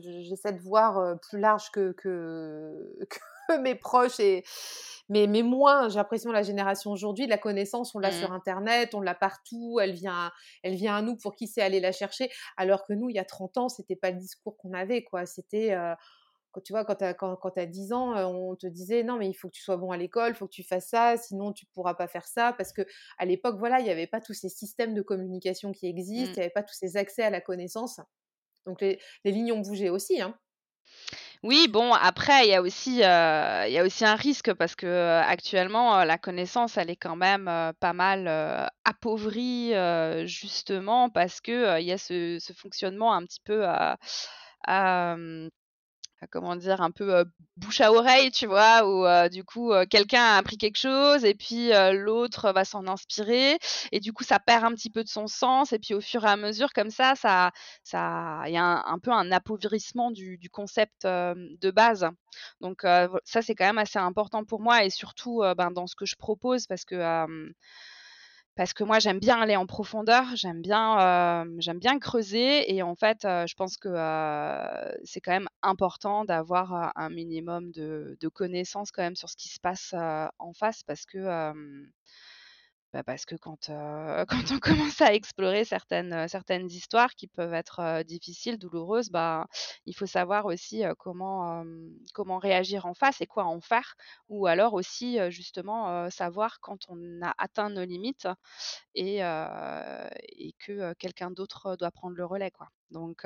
J'essaie 0.00 0.52
de 0.52 0.60
voir 0.60 1.18
plus 1.20 1.38
large 1.38 1.70
que, 1.70 1.92
que, 1.98 3.60
mes 3.60 3.74
proches, 3.74 4.20
et, 4.20 4.44
mais, 5.08 5.26
mais 5.26 5.42
moins. 5.42 5.88
J'ai 5.88 5.96
l'impression 5.96 6.32
la 6.32 6.42
génération 6.42 6.90
aujourd'hui, 6.90 7.26
la 7.26 7.38
connaissance, 7.38 7.94
on 7.94 7.98
l'a 7.98 8.12
sur 8.12 8.30
mmh. 8.30 8.34
Internet, 8.34 8.94
on 8.94 9.00
l'a 9.00 9.14
partout, 9.14 9.78
elle 9.80 9.92
vient, 9.92 10.30
elle 10.62 10.74
vient 10.74 10.96
à 10.96 11.02
nous 11.02 11.16
pour 11.16 11.34
qui 11.34 11.46
sait 11.46 11.62
aller 11.62 11.80
la 11.80 11.92
chercher. 11.92 12.30
Alors 12.56 12.86
que 12.86 12.92
nous, 12.92 13.08
il 13.08 13.16
y 13.16 13.18
a 13.18 13.24
30 13.24 13.56
ans, 13.56 13.68
c'était 13.68 13.96
pas 13.96 14.10
le 14.10 14.18
discours 14.18 14.56
qu'on 14.56 14.72
avait, 14.72 15.02
quoi. 15.02 15.26
C'était 15.26 15.74
quand 16.52 16.60
tu 16.60 16.72
vois, 16.72 16.84
quand 16.84 16.96
tu 16.96 17.04
as, 17.04 17.14
quand, 17.14 17.36
quand 17.36 17.56
as 17.58 17.66
10 17.66 17.92
ans, 17.92 18.14
on 18.16 18.56
te 18.56 18.66
disait 18.66 19.02
non, 19.02 19.16
mais 19.18 19.28
il 19.28 19.34
faut 19.34 19.48
que 19.48 19.54
tu 19.54 19.62
sois 19.62 19.76
bon 19.76 19.90
à 19.92 19.96
l'école, 19.96 20.30
il 20.30 20.34
faut 20.34 20.46
que 20.46 20.52
tu 20.52 20.64
fasses 20.64 20.88
ça, 20.88 21.16
sinon 21.16 21.52
tu 21.52 21.64
ne 21.66 21.70
pourras 21.74 21.94
pas 21.94 22.08
faire 22.08 22.26
ça. 22.26 22.52
Parce 22.56 22.72
que 22.72 22.82
à 23.18 23.24
l'époque, 23.24 23.56
voilà, 23.58 23.80
il 23.80 23.84
n'y 23.84 23.90
avait 23.90 24.06
pas 24.06 24.20
tous 24.20 24.34
ces 24.34 24.48
systèmes 24.48 24.94
de 24.94 25.02
communication 25.02 25.72
qui 25.72 25.86
existent, 25.86 26.30
mmh. 26.30 26.34
il 26.34 26.38
n'y 26.38 26.42
avait 26.42 26.50
pas 26.50 26.62
tous 26.62 26.74
ces 26.74 26.96
accès 26.96 27.22
à 27.22 27.30
la 27.30 27.40
connaissance. 27.40 28.00
Donc 28.66 28.80
les, 28.80 28.98
lignes 29.24 29.52
ont 29.52 29.60
bougé 29.60 29.90
aussi. 29.90 30.20
Hein. 30.20 30.34
Oui, 31.42 31.68
bon, 31.68 31.94
après, 31.94 32.46
il 32.46 32.50
y, 32.50 32.54
a 32.54 32.60
aussi, 32.60 33.00
aussi 33.00 34.04
un 34.04 34.14
risque 34.14 34.52
parce 34.52 34.76
que 34.76 35.20
actuellement, 35.22 36.04
la 36.04 36.18
connaissance, 36.18 36.76
elle 36.76 36.90
est 36.90 36.96
quand 36.96 37.16
même 37.16 37.46
pas 37.80 37.94
mal 37.94 38.28
appauvrie, 38.84 39.72
justement, 40.26 41.08
parce 41.08 41.40
qu'il 41.40 41.76
il 41.78 41.86
y 41.86 41.92
a 41.92 41.98
ce, 41.98 42.38
fonctionnement 42.54 43.14
un 43.14 43.24
petit 43.24 43.40
peu 43.42 43.64
comment 46.30 46.56
dire, 46.56 46.80
un 46.82 46.90
peu 46.90 47.24
bouche 47.56 47.80
à 47.80 47.92
oreille, 47.92 48.30
tu 48.30 48.46
vois, 48.46 48.86
où 48.86 49.28
du 49.28 49.44
coup 49.44 49.72
quelqu'un 49.88 50.22
a 50.22 50.36
appris 50.36 50.56
quelque 50.56 50.78
chose 50.78 51.24
et 51.24 51.34
puis 51.34 51.70
l'autre 51.92 52.52
va 52.52 52.64
s'en 52.64 52.86
inspirer 52.86 53.58
et 53.92 54.00
du 54.00 54.12
coup 54.12 54.24
ça 54.24 54.38
perd 54.38 54.64
un 54.64 54.72
petit 54.72 54.90
peu 54.90 55.02
de 55.02 55.08
son 55.08 55.26
sens 55.26 55.72
et 55.72 55.78
puis 55.78 55.94
au 55.94 56.00
fur 56.00 56.24
et 56.24 56.28
à 56.28 56.36
mesure 56.36 56.72
comme 56.72 56.90
ça, 56.90 57.14
ça, 57.16 57.50
ça, 57.84 58.42
il 58.46 58.52
y 58.52 58.58
a 58.58 58.82
un, 58.86 58.98
peu 58.98 59.12
un 59.12 59.30
appauvrissement 59.32 60.10
du, 60.10 60.38
concept 60.50 61.04
de 61.04 61.70
base. 61.70 62.06
Donc 62.60 62.82
ça 62.82 63.42
c'est 63.42 63.54
quand 63.54 63.66
même 63.66 63.78
assez 63.78 63.98
important 63.98 64.44
pour 64.44 64.60
moi 64.60 64.84
et 64.84 64.90
surtout 64.90 65.42
ben, 65.56 65.70
dans 65.70 65.86
ce 65.86 65.96
que 65.96 66.06
je 66.06 66.16
propose 66.16 66.66
parce 66.66 66.84
que 66.84 66.96
parce 68.56 68.72
que 68.72 68.84
moi 68.84 68.98
j'aime 68.98 69.18
bien 69.18 69.40
aller 69.40 69.56
en 69.56 69.66
profondeur, 69.66 70.24
j'aime 70.34 70.60
bien, 70.60 71.44
j'aime 71.58 71.78
bien 71.78 71.98
creuser 71.98 72.72
et 72.74 72.82
en 72.82 72.94
fait, 72.94 73.20
je 73.22 73.54
pense 73.54 73.76
que 73.76 73.88
c'est 75.04 75.20
quand 75.20 75.32
même 75.32 75.48
important 75.62 76.24
d'avoir 76.24 76.92
un 76.96 77.08
minimum 77.10 77.70
de, 77.72 78.16
de, 78.20 78.28
connaissances 78.28 78.90
quand 78.90 79.02
même 79.02 79.16
sur 79.16 79.28
ce 79.28 79.36
qui 79.36 79.48
se 79.48 79.60
passe 79.60 79.94
en 80.38 80.52
face 80.52 80.82
parce 80.82 81.06
que 81.06 81.52
bah, 82.92 83.02
parce 83.04 83.24
que 83.24 83.36
quand, 83.36 83.66
quand 84.28 84.52
on 84.52 84.58
commence 84.58 85.00
à 85.00 85.14
explorer 85.14 85.64
certaines, 85.64 86.28
certaines 86.28 86.66
histoires 86.66 87.14
qui 87.14 87.28
peuvent 87.28 87.54
être 87.54 88.02
difficiles, 88.04 88.58
douloureuses, 88.58 89.10
bah, 89.10 89.46
il 89.86 89.94
faut 89.94 90.06
savoir 90.06 90.46
aussi 90.46 90.82
comment, 90.98 91.64
comment 92.14 92.38
réagir 92.38 92.86
en 92.86 92.94
face 92.94 93.20
et 93.20 93.26
quoi 93.26 93.44
en 93.44 93.60
faire. 93.60 93.94
Ou 94.28 94.46
alors 94.46 94.74
aussi, 94.74 95.18
justement, 95.30 96.10
savoir 96.10 96.60
quand 96.60 96.86
on 96.88 97.22
a 97.22 97.34
atteint 97.38 97.70
nos 97.70 97.84
limites 97.84 98.28
et, 98.94 99.18
et 99.18 100.54
que 100.58 100.92
quelqu'un 100.94 101.30
d'autre 101.30 101.76
doit 101.76 101.90
prendre 101.90 102.16
le 102.16 102.24
relais. 102.24 102.50
Quoi. 102.50 102.68
Donc, 102.90 103.24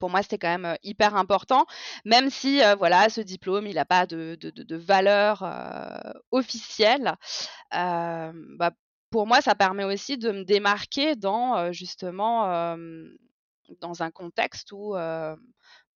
pour 0.00 0.10
moi, 0.10 0.22
c'était 0.22 0.38
quand 0.38 0.58
même 0.58 0.76
hyper 0.82 1.14
important, 1.16 1.66
même 2.04 2.30
si 2.30 2.60
voilà, 2.78 3.08
ce 3.08 3.20
diplôme, 3.20 3.66
il 3.66 3.74
n'a 3.74 3.84
pas 3.84 4.06
de, 4.06 4.36
de, 4.40 4.50
de, 4.50 4.76
valeur 4.76 5.44
officielle. 6.30 7.14
Bah, 7.70 8.72
pour 9.10 9.26
moi, 9.26 9.40
ça 9.40 9.54
permet 9.54 9.84
aussi 9.84 10.18
de 10.18 10.32
me 10.32 10.44
démarquer 10.44 11.14
dans 11.16 11.72
justement 11.72 12.76
dans 13.80 14.02
un 14.02 14.10
contexte 14.10 14.72
où 14.72 14.96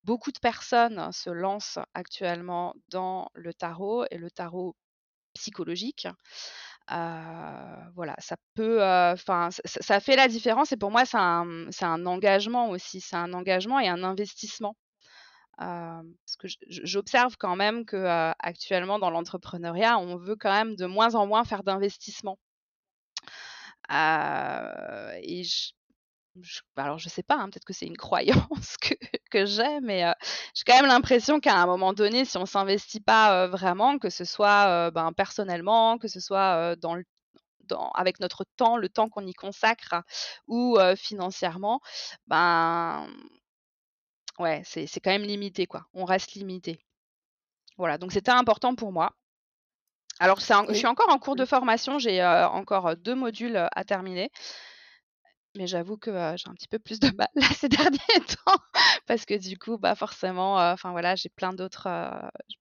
beaucoup 0.03 0.31
de 0.31 0.39
personnes 0.39 1.11
se 1.11 1.29
lancent 1.29 1.79
actuellement 1.93 2.73
dans 2.89 3.29
le 3.33 3.53
tarot 3.53 4.05
et 4.11 4.17
le 4.17 4.31
tarot 4.31 4.75
psychologique 5.33 6.07
voilà, 6.89 8.15
ça 8.19 8.35
peut, 8.55 8.81
enfin, 8.83 9.49
ça, 9.65 9.99
fait 9.99 10.15
la 10.15 10.27
différence 10.27 10.71
et 10.71 10.77
pour 10.77 10.91
moi, 10.91 11.05
c'est 11.05 11.17
un, 11.17 11.67
un, 11.81 12.05
engagement 12.05 12.69
aussi, 12.69 13.01
c'est 13.01 13.15
un 13.15 13.33
engagement 13.33 13.79
et 13.79 13.87
un 13.87 14.03
investissement. 14.03 14.75
parce 15.57 16.35
que 16.39 16.47
j'observe 16.67 17.35
quand 17.37 17.55
même 17.55 17.85
que 17.85 18.31
actuellement 18.39 18.99
dans 18.99 19.11
l'entrepreneuriat, 19.11 19.99
on 19.99 20.17
veut 20.17 20.35
quand 20.35 20.53
même 20.53 20.75
de 20.75 20.85
moins 20.85 21.15
en 21.15 21.27
moins 21.27 21.43
faire 21.45 21.63
d'investissement. 21.63 22.37
et 23.89 25.43
je, 25.43 25.73
je, 26.41 26.61
alors 26.75 26.97
je 26.99 27.09
sais 27.09 27.23
pas, 27.23 27.35
hein, 27.35 27.49
peut-être 27.49 27.65
que 27.65 27.73
c'est 27.73 27.85
une 27.85 27.97
croyance 28.65 28.77
que, 28.77 28.93
que 29.31 29.45
j'ai, 29.45 29.79
mais 29.81 30.03
j'ai 30.53 30.63
quand 30.65 30.75
même 30.75 30.87
l'impression 30.87 31.39
qu'à 31.39 31.55
un 31.55 31.65
moment 31.65 31.93
donné, 31.93 32.25
si 32.25 32.37
on 32.37 32.45
s'investit 32.45 33.01
pas 33.01 33.47
vraiment, 33.47 33.99
que 33.99 34.09
ce 34.09 34.25
soit 34.25 34.91
ben, 34.91 35.11
personnellement, 35.13 35.97
que 35.97 36.07
ce 36.07 36.19
soit 36.19 36.75
dans 36.77 36.95
le 36.95 37.03
dans, 37.69 37.91
avec 37.91 38.19
notre 38.19 38.45
temps, 38.57 38.77
le 38.77 38.89
temps 38.89 39.09
qu'on 39.09 39.27
y 39.27 39.33
consacre, 39.33 39.95
ou 40.47 40.77
financièrement, 40.95 41.81
ben 42.27 43.07
ouais, 44.39 44.61
c'est 44.65 44.99
quand 44.99 45.11
même 45.11 45.23
limité, 45.23 45.67
quoi. 45.67 45.85
On 45.93 46.05
reste 46.05 46.33
limité. 46.33 46.79
Voilà, 47.77 47.97
donc 47.97 48.11
c'était 48.11 48.31
important 48.31 48.75
pour 48.75 48.91
moi. 48.91 49.13
Alors, 50.19 50.39
je 50.41 50.73
suis 50.73 50.87
encore 50.87 51.09
en 51.09 51.17
cours 51.17 51.37
de 51.37 51.45
formation, 51.45 51.97
j'ai 51.97 52.21
encore 52.23 52.97
deux 52.97 53.15
modules 53.15 53.69
à 53.71 53.83
terminer 53.85 54.31
mais 55.55 55.67
j'avoue 55.67 55.97
que 55.97 56.11
j'ai 56.11 56.49
un 56.49 56.53
petit 56.53 56.67
peu 56.67 56.79
plus 56.79 56.99
de 56.99 57.09
mal 57.15 57.29
ces 57.55 57.69
derniers 57.69 57.97
temps 58.45 58.61
parce 59.07 59.25
que 59.25 59.35
du 59.35 59.57
coup, 59.57 59.77
bah 59.77 59.95
forcément, 59.95 60.55
enfin 60.55 60.91
voilà, 60.91 61.15
j'ai 61.15 61.29
plein 61.29 61.53
d'autres, 61.53 61.87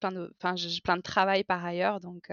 plein 0.00 0.12
de, 0.12 0.32
enfin 0.40 0.56
j'ai 0.56 0.80
plein 0.80 0.96
de 0.96 1.02
travail 1.02 1.44
par 1.44 1.64
ailleurs, 1.64 2.00
donc 2.00 2.30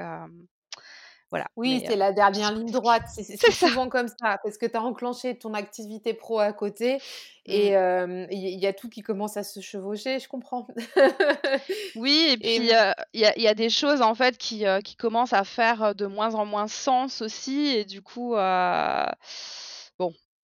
voilà. 1.32 1.48
Oui, 1.56 1.84
c'est 1.86 1.96
la 1.96 2.14
dernière 2.14 2.54
ligne 2.54 2.72
droite. 2.72 3.04
C'est 3.08 3.52
souvent 3.52 3.90
comme 3.90 4.08
ça 4.08 4.38
parce 4.44 4.58
que 4.58 4.66
tu 4.66 4.78
as 4.78 4.82
enclenché 4.82 5.38
ton 5.38 5.54
activité 5.54 6.14
pro 6.14 6.40
à 6.40 6.54
côté 6.54 7.00
et 7.46 7.76
mmh. 7.76 8.28
il 8.32 8.60
y, 8.60 8.68
a 8.68 8.74
tout 8.74 8.90
qui 8.90 9.02
commence 9.02 9.36
à 9.36 9.44
se 9.44 9.60
chevaucher. 9.60 10.20
Je 10.20 10.28
comprends. 10.30 10.68
oui, 11.96 12.28
et 12.30 12.38
puis 12.38 12.56
il 12.58 13.20
y, 13.20 13.42
y, 13.42 13.48
a 13.48 13.54
des 13.54 13.70
choses 13.70 14.02
en 14.02 14.16
fait 14.16 14.38
qui, 14.38 14.64
qui 14.84 14.96
commencent 14.96 15.34
à 15.34 15.44
faire 15.44 15.96
de 15.96 16.06
moins 16.06 16.36
en 16.36 16.46
moins 16.46 16.68
sens 16.68 17.22
aussi 17.22 17.68
et 17.68 17.86
du 17.86 18.02
coup, 18.02 18.36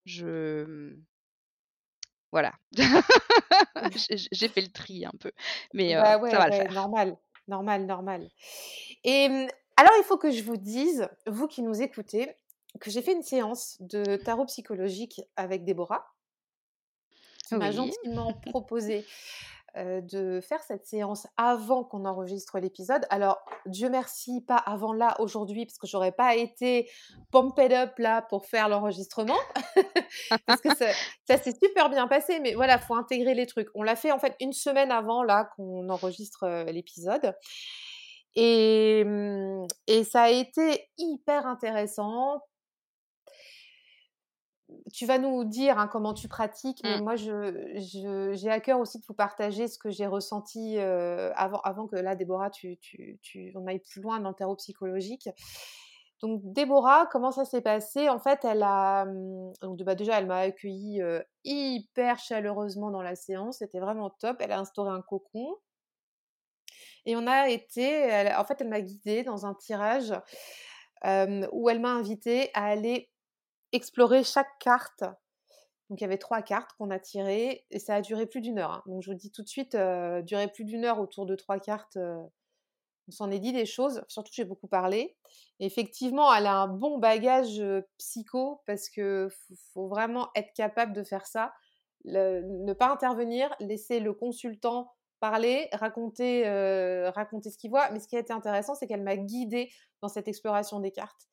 je 0.06 0.64
mmh, 0.66 1.04
voilà. 2.32 2.54
j'ai 4.32 4.48
fait 4.48 4.62
le 4.62 4.72
tri 4.72 5.06
un 5.06 5.14
peu, 5.20 5.32
mais 5.74 5.96
bah 5.96 6.20
ça 6.30 6.38
va 6.38 6.48
le 6.48 6.54
faire. 6.54 6.72
Normal, 6.72 7.18
normal, 7.48 7.86
normal. 7.86 8.30
Et 9.04 9.28
mmh, 9.28 9.48
alors, 9.82 9.94
il 9.98 10.04
faut 10.04 10.18
que 10.18 10.32
je 10.32 10.44
vous 10.44 10.58
dise, 10.58 11.10
vous 11.26 11.48
qui 11.48 11.64
nous 11.64 11.82
écoutez, 11.82 12.36
que 12.80 12.92
j'ai 12.92 13.02
fait 13.02 13.14
une 13.14 13.24
séance 13.24 13.78
de 13.80 14.16
tarot 14.16 14.46
psychologique 14.46 15.22
avec 15.36 15.66
Déborah, 15.66 16.06
qui 17.48 17.56
m'a 17.56 17.72
gentiment 17.72 18.34
proposé 18.46 19.06
de 19.76 20.40
faire 20.42 20.62
cette 20.64 20.86
séance 20.86 21.28
avant 21.38 21.84
qu'on 21.84 22.06
enregistre 22.06 22.60
l'épisode. 22.60 23.06
Alors, 23.10 23.40
Dieu 23.66 23.90
merci, 23.90 24.42
pas 24.42 24.58
avant 24.58 24.94
là, 24.94 25.16
aujourd'hui, 25.20 25.66
parce 25.66 25.78
que 25.78 25.88
j'aurais 25.88 26.12
pas 26.12 26.36
été 26.36 26.90
pumped 27.32 27.72
up 27.74 27.98
là 27.98 28.22
pour 28.22 28.46
faire 28.46 28.70
l'enregistrement. 28.70 29.38
parce 30.46 30.62
que 30.62 30.70
ça, 30.76 31.38
s'est 31.38 31.56
super 31.62 31.90
bien 31.90 32.08
passé, 32.08 32.40
mais 32.40 32.54
voilà, 32.54 32.80
faut 32.80 32.96
intégrer 32.96 33.34
les 33.34 33.46
trucs. 33.46 33.70
On 33.76 33.84
l'a 33.84 33.96
fait 33.96 34.12
en 34.12 34.20
fait 34.20 34.36
une 34.40 34.54
semaine 34.54 34.92
avant 34.92 35.24
là 35.24 35.50
qu'on 35.56 35.90
enregistre 35.90 36.66
l'épisode. 36.72 37.36
Et, 38.36 39.04
mmh, 39.06 39.68
et 39.88 40.04
ça 40.04 40.24
a 40.24 40.30
été 40.30 40.90
hyper 40.98 41.46
intéressant 41.46 42.42
tu 44.94 45.06
vas 45.06 45.18
nous 45.18 45.44
dire 45.44 45.78
hein, 45.78 45.88
comment 45.88 46.14
tu 46.14 46.28
pratiques, 46.28 46.82
mais 46.84 47.00
mmh. 47.00 47.04
moi, 47.04 47.16
je, 47.16 48.32
j'ai 48.34 48.50
à 48.50 48.60
cœur 48.60 48.80
aussi 48.80 49.00
de 49.00 49.06
vous 49.06 49.14
partager 49.14 49.68
ce 49.68 49.78
que 49.78 49.90
j'ai 49.90 50.08
ressenti 50.08 50.78
avant, 50.80 51.60
avant 51.62 51.88
que 51.88 51.96
là, 51.96 52.16
Déborah, 52.16 52.50
tu, 52.50 52.78
tu, 52.78 53.20
tu, 53.22 53.54
on 53.56 53.68
aille 53.68 53.80
plus 53.80 54.02
loin 54.02 54.20
dans 54.20 54.30
le 54.30 54.36
tarot 54.36 54.56
psychologique. 54.56 55.30
Donc, 56.22 56.42
Déborah, 56.44 57.08
comment 57.12 57.32
ça 57.32 57.46
s'est 57.46 57.62
passé? 57.62 58.10
En 58.10 58.20
fait, 58.20 58.46
elle 58.46 58.64
a. 58.64 59.06
Mmh, 59.06 59.54
donc, 59.62 59.80
bah, 59.80 59.96
déjà, 59.96 60.20
elle 60.20 60.28
m'a 60.28 60.40
accueilli 60.40 61.02
hyper 61.44 62.20
chaleureusement 62.20 62.92
dans 62.92 63.02
la 63.02 63.16
séance. 63.16 63.60
C'était 63.60 63.80
vraiment 63.80 64.10
top. 64.10 64.38
Elle 64.40 64.52
a 64.52 64.60
instauré 64.60 64.92
un 64.92 65.02
cocon. 65.02 65.56
Et 67.06 67.16
on 67.16 67.26
a 67.26 67.50
été. 67.50 68.34
en 68.36 68.44
fait, 68.44 68.62
elle 68.62 68.70
m'a 68.70 68.82
guidée 68.82 69.24
dans 69.24 69.46
un 69.46 69.54
tirage 69.56 70.14
où 71.04 71.70
elle 71.70 71.80
m'a 71.80 71.94
invité 71.94 72.52
à 72.54 72.66
aller 72.66 73.12
explorer 73.72 74.24
chaque 74.24 74.60
carte. 74.60 75.04
Donc 75.90 76.00
il 76.00 76.04
y 76.04 76.06
avait 76.06 76.18
trois 76.18 76.42
cartes 76.42 76.72
qu'on 76.78 76.90
a 76.90 77.00
tirées 77.00 77.66
et 77.70 77.80
ça 77.80 77.96
a 77.96 78.02
duré 78.02 78.26
plus 78.26 78.40
d'une 78.40 78.60
heure. 78.60 78.72
Hein. 78.72 78.84
Donc 78.86 79.04
je 79.04 79.12
vous 79.12 79.18
dis 79.18 79.30
tout 79.30 79.44
de 79.44 79.50
suite, 79.50 79.76
euh, 79.76 80.22
durer 80.22 80.48
plus 80.48 80.64
d'une 80.64 80.86
heure 80.86 81.02
autour 81.02 81.26
de 81.26 81.36
trois 81.36 81.60
cartes, 81.60 81.98
euh, 81.98 82.24
on 83.10 83.12
s'en 83.12 83.30
est 83.30 83.40
dit 83.40 83.52
des 83.52 83.66
choses. 83.66 84.02
Surtout 84.08 84.32
j'ai 84.34 84.46
beaucoup 84.46 84.68
parlé. 84.68 85.18
effectivement, 85.60 86.34
elle 86.34 86.46
a 86.46 86.56
un 86.56 86.68
bon 86.68 86.98
bagage 86.98 87.60
euh, 87.60 87.82
psycho 87.98 88.62
parce 88.66 88.90
que 88.90 89.28
faut, 89.74 89.90
vraiment 89.90 90.30
être 90.36 90.54
capable 90.54 90.94
de 90.94 91.04
faire 91.04 91.26
ça. 91.26 91.54
ne 92.06 92.74
pas 92.74 92.90
intervenir, 92.90 93.54
laisser 93.60 94.00
le 94.00 94.14
consultant 94.14 94.94
parler, 95.20 95.68
raconter, 95.74 96.46
raconter 97.10 97.52
ce 97.52 97.58
qu'il 97.58 97.70
voit. 97.70 97.92
Mais 97.92 98.00
ce 98.00 98.08
qui 98.08 98.16
a 98.16 98.20
été 98.20 98.34
intéressant, 98.34 98.76
c'est 98.76 98.88
qu'elle 98.88 99.04
m'a 99.04 99.18
guidée 99.18 99.70
dans 100.02 100.08
cette 100.08 100.28
exploration 100.28 100.80
des 100.80 100.92
cartes. 100.92 101.28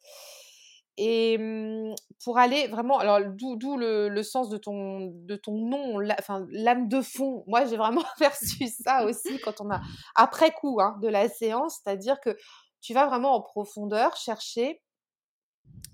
Et 1.01 1.39
mmh, 1.39 1.95
pour 2.25 2.39
aller 2.39 2.67
vraiment, 2.67 2.99
alors 2.99 3.21
d'où 3.31 3.77
le, 3.77 4.23
sens 4.25 4.49
de 4.49 4.59
ton, 4.59 5.13
de 5.15 5.37
ton 5.37 5.53
nom, 5.53 6.01
l'âme 6.01 6.89
de 6.89 7.01
fond. 7.01 7.45
Moi, 7.47 7.67
j'ai 7.67 7.77
vraiment 7.77 8.03
perçu 8.19 8.67
ça 8.67 9.05
aussi 9.05 9.39
quand 9.39 9.61
on 9.61 9.71
a, 9.71 9.81
après 10.17 10.51
coup 10.51 10.81
hein, 10.81 10.99
de 11.01 11.07
la 11.07 11.29
séance, 11.29 11.81
c'est-à-dire 11.83 12.19
que 12.21 12.37
tu 12.81 12.95
vas 12.95 13.07
vraiment 13.07 13.37
en 13.37 13.43
profondeur 13.43 14.17
chercher, 14.17 14.83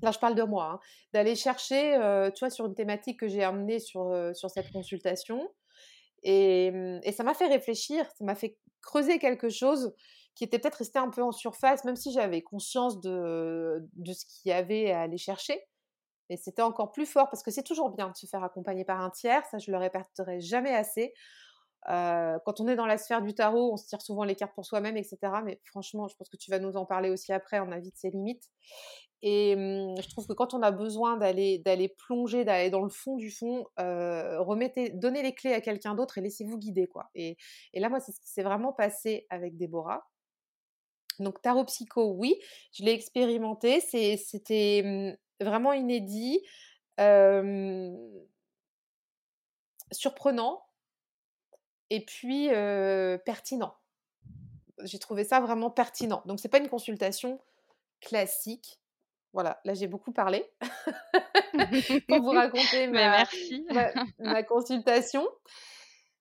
là 0.01 0.11
je 0.11 0.19
parle 0.19 0.35
de 0.35 0.43
moi, 0.43 0.73
hein, 0.73 0.81
d'aller 1.13 1.35
chercher, 1.35 1.93
tu 2.35 2.41
vois, 2.41 2.51
sur 2.51 2.65
une 2.65 2.75
thématique 2.75 3.21
que 3.21 3.29
j'ai 3.29 3.45
amenée 3.45 3.81
sur, 3.81 4.11
sur 4.35 4.49
cette 4.49 4.73
consultation. 4.73 5.47
Et, 6.23 6.71
mmh, 6.71 7.01
et 7.03 7.13
ça 7.13 7.25
m'a 7.25 7.35
fait 7.35 7.49
réfléchir, 7.49 8.07
ça 8.17 8.25
m'a 8.25 8.35
fait 8.35 8.57
creuser 8.81 9.19
quelque 9.19 9.51
chose 9.51 9.95
qui 10.35 10.45
était 10.45 10.59
peut-être 10.59 10.77
resté 10.77 10.99
un 10.99 11.11
peu 11.11 11.23
en 11.23 11.33
surface, 11.33 11.85
même 11.85 11.97
si 11.97 12.13
j'avais 12.13 12.43
conscience 12.43 13.01
de, 13.01 13.89
de 13.95 14.13
ce 14.13 14.25
qu'il 14.27 14.51
y 14.51 14.53
avait 14.53 14.91
à 14.91 15.03
aller 15.03 15.19
chercher. 15.19 15.63
Et 16.31 16.37
c'était 16.37 16.63
encore 16.63 16.93
plus 16.93 17.07
fort 17.07 17.29
parce 17.31 17.43
que 17.43 17.51
c'est 17.51 17.63
toujours 17.63 17.91
bien 17.91 18.09
de 18.09 18.17
se 18.17 18.27
faire 18.27 18.43
accompagner 18.43 18.85
par 18.85 19.01
un 19.01 19.11
tiers, 19.11 19.45
ça 19.47 19.59
je 19.59 19.71
le 19.71 19.77
répéterai 19.77 20.41
jamais 20.41 20.75
assez. 20.75 21.13
quand 21.87 22.61
on 22.61 22.69
est 22.69 22.77
dans 22.77 22.87
la 22.87 22.99
sphère 22.99 23.23
du 23.23 23.35
tarot, 23.35 23.73
on 23.75 23.77
se 23.77 23.87
tire 23.87 24.01
souvent 24.03 24.25
les 24.25 24.35
cartes 24.35 24.55
pour 24.55 24.65
soi-même, 24.65 24.97
etc. 24.97 25.19
Mais 25.45 25.61
franchement, 25.65 26.09
je 26.09 26.17
pense 26.17 26.31
que 26.31 26.37
tu 26.37 26.51
vas 26.51 26.59
nous 26.59 26.77
en 26.77 26.87
parler 26.87 27.11
aussi 27.11 27.33
après, 27.33 27.61
on 27.61 27.71
a 27.73 27.79
vite 27.79 27.97
ses 27.97 28.11
limites. 28.11 28.49
Et 29.23 29.55
je 29.57 30.09
trouve 30.11 30.27
que 30.27 30.35
quand 30.35 30.53
on 30.55 30.63
a 30.63 30.71
besoin 30.71 31.17
d'aller 31.17 31.59
d'aller 31.59 31.89
plonger, 31.89 32.45
d'aller 32.45 32.71
dans 32.71 32.83
le 32.83 32.91
fond 32.91 33.17
du 33.17 33.31
fond, 33.31 33.67
remettez, 33.79 34.91
donnez 34.91 35.23
les 35.23 35.35
clés 35.35 35.55
à 35.55 35.61
quelqu'un 35.61 35.95
d'autre 35.95 36.19
et 36.19 36.21
laissez-vous 36.23 36.59
guider, 36.59 36.87
quoi. 36.87 37.11
Et, 37.15 37.37
et 37.73 37.81
là, 37.81 37.89
moi, 37.89 38.01
c'est 38.01 38.13
ce 38.13 38.21
qui 38.21 38.31
s'est 38.31 38.43
vraiment 38.43 38.73
passé 38.73 39.27
avec 39.31 39.57
Déborah. 39.57 40.05
Donc 41.21 41.41
tarot 41.43 41.65
psycho, 41.65 42.13
oui, 42.13 42.39
je 42.73 42.85
l'ai 42.85 42.93
expérimenté, 42.93 43.81
c'était 43.81 44.83
mmh, 44.85 45.45
vraiment 45.45 45.73
inédit, 45.73 46.41
surprenant 49.93 50.65
et 51.91 52.05
puis 52.05 52.49
pertinent. 53.25 53.75
J'ai 54.83 54.99
trouvé 54.99 55.25
ça 55.25 55.41
vraiment 55.41 55.71
pertinent. 55.71 56.23
Donc 56.27 56.41
c'est 56.41 56.49
pas 56.49 56.59
une 56.59 56.69
consultation 56.69 57.41
classique. 58.01 58.81
Voilà, 59.33 59.61
là 59.65 59.75
j'ai 59.75 59.89
beaucoup 59.89 60.13
parlé 60.13 60.49
pour 62.09 62.23
vous 62.23 62.31
raconter 62.31 62.87
ma, 62.87 63.25
ma, 64.19 64.43
consultation. 64.43 65.27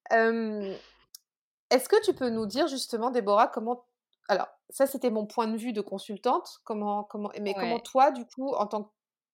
Est-ce 0.10 1.89
que 1.89 2.00
tu 2.06 2.14
peux 2.14 2.30
nous 2.30 2.46
dire 2.46 2.68
justement, 2.68 3.10
Déborah, 3.10 3.48
comment 3.48 3.86
alors, 4.28 4.47
ça, 4.69 4.88
c'était 4.88 5.09
mon 5.09 5.26
point 5.26 5.47
de 5.47 5.57
vue 5.57 5.74
de 5.74 5.82
consultante. 5.82 6.59
Comment, 6.63 7.03
comment, 7.03 7.32
mais 7.41 7.53
comment 7.53 7.80
toi, 7.80 8.11
du 8.11 8.26
coup, 8.26 8.53
en 8.53 8.67
tant 8.67 8.84
que 8.84 8.89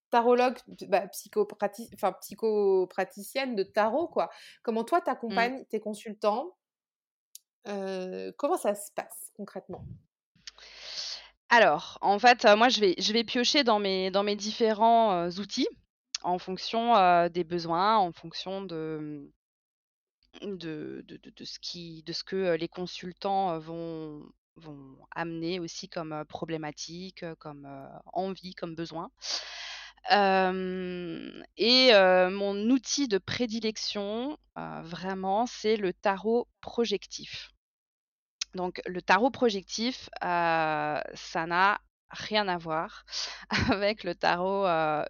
tarologue, 0.09 0.57
bah, 0.87 1.03
enfin, 1.93 2.11
psychopraticienne 2.13 3.55
de 3.55 3.63
tarot, 3.63 4.07
quoi, 4.07 4.29
comment 4.63 4.83
toi, 4.83 5.01
tu 5.01 5.09
accompagnes 5.09 5.65
tes 5.65 5.79
consultants 5.79 6.55
Comment 7.65 8.57
ça 8.57 8.73
se 8.73 8.91
passe 8.93 9.31
concrètement? 9.35 9.85
Alors, 11.49 11.97
en 12.01 12.17
fait, 12.17 12.45
moi, 12.57 12.69
je 12.69 12.79
vais, 12.79 12.95
je 12.97 13.13
vais 13.13 13.23
piocher 13.23 13.63
dans 13.63 13.79
mes, 13.79 14.09
dans 14.11 14.23
mes 14.23 14.35
différents 14.35 15.29
outils 15.29 15.67
en 16.23 16.39
fonction 16.39 17.27
des 17.29 17.43
besoins, 17.43 17.97
en 17.97 18.11
fonction 18.11 18.63
de, 18.63 19.31
de, 20.41 21.03
de, 21.07 21.17
de, 21.17 21.45
ce 21.45 21.59
qui, 21.59 22.03
de 22.03 22.13
ce 22.13 22.23
que 22.23 22.55
les 22.55 22.67
consultants 22.67 23.57
vont, 23.59 24.23
vont 24.59 24.97
amener 25.11 25.59
aussi 25.59 25.89
comme 25.89 26.23
problématique, 26.27 27.25
comme 27.39 27.67
envie, 28.13 28.53
comme 28.53 28.75
besoin. 28.75 29.09
et 30.11 31.91
mon 32.31 32.69
outil 32.69 33.07
de 33.07 33.17
prédilection, 33.17 34.37
vraiment, 34.55 35.45
c'est 35.45 35.77
le 35.77 35.93
tarot 35.93 36.47
projectif. 36.61 37.51
Donc 38.55 38.81
le 38.85 39.01
tarot 39.01 39.29
projectif, 39.29 40.09
ça 40.21 41.45
n'a 41.47 41.79
rien 42.11 42.47
à 42.47 42.57
voir 42.57 43.05
avec 43.71 44.03
le 44.03 44.15
tarot 44.15 44.67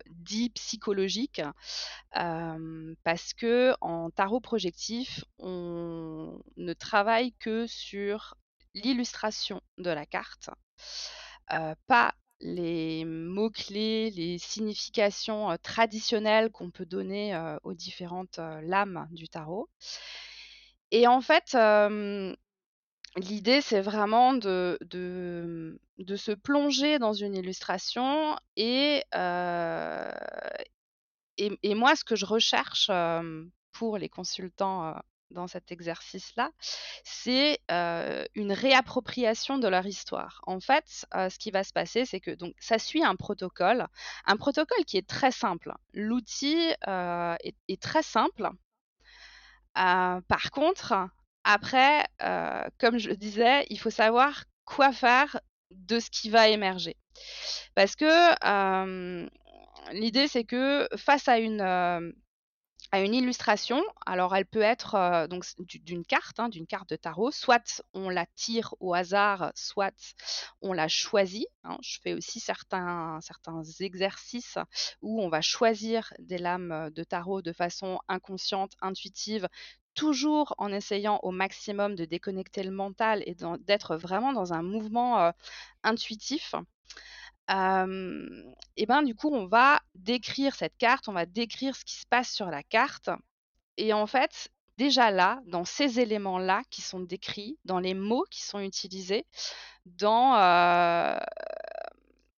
dit 0.09 0.49
psychologique 0.51 1.41
parce 2.11 3.33
que 3.33 3.73
en 3.81 4.09
tarot 4.09 4.41
projectif, 4.41 5.23
on 5.37 6.41
ne 6.57 6.73
travaille 6.73 7.33
que 7.33 7.67
sur 7.67 8.35
l'illustration 8.83 9.61
de 9.77 9.89
la 9.89 10.05
carte, 10.05 10.49
pas 11.87 12.13
les 12.41 13.03
mots-clés, 13.05 14.11
les 14.11 14.37
significations 14.37 15.57
traditionnelles 15.61 16.51
qu'on 16.51 16.71
peut 16.71 16.85
donner 16.85 17.37
aux 17.63 17.73
différentes 17.73 18.39
lames 18.63 19.07
du 19.11 19.27
tarot. 19.27 19.69
Et 20.91 21.07
en 21.07 21.21
fait, 21.21 21.57
l'idée, 23.17 23.61
c'est 23.61 23.81
vraiment 23.81 24.33
de, 24.33 24.77
de, 24.81 26.15
se 26.15 26.31
plonger 26.31 26.99
dans 26.99 27.13
une 27.13 27.35
illustration 27.35 28.37
et, 28.55 29.03
et, 31.37 31.75
moi, 31.75 31.95
ce 31.95 32.03
que 32.03 32.15
je 32.15 32.25
recherche 32.25 32.89
pour 33.71 33.97
les 33.97 34.09
consultants 34.09 34.95
dans 35.31 35.47
cet 35.47 35.71
exercice-là, 35.71 36.51
c'est 37.03 37.59
une 38.35 38.51
réappropriation 38.51 39.57
de 39.57 39.67
leur 39.67 39.85
histoire. 39.85 40.41
En 40.47 40.59
fait, 40.59 41.05
ce 41.13 41.37
qui 41.37 41.51
va 41.51 41.63
se 41.63 41.73
passer, 41.73 42.05
c'est 42.05 42.19
que 42.19 42.31
donc 42.31 42.53
ça 42.59 42.79
suit 42.79 43.03
un 43.03 43.15
protocole, 43.15 43.87
un 44.25 44.37
protocole 44.37 44.85
qui 44.85 44.97
est 44.97 45.07
très 45.07 45.31
simple. 45.31 45.73
L'outil 45.93 46.73
est, 46.87 47.81
très 47.81 48.03
simple. 48.03 48.49
par 49.73 50.51
contre, 50.51 50.93
après, 51.43 52.05
comme 52.79 52.97
je 52.97 53.09
le 53.09 53.17
disais, 53.17 53.65
il 53.69 53.79
faut 53.79 53.89
savoir 53.89 54.45
quoi 54.65 54.91
faire 54.91 55.39
de 55.71 55.99
ce 55.99 56.09
qui 56.09 56.29
va 56.29 56.47
émerger. 56.49 56.95
Parce 57.75 57.95
que 57.95 58.09
l'idée, 59.93 60.27
c'est 60.27 60.43
que 60.43 60.87
face 60.95 61.27
à 61.27 61.39
une 61.39 62.13
à 62.91 63.01
une 63.01 63.13
illustration. 63.13 63.83
Alors, 64.05 64.35
elle 64.35 64.45
peut 64.45 64.61
être 64.61 65.27
donc 65.27 65.45
d'une 65.63 66.03
carte, 66.03 66.39
hein, 66.39 66.49
d'une 66.49 66.67
carte 66.67 66.89
de 66.89 66.95
tarot. 66.95 67.31
Soit 67.31 67.81
on 67.93 68.09
la 68.09 68.25
tire 68.35 68.73
au 68.79 68.93
hasard, 68.93 69.51
soit 69.55 70.15
on 70.61 70.73
la 70.73 70.87
choisit. 70.87 71.47
Hein. 71.63 71.77
Je 71.81 71.99
fais 72.01 72.13
aussi 72.13 72.39
certains, 72.39 73.19
certains 73.21 73.61
exercices 73.79 74.57
où 75.01 75.21
on 75.21 75.29
va 75.29 75.41
choisir 75.41 76.13
des 76.19 76.37
lames 76.37 76.89
de 76.95 77.03
tarot 77.03 77.41
de 77.41 77.53
façon 77.53 77.99
inconsciente, 78.07 78.73
intuitive, 78.81 79.47
toujours 79.93 80.55
en 80.57 80.71
essayant 80.71 81.19
au 81.23 81.31
maximum 81.31 81.95
de 81.95 82.05
déconnecter 82.05 82.63
le 82.63 82.71
mental 82.71 83.21
et 83.25 83.35
d'être 83.61 83.97
vraiment 83.97 84.33
dans 84.33 84.53
un 84.53 84.63
mouvement 84.63 85.33
intuitif 85.83 86.55
et 87.49 88.85
ben 88.85 89.01
du 89.03 89.15
coup, 89.15 89.33
on 89.33 89.47
va 89.47 89.79
décrire 89.95 90.55
cette 90.55 90.77
carte, 90.77 91.07
on 91.07 91.13
va 91.13 91.25
décrire 91.25 91.75
ce 91.75 91.83
qui 91.83 91.95
se 91.95 92.05
passe 92.05 92.31
sur 92.31 92.47
la 92.47 92.63
carte. 92.63 93.09
Et 93.77 93.93
en 93.93 94.07
fait, 94.07 94.49
déjà 94.77 95.11
là, 95.11 95.41
dans 95.47 95.65
ces 95.65 95.99
éléments-là 95.99 96.61
qui 96.69 96.81
sont 96.81 96.99
décrits, 96.99 97.57
dans 97.65 97.79
les 97.79 97.93
mots 97.93 98.25
qui 98.29 98.43
sont 98.43 98.59
utilisés, 98.59 99.25
dans, 99.85 100.35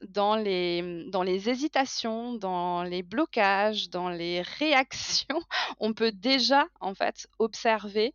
dans, 0.08 0.36
les, 0.36 1.04
dans 1.08 1.22
les 1.22 1.48
hésitations, 1.48 2.34
dans 2.34 2.82
les 2.82 3.02
blocages, 3.02 3.90
dans 3.90 4.10
les 4.10 4.42
réactions, 4.42 5.40
on 5.80 5.92
peut 5.92 6.12
déjà 6.12 6.66
en 6.80 6.94
fait 6.94 7.26
observer 7.38 8.14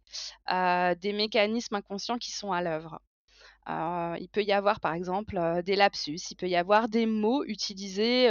des 0.49 1.13
mécanismes 1.13 1.75
inconscients 1.75 2.17
qui 2.17 2.31
sont 2.31 2.51
à 2.51 2.61
l'œuvre 2.61 2.99
il 3.67 4.27
peut 4.31 4.43
y 4.43 4.51
avoir 4.51 4.79
par 4.79 4.93
exemple 4.93 5.39
des 5.63 5.75
lapsus, 5.75 6.19
il 6.31 6.35
peut 6.35 6.47
y 6.47 6.55
avoir 6.55 6.87
des 6.89 7.05
mots 7.05 7.43
utilisés 7.45 8.29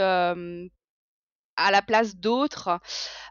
à 1.56 1.70
la 1.70 1.82
place 1.82 2.16
d'autres 2.16 2.80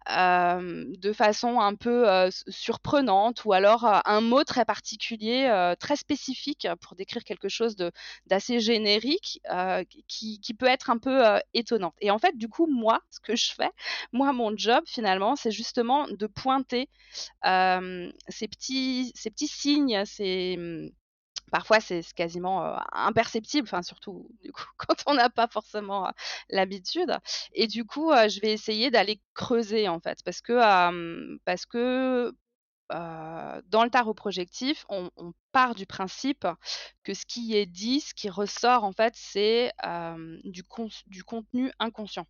de 0.08 1.14
façon 1.14 1.60
un 1.60 1.76
peu 1.76 2.06
surprenante 2.47 3.45
ou 3.45 3.54
alors 3.54 3.86
un 4.06 4.22
mot 4.22 4.43
très 4.43 4.66
particulier, 4.66 5.74
très 5.80 5.95
spécifique 5.95 6.68
pour 6.82 6.95
décrire 6.95 7.24
quelque 7.24 7.49
chose 7.49 7.76
d'assez 8.26 8.60
générique 8.60 9.41
qui, 10.08 10.39
qui, 10.39 10.54
peut 10.54 10.68
être 10.68 10.89
un 10.89 10.97
peu 10.97 11.24
étonnante. 11.54 11.95
Et 12.01 12.12
en 12.12 12.20
fait, 12.20 12.38
du 12.38 12.47
coup, 12.47 12.68
moi, 12.68 13.01
ce 13.10 13.20
que 13.20 13.36
je 13.36 13.51
fais, 13.54 13.72
moi, 14.12 14.34
mon 14.34 14.56
job 14.56 14.84
finalement, 14.86 15.36
c'est 15.36 15.51
justement 15.51 16.08
de 16.08 16.28
pointer 16.28 16.89
ces, 17.43 18.47
petits, 18.47 19.12
ces 19.16 19.30
petits 19.30 19.47
signes, 19.47 20.04
ces 20.06 20.58
mmh, 20.58 20.89
parfois 21.54 21.80
c'est 21.80 22.01
quasiment 22.16 22.80
imperceptible, 22.93 23.68
enfin 23.68 23.84
surtout 23.84 24.28
du 24.41 24.51
coup 24.51 24.66
quand 24.78 24.95
on 25.06 25.14
n'a 25.14 25.30
pas 25.30 25.47
forcément 25.47 26.12
l'habitude. 26.49 27.16
Et 27.54 27.68
du 27.68 27.86
coup, 27.86 28.12
je 28.12 28.41
vais 28.41 28.51
essayer 28.51 28.89
d'aller 28.89 29.22
creuser 29.36 29.88
en 29.88 29.99
fait, 29.99 30.18
parce 30.26 30.41
que 30.41 30.54
parce 31.45 31.66
que 31.68 32.34
dans 32.89 33.84
le 33.84 33.89
tarot 33.91 34.16
projectif, 34.16 34.86
on, 34.89 35.10
part 35.51 35.76
du 35.76 35.86
principe 35.86 36.47
que 37.04 37.14
ce 37.14 37.28
qui 37.28 37.56
est 37.56 37.68
dit, 37.68 38.01
ce 38.01 38.16
qui 38.16 38.30
ressort 38.30 38.84
en 38.84 38.91
fait, 38.91 39.14
c'est 39.16 39.72
du 40.45 40.64
contenu 41.24 41.72
inconscient. 41.80 42.26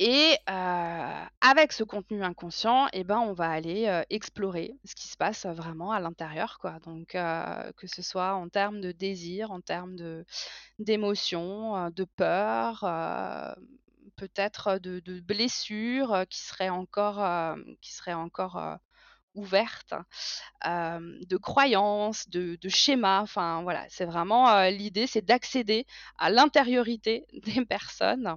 Et 0.00 0.36
avec 0.46 1.72
ce 1.72 1.82
contenu 1.82 2.22
inconscient, 2.22 2.88
eh 2.92 3.02
ben, 3.04 3.18
on 3.18 3.32
va 3.32 3.50
aller 3.50 4.02
explorer 4.10 4.76
ce 4.84 4.94
qui 4.94 5.08
se 5.08 5.16
passe 5.16 5.46
vraiment 5.46 5.90
à 5.90 5.98
l'intérieur, 6.00 6.58
quoi. 6.60 6.78
Donc, 6.84 7.08
que 7.08 7.86
ce 7.86 8.02
soit 8.02 8.34
en 8.34 8.48
termes 8.48 8.80
de 8.80 8.92
désir, 8.92 9.50
en 9.50 9.60
termes 9.60 9.96
de 9.96 10.24
d'émotions, 10.78 11.90
de 11.90 12.04
peur, 12.04 12.84
peut-être 14.16 14.78
de, 14.78 15.20
blessures 15.20 16.24
qui 16.30 16.40
seraient 16.40 16.68
encore, 16.68 17.56
qui 17.80 18.12
encore 18.12 18.78
ouvertes, 19.34 19.94
de 20.64 21.36
croyances, 21.36 22.28
de, 22.28 22.56
de 22.60 22.68
schémas. 22.68 23.22
Enfin, 23.22 23.62
voilà, 23.62 23.84
c'est 23.88 24.06
vraiment 24.06 24.62
l'idée, 24.68 25.08
c'est 25.08 25.24
d'accéder 25.24 25.86
à 26.18 26.30
l'intériorité 26.30 27.26
des 27.44 27.64
personnes 27.64 28.36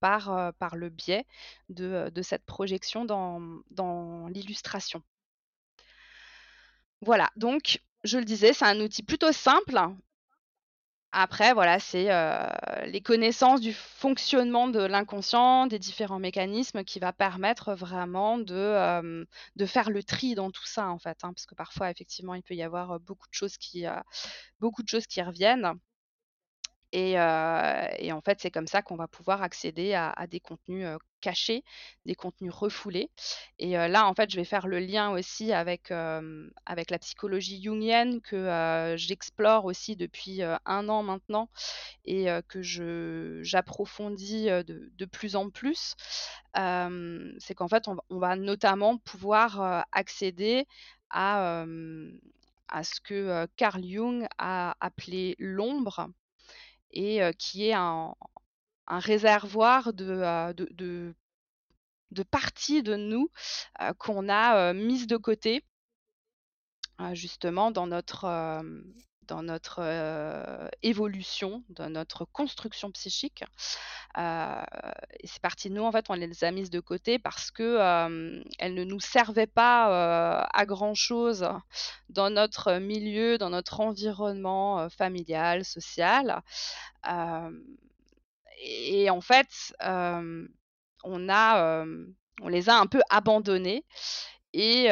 par, 0.00 0.76
le 0.76 0.88
biais 0.88 1.26
de, 1.68 2.22
cette 2.22 2.44
projection 2.44 3.04
dans, 3.04 4.28
l'illustration. 4.28 5.02
Voilà, 7.02 7.30
donc 7.36 7.80
je 8.04 8.18
le 8.18 8.24
disais, 8.24 8.52
c'est 8.52 8.64
un 8.64 8.80
outil 8.80 9.02
plutôt 9.02 9.32
simple. 9.32 9.78
Après, 11.12 11.54
voilà, 11.54 11.78
c'est 11.78 12.08
les 12.86 13.00
connaissances 13.00 13.60
du 13.60 13.72
fonctionnement 13.72 14.68
de 14.68 14.80
l'inconscient, 14.80 15.66
des 15.66 15.78
différents 15.78 16.18
mécanismes 16.18 16.84
qui 16.84 16.98
va 16.98 17.12
permettre 17.12 17.74
vraiment 17.74 18.38
de, 18.38 19.26
faire 19.66 19.90
le 19.90 20.02
tri 20.02 20.34
dans 20.34 20.50
tout 20.50 20.66
ça, 20.66 20.88
en 20.88 20.98
fait. 20.98 21.18
Hein, 21.24 21.32
parce 21.32 21.46
que 21.46 21.54
parfois, 21.54 21.90
effectivement, 21.90 22.34
il 22.34 22.42
peut 22.42 22.54
y 22.54 22.62
avoir 22.62 23.00
beaucoup 23.00 23.28
de 23.28 23.34
choses 23.34 23.56
qui 23.56 23.86
reviennent. 25.22 25.78
Et, 26.92 27.18
en 27.18 28.20
fait, 28.24 28.40
c'est 28.40 28.50
comme 28.50 28.66
ça 28.66 28.82
qu'on 28.82 28.96
va 28.96 29.08
pouvoir 29.08 29.42
accéder 29.42 29.94
à, 29.94 30.26
des 30.28 30.40
contenus 30.40 30.86
cachés, 31.20 31.64
des 32.04 32.14
contenus 32.14 32.52
refoulés. 32.52 33.10
Et 33.58 33.72
là, 33.72 34.06
en 34.06 34.14
fait, 34.14 34.30
je 34.30 34.36
vais 34.36 34.44
faire 34.44 34.66
le 34.66 34.78
lien 34.78 35.10
aussi 35.10 35.52
avec, 35.52 35.90
avec 35.90 36.90
la 36.90 36.98
psychologie 36.98 37.62
jungienne 37.62 38.20
que 38.20 38.94
j'explore 38.96 39.64
aussi 39.64 39.96
depuis 39.96 40.42
un 40.42 40.88
an 40.88 41.02
maintenant 41.02 41.48
et 42.04 42.28
que 42.48 42.62
j'approfondis 43.42 44.46
de, 44.46 44.90
de, 44.96 45.04
plus 45.04 45.36
en 45.36 45.50
plus. 45.50 45.96
c'est 46.54 47.54
qu'en 47.54 47.68
fait, 47.68 47.88
on, 47.88 47.96
on, 48.10 48.18
va 48.18 48.36
notamment 48.36 48.98
pouvoir 48.98 49.84
accéder 49.92 50.66
à, 51.10 51.64
à 52.68 52.84
ce 52.84 53.00
que 53.00 53.46
Carl 53.56 53.84
Jung 53.84 54.26
a 54.38 54.76
appelé 54.80 55.34
l'ombre 55.38 56.10
et 56.92 57.20
qui 57.38 57.68
est 57.68 57.74
un, 57.74 58.14
réservoir 58.88 59.92
de, 59.92 60.52
de, 60.52 61.14
de, 62.10 62.22
parties 62.22 62.82
de 62.82 62.96
nous 62.96 63.30
qu'on 63.98 64.28
a 64.28 64.72
mises 64.72 65.06
de 65.06 65.16
côté 65.16 65.64
justement 67.12 67.70
dans 67.70 67.86
notre, 67.86 68.26
dans 69.28 69.42
notre 69.42 69.80
évolution, 70.82 71.62
dans 71.70 71.90
notre 71.90 72.24
construction 72.24 72.90
psychique. 72.90 73.44
et 74.16 75.26
ces 75.26 75.40
parties 75.40 75.68
de 75.70 75.74
nous, 75.74 75.82
en 75.84 75.92
fait, 75.92 76.06
on 76.08 76.14
les 76.14 76.44
a 76.44 76.50
mises 76.50 76.70
de 76.70 76.80
côté 76.80 77.18
parce 77.18 77.50
que 77.50 77.78
elles 78.58 78.74
ne 78.74 78.84
nous 78.84 79.00
servaient 79.00 79.46
pas 79.46 80.42
à 80.52 80.66
grand 80.66 80.94
chose 80.94 81.46
dans 82.08 82.30
notre 82.30 82.74
milieu, 82.78 83.38
dans 83.38 83.50
notre 83.50 83.80
environnement 83.80 84.88
familial, 84.90 85.64
social. 85.64 86.42
et 88.58 89.10
en 89.10 89.20
fait, 89.20 89.74
on 91.04 91.28
on 92.42 92.48
les 92.48 92.68
a 92.68 92.76
un 92.78 92.86
peu 92.86 93.00
abandonnées. 93.10 93.84
Et, 94.52 94.86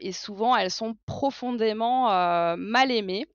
et, 0.00 0.12
souvent 0.12 0.56
elles 0.56 0.70
sont 0.70 0.96
profondément 1.06 2.56
mal 2.56 2.90
aimées. 2.90 3.26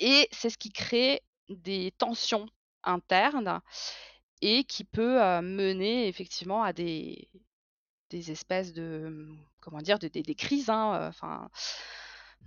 Et 0.00 0.28
c'est 0.32 0.50
ce 0.50 0.58
qui 0.58 0.72
crée 0.72 1.22
des 1.48 1.92
tensions 1.98 2.46
internes 2.82 3.60
et 4.40 4.64
qui 4.64 4.84
peut 4.84 5.20
mener 5.40 6.08
effectivement 6.08 6.62
à 6.62 6.72
des, 6.72 7.28
des 8.10 8.30
espèces 8.30 8.72
de 8.72 9.28
comment 9.60 9.78
dire 9.78 9.98
des, 9.98 10.10
des 10.10 10.34
crises. 10.34 10.68
Hein, 10.68 11.12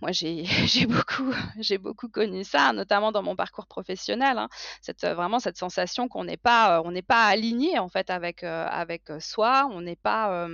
moi, 0.02 0.12
j'ai 0.12 0.46
beaucoup, 0.88 1.34
beaucoup 1.80 2.10
connu 2.10 2.44
ça, 2.44 2.74
notamment 2.74 3.12
dans 3.12 3.24
mon 3.24 3.36
parcours 3.36 3.68
professionnel. 3.68 4.38
Hein. 4.38 4.50
Cette, 4.82 5.06
vraiment 5.06 5.40
cette 5.40 5.58
sensation 5.58 6.08
qu'on 6.08 6.24
n'est 6.24 6.38
pas, 6.38 6.82
on 6.84 6.92
n'est 6.92 7.02
pas 7.02 7.26
aligné 7.26 7.80
en 7.80 7.90
fait 7.90 8.10
avec 8.10 8.44
avec 8.44 9.04
soi, 9.20 9.68
on 9.72 9.82
n'est 9.82 9.96
pas 9.96 10.48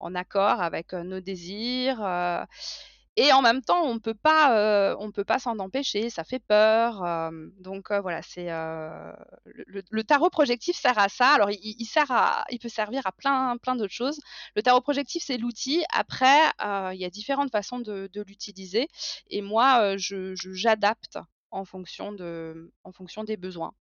en 0.00 0.14
accord 0.14 0.60
avec 0.60 0.92
nos 0.92 1.20
désirs. 1.20 2.00
Et 3.16 3.30
en 3.32 3.42
même 3.42 3.60
temps, 3.62 3.84
on 3.84 3.98
peut 3.98 4.14
pas, 4.14 4.56
euh, 4.56 4.96
on 4.98 5.10
peut 5.12 5.24
pas 5.24 5.38
s'en 5.38 5.58
empêcher, 5.58 6.08
ça 6.08 6.24
fait 6.24 6.38
peur. 6.38 7.04
Euh, 7.04 7.30
donc 7.58 7.90
euh, 7.90 8.00
voilà, 8.00 8.22
c'est 8.22 8.48
le, 9.44 10.02
tarot 10.02 10.30
projectif 10.30 10.76
sert 10.76 10.98
à 10.98 11.08
ça. 11.08 11.28
Alors 11.30 11.50
il, 11.50 11.84
sert 11.84 12.10
à, 12.10 12.44
il 12.50 12.58
peut 12.58 12.70
servir 12.70 13.06
à 13.06 13.12
plein, 13.12 13.56
plein 13.58 13.76
d'autres 13.76 13.92
choses. 13.92 14.18
Le 14.56 14.62
tarot 14.62 14.80
projectif 14.80 15.22
c'est 15.26 15.36
l'outil. 15.36 15.84
Après, 15.92 16.40
il 16.94 16.98
y 17.00 17.04
a 17.04 17.10
différentes 17.10 17.50
façons 17.52 17.80
de, 17.80 18.08
l'utiliser. 18.26 18.88
Et 19.28 19.42
moi, 19.42 19.96
je 19.98 20.34
j'adapte 20.34 21.18
en 21.50 21.64
fonction 21.66 22.12
de, 22.12 22.72
en 22.84 22.92
fonction 22.92 23.24
des 23.24 23.36
besoins. 23.36 23.74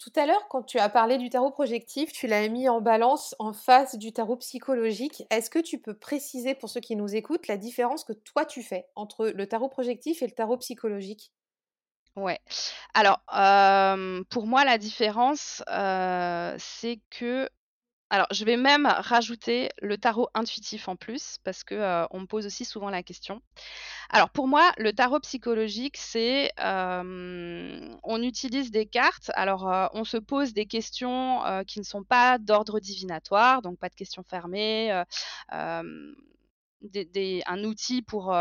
Tout 0.00 0.10
à 0.16 0.26
l'heure, 0.26 0.48
quand 0.48 0.64
tu 0.64 0.80
as 0.80 0.88
parlé 0.88 1.16
du 1.16 1.30
tarot 1.30 1.52
projectif, 1.52 2.10
tu 2.10 2.26
l'as 2.26 2.48
mis 2.48 2.68
en 2.68 2.80
balance 2.80 3.36
en 3.38 3.52
face 3.52 3.96
du 3.96 4.12
tarot 4.12 4.36
psychologique. 4.38 5.22
Est-ce 5.30 5.48
que 5.48 5.60
tu 5.60 5.78
peux 5.78 5.94
préciser 5.96 6.56
pour 6.56 6.68
ceux 6.68 6.80
qui 6.80 6.96
nous 6.96 7.14
écoutent 7.14 7.46
la 7.46 7.56
différence 7.56 8.02
que 8.02 8.12
toi 8.12 8.44
tu 8.44 8.64
fais 8.64 8.88
entre 8.96 9.28
le 9.28 9.46
tarot 9.46 9.68
projectif 9.68 10.22
et 10.22 10.26
le 10.26 10.32
tarot 10.32 10.56
psychologique? 10.56 11.32
Ouais. 12.16 12.38
Alors, 12.94 13.22
euh, 13.34 14.22
pour 14.30 14.46
moi, 14.46 14.64
la 14.64 14.78
différence, 14.78 15.62
euh, 15.70 16.54
c'est 16.58 17.00
que 17.10 17.48
alors, 18.10 18.26
je 18.32 18.44
vais 18.44 18.56
même 18.56 18.86
rajouter 18.86 19.70
le 19.80 19.96
tarot 19.96 20.28
intuitif 20.34 20.88
en 20.88 20.96
plus, 20.96 21.38
parce 21.44 21.62
que 21.62 21.76
euh, 21.76 22.06
on 22.10 22.20
me 22.20 22.26
pose 22.26 22.44
aussi 22.44 22.64
souvent 22.64 22.90
la 22.90 23.04
question. 23.04 23.40
Alors, 24.10 24.30
pour 24.30 24.48
moi, 24.48 24.72
le 24.78 24.92
tarot 24.92 25.20
psychologique, 25.20 25.96
c'est 25.96 26.50
euh, 26.58 27.88
on 28.02 28.22
utilise 28.22 28.72
des 28.72 28.86
cartes. 28.86 29.30
Alors, 29.34 29.72
euh, 29.72 29.86
on 29.92 30.02
se 30.02 30.16
pose 30.16 30.52
des 30.52 30.66
questions 30.66 31.40
qui 31.68 31.78
ne 31.78 31.84
sont 31.84 32.02
pas 32.02 32.38
d'ordre 32.38 32.80
divinatoire, 32.80 33.62
donc 33.62 33.78
pas 33.78 33.88
de 33.88 33.94
questions 33.94 34.24
fermées. 34.24 34.90
un 37.46 37.64
outil 37.64 38.02
pour, 38.02 38.34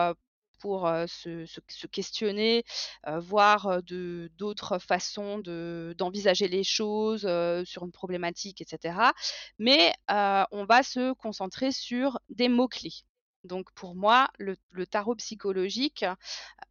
pour 0.60 0.88
se, 1.07 1.88
questionner, 1.88 2.64
voir 3.05 3.82
d'autres 3.84 4.80
façons 4.80 5.39
d'envisager 5.39 6.47
les 6.47 6.64
choses 6.64 7.22
sur 7.66 7.86
une 7.86 7.91
problématique, 7.91 8.62
etc. 8.62 8.99
Mais 9.57 9.93
on 10.07 10.66
va 10.66 10.84
se 10.84 11.14
concentrer 11.14 11.72
sur 11.72 12.20
des 12.30 12.49
mots-clés. 12.49 13.03
Donc 13.43 13.72
pour 13.74 13.95
moi, 13.95 14.30
le, 14.38 14.57
tarot 14.86 15.16
psychologique 15.16 16.05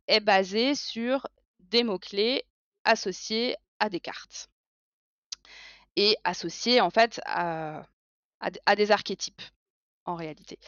est 0.06 0.20
basé 0.20 0.74
sur 0.74 1.26
des 1.60 1.82
mots-clés 1.82 2.44
associés 2.84 3.56
à 3.78 3.88
des 3.88 4.00
cartes 4.00 4.48
et 5.96 6.16
associés 6.24 6.80
en 6.80 6.90
fait 6.90 7.20
à 7.26 7.84
des 8.76 8.90
archétypes 8.90 9.42
en 10.04 10.14
réalité 10.14 10.58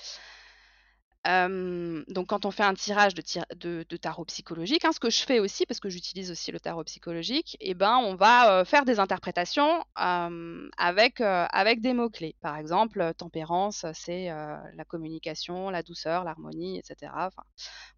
donc 1.24 2.28
quand 2.28 2.46
on 2.46 2.50
fait 2.50 2.62
un 2.62 2.74
tirage 2.74 3.14
de, 3.14 3.96
tarot 3.96 4.24
psychologique, 4.24 4.84
hein, 4.84 4.92
ce 4.92 5.00
que 5.00 5.10
je 5.10 5.22
fais 5.22 5.38
aussi, 5.38 5.66
parce 5.66 5.80
que 5.80 5.90
j'utilise 5.90 6.30
aussi 6.30 6.50
le 6.50 6.60
tarot 6.60 6.84
psychologique, 6.84 7.56
eh 7.60 7.74
ben, 7.74 7.96
on 7.98 8.14
va 8.14 8.64
faire 8.64 8.84
des 8.84 8.98
interprétations 8.98 9.84
avec, 9.94 11.20
des 11.20 11.92
mots-clés. 11.92 12.36
Par 12.40 12.56
exemple, 12.56 13.12
tempérance, 13.16 13.84
c'est 13.92 14.28
la 14.28 14.84
communication, 14.86 15.70
la 15.70 15.82
douceur, 15.82 16.24
l'harmonie, 16.24 16.78
etc. 16.78 17.12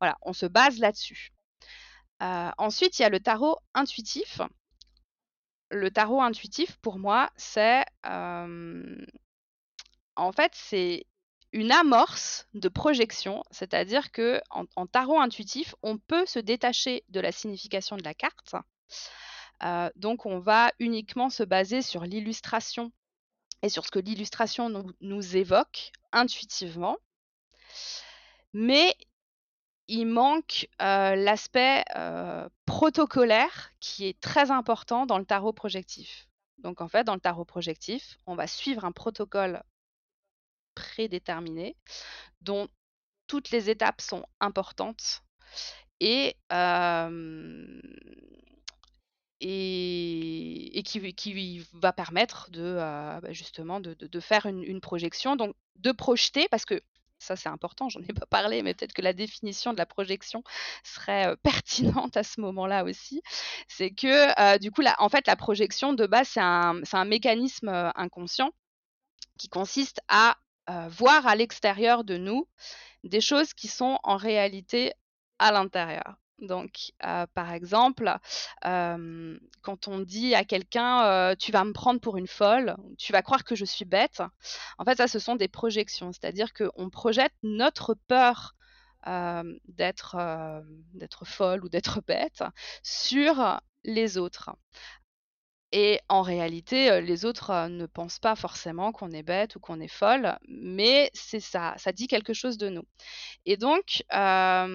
Voilà, 0.01 0.17
on 0.23 0.33
se 0.33 0.47
base 0.47 0.79
là-dessus. 0.79 1.33
ensuite, 2.21 2.99
il 2.99 3.03
y 3.03 3.05
a 3.05 3.09
le 3.09 3.21
tarot 3.21 3.59
intuitif. 3.75 4.41
Le 5.71 5.91
tarot 5.91 6.21
intuitif, 6.21 6.77
pour 6.79 6.99
moi, 6.99 7.31
c'est... 7.37 7.85
en 10.17 10.33
fait, 10.33 10.53
c'est 10.55 11.07
une 11.53 11.71
amorce 11.71 12.47
de 12.55 12.69
projection, 12.69 13.43
c'est-à-dire 13.51 14.11
que 14.11 14.41
en, 14.51 14.87
tarot 14.87 15.21
intuitif, 15.21 15.75
on 15.83 15.99
peut 15.99 16.25
se 16.27 16.39
détacher 16.39 17.05
de 17.11 17.21
la 17.21 17.31
signification 17.31 17.97
de 17.97 18.03
la 18.03 18.15
carte. 18.15 18.55
Euh, 19.63 19.91
donc, 19.97 20.27
on 20.27 20.39
va 20.39 20.73
uniquement 20.79 21.29
se 21.29 21.43
baser 21.43 21.83
sur 21.83 22.05
l'illustration 22.05 22.91
et 23.61 23.69
sur 23.69 23.85
ce 23.85 23.91
que 23.91 23.99
l'illustration 23.99 24.71
nous, 25.01 25.37
évoque 25.37 25.93
intuitivement. 26.11 26.97
Mais 28.55 28.97
il 29.89 30.07
manque 30.07 30.69
euh, 30.81 31.15
l'aspect 31.17 31.85
euh, 31.97 32.49
protocolaire 32.65 33.71
qui 33.79 34.07
est 34.07 34.19
très 34.21 34.51
important 34.51 35.07
dans 35.07 35.19
le 35.19 35.25
tarot 35.25 35.53
projectif. 35.53 36.29
Donc 36.59 36.81
en 36.81 36.89
fait, 36.89 37.05
dans 37.05 37.15
le 37.15 37.21
tarot 37.21 37.45
projectif, 37.45 38.19
on 38.27 38.35
va 38.35 38.47
suivre 38.47 38.85
un 38.85 38.93
protocole 38.93 39.63
prédéterminé, 40.75 41.77
dont 42.41 42.69
toutes 43.27 43.51
les 43.51 43.71
étapes 43.71 44.01
sont 44.01 44.25
importantes 44.41 45.23
et, 46.01 46.37
et, 49.41 50.83
qui, 50.85 51.15
qui, 51.15 51.67
va 51.73 51.93
permettre 51.93 52.51
de 52.51 52.75
bah, 52.75 53.33
justement 53.33 53.81
de, 53.81 54.21
faire 54.21 54.47
une, 54.47 54.81
projection, 54.81 55.37
donc 55.37 55.55
de 55.77 55.93
projeter, 55.93 56.49
parce 56.51 56.65
que 56.65 56.81
ça 57.19 57.37
c'est 57.37 57.49
important, 57.49 57.89
j'en 57.89 58.01
ai 58.01 58.13
pas 58.13 58.27
parlé, 58.27 58.63
mais 58.63 58.75
peut-être 58.75 58.93
que 58.93 59.03
la 59.03 59.13
définition 59.13 59.73
de 59.73 59.79
la 59.79 59.87
projection 59.87 60.43
serait 60.85 61.37
pertinente 61.43 62.17
à 62.17 62.25
ce 62.25 62.41
moment-là 62.41 62.85
aussi. 62.85 63.23
C'est 63.69 63.93
que 63.93 64.59
du 64.59 64.71
coup, 64.73 64.81
là, 64.81 64.97
en 64.99 65.09
fait, 65.09 65.27
la 65.27 65.37
projection 65.37 65.93
de 65.93 66.07
base, 66.07 66.29
c'est 66.29 66.41
un, 66.41 66.81
un, 66.93 67.05
mécanisme 67.05 67.69
inconscient 67.95 68.51
qui 69.39 69.49
consiste 69.49 70.01
à 70.09 70.37
voir 70.89 71.27
à 71.27 71.35
l'extérieur 71.37 72.05
de 72.05 72.17
nous 72.17 72.49
des 73.05 73.21
choses 73.21 73.53
qui 73.53 73.69
sont 73.69 73.99
en 74.03 74.17
réalité 74.17 74.93
à 75.39 75.53
l'intérieur. 75.53 76.17
Donc, 76.43 76.93
euh, 77.05 77.27
par 77.35 77.53
exemple, 77.53 78.13
euh, 78.65 79.39
quand 79.63 79.87
on 79.87 80.01
dit 80.01 80.35
à 80.35 80.45
quelqu'un 80.45 81.05
euh, 81.05 81.35
tu 81.39 81.53
vas 81.53 81.65
me 81.65 81.73
prendre 81.73 82.01
pour 82.01 82.17
une 82.17 82.27
folle, 82.27 82.77
tu 82.99 83.13
vas 83.13 83.23
croire 83.23 83.45
que 83.45 83.55
je 83.55 83.65
suis 83.65 83.85
bête, 83.85 84.23
en 84.79 84.85
fait, 84.85 84.97
ça, 84.97 85.07
ce 85.07 85.21
sont 85.21 85.37
des 85.37 85.49
projections. 85.49 86.13
C'est-à-dire 86.13 86.53
qu'on 86.53 86.91
projette 86.91 87.33
notre 87.43 87.95
peur 88.09 88.55
d'être 89.69 90.17
folle 91.25 91.65
ou 91.65 91.69
d'être 91.69 92.01
bête 92.07 92.45
sur 92.83 93.61
les 93.85 94.17
autres. 94.17 94.51
Et 95.73 96.01
en 96.11 96.21
réalité, 96.21 97.01
les 97.01 97.25
autres 97.25 97.69
ne 97.69 97.87
pensent 97.87 98.19
pas 98.19 98.37
forcément 98.37 98.93
qu'on 98.93 99.11
est 99.11 99.23
bête 99.23 99.57
ou 99.57 99.61
qu'on 99.61 99.81
est 99.81 99.89
folle, 99.89 100.39
mais 100.47 101.11
c'est 101.15 101.41
ça, 101.41 101.75
ça 101.79 101.93
dit 101.93 102.09
quelque 102.09 102.35
chose 102.35 102.59
de 102.59 102.69
nous. 102.69 102.85
Et 103.47 103.57
donc, 103.57 104.05
là, 104.11 104.67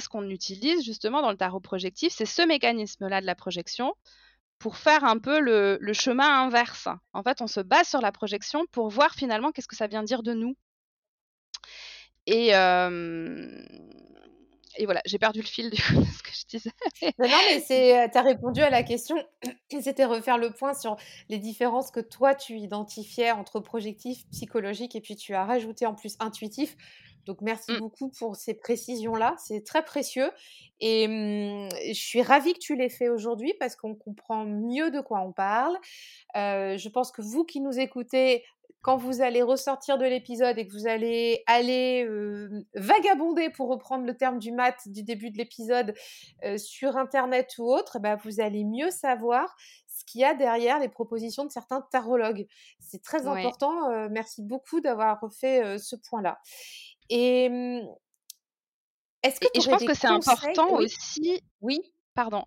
ce 0.00 0.08
qu'on 0.08 0.28
utilise 0.28 0.84
justement 0.84 1.22
dans 1.22 1.30
le 1.30 1.38
tarot 1.38 1.60
projectif, 1.60 2.12
c'est 2.12 2.26
ce 2.26 2.42
mécanisme-là 2.42 3.22
de 3.22 3.26
la 3.26 3.34
projection 3.34 3.94
pour 4.58 4.76
faire 4.76 5.04
un 5.04 5.18
peu 5.18 5.40
le, 5.40 5.92
chemin 5.92 6.42
inverse. 6.44 6.88
En 7.12 7.22
fait, 7.22 7.40
on 7.40 7.46
se 7.46 7.60
base 7.60 7.88
sur 7.88 8.00
la 8.00 8.12
projection 8.12 8.66
pour 8.72 8.88
voir 8.90 9.14
finalement 9.14 9.52
qu'est-ce 9.52 9.68
que 9.68 9.76
ça 9.76 9.86
vient 9.86 10.02
dire 10.02 10.22
de 10.22 10.34
nous. 10.34 10.56
Et, 12.26 12.52
et 14.78 14.84
voilà, 14.84 15.02
j'ai 15.04 15.18
perdu 15.18 15.40
le 15.40 15.46
fil 15.46 15.70
du 15.70 15.82
coup, 15.82 15.94
de 16.00 16.04
ce 16.04 16.22
que 16.22 16.30
je 16.32 16.46
disais. 16.46 16.70
non, 17.18 17.28
non, 17.28 17.36
mais 17.50 18.08
tu 18.08 18.18
as 18.18 18.22
répondu 18.22 18.60
à 18.60 18.70
la 18.70 18.82
question. 18.82 19.16
C'était 19.80 20.04
refaire 20.04 20.38
le 20.38 20.50
point 20.50 20.72
sur 20.72 20.96
les 21.28 21.38
différences 21.38 21.90
que 21.90 22.00
toi, 22.00 22.34
tu 22.34 22.56
identifiais 22.56 23.32
entre 23.32 23.60
projectif, 23.60 24.26
psychologique, 24.30 24.96
et 24.96 25.00
puis 25.00 25.16
tu 25.16 25.34
as 25.34 25.44
rajouté 25.44 25.84
en 25.84 25.94
plus 25.94 26.16
intuitif. 26.20 26.76
Donc 27.26 27.42
merci 27.42 27.72
mmh. 27.72 27.78
beaucoup 27.78 28.08
pour 28.18 28.36
ces 28.36 28.54
précisions-là, 28.54 29.34
c'est 29.36 29.62
très 29.62 29.84
précieux. 29.84 30.30
Et 30.80 31.06
mmh, 31.06 31.68
je 31.88 32.00
suis 32.00 32.22
ravie 32.22 32.54
que 32.54 32.58
tu 32.58 32.74
l'aies 32.74 32.88
fait 32.88 33.10
aujourd'hui 33.10 33.52
parce 33.60 33.76
qu'on 33.76 33.94
comprend 33.94 34.46
mieux 34.46 34.90
de 34.90 35.00
quoi 35.00 35.20
on 35.20 35.32
parle. 35.32 35.76
je 36.34 36.88
pense 36.88 37.12
que 37.12 37.20
vous 37.20 37.44
qui 37.44 37.60
nous 37.60 37.78
écoutez, 37.78 38.44
quand 38.82 38.96
vous 38.96 39.20
allez 39.20 39.42
ressortir 39.42 39.98
de 39.98 40.04
l'épisode 40.04 40.58
et 40.58 40.66
que 40.66 40.72
vous 40.72 40.86
allez 40.86 41.42
aller 41.46 42.08
vagabonder, 42.74 43.50
pour 43.50 43.68
reprendre 43.68 44.04
le 44.06 44.16
terme 44.16 44.38
du 44.38 44.52
mat 44.52 44.76
du 44.86 45.02
début 45.02 45.30
de 45.30 45.38
l'épisode, 45.38 45.94
sur 46.56 46.96
Internet 46.96 47.54
ou 47.58 47.72
autre, 47.72 47.98
ben, 47.98 48.16
vous 48.24 48.40
allez 48.40 48.64
mieux 48.64 48.90
savoir 48.90 49.54
ce 49.86 50.04
qu'il 50.04 50.20
y 50.20 50.24
a 50.24 50.34
derrière 50.34 50.78
les 50.78 50.88
propositions 50.88 51.44
de 51.44 51.50
certains 51.50 51.82
tarologues. 51.90 52.46
C'est 52.78 53.02
très 53.02 53.26
important. 53.26 54.08
merci 54.08 54.42
beaucoup 54.42 54.80
d'avoir 54.80 55.20
refait 55.20 55.78
ce 55.78 55.96
point-là. 55.96 56.38
Et 57.10 57.48
mmh, 57.48 57.88
est-ce 59.22 59.40
que 59.40 59.46
et, 59.54 59.60
je 59.60 59.68
pense 59.68 59.84
que 59.84 59.94
c'est 59.94 60.06
important 60.06 60.74
aussi. 60.74 61.42
Oui. 61.60 61.80
Pardon. 62.18 62.46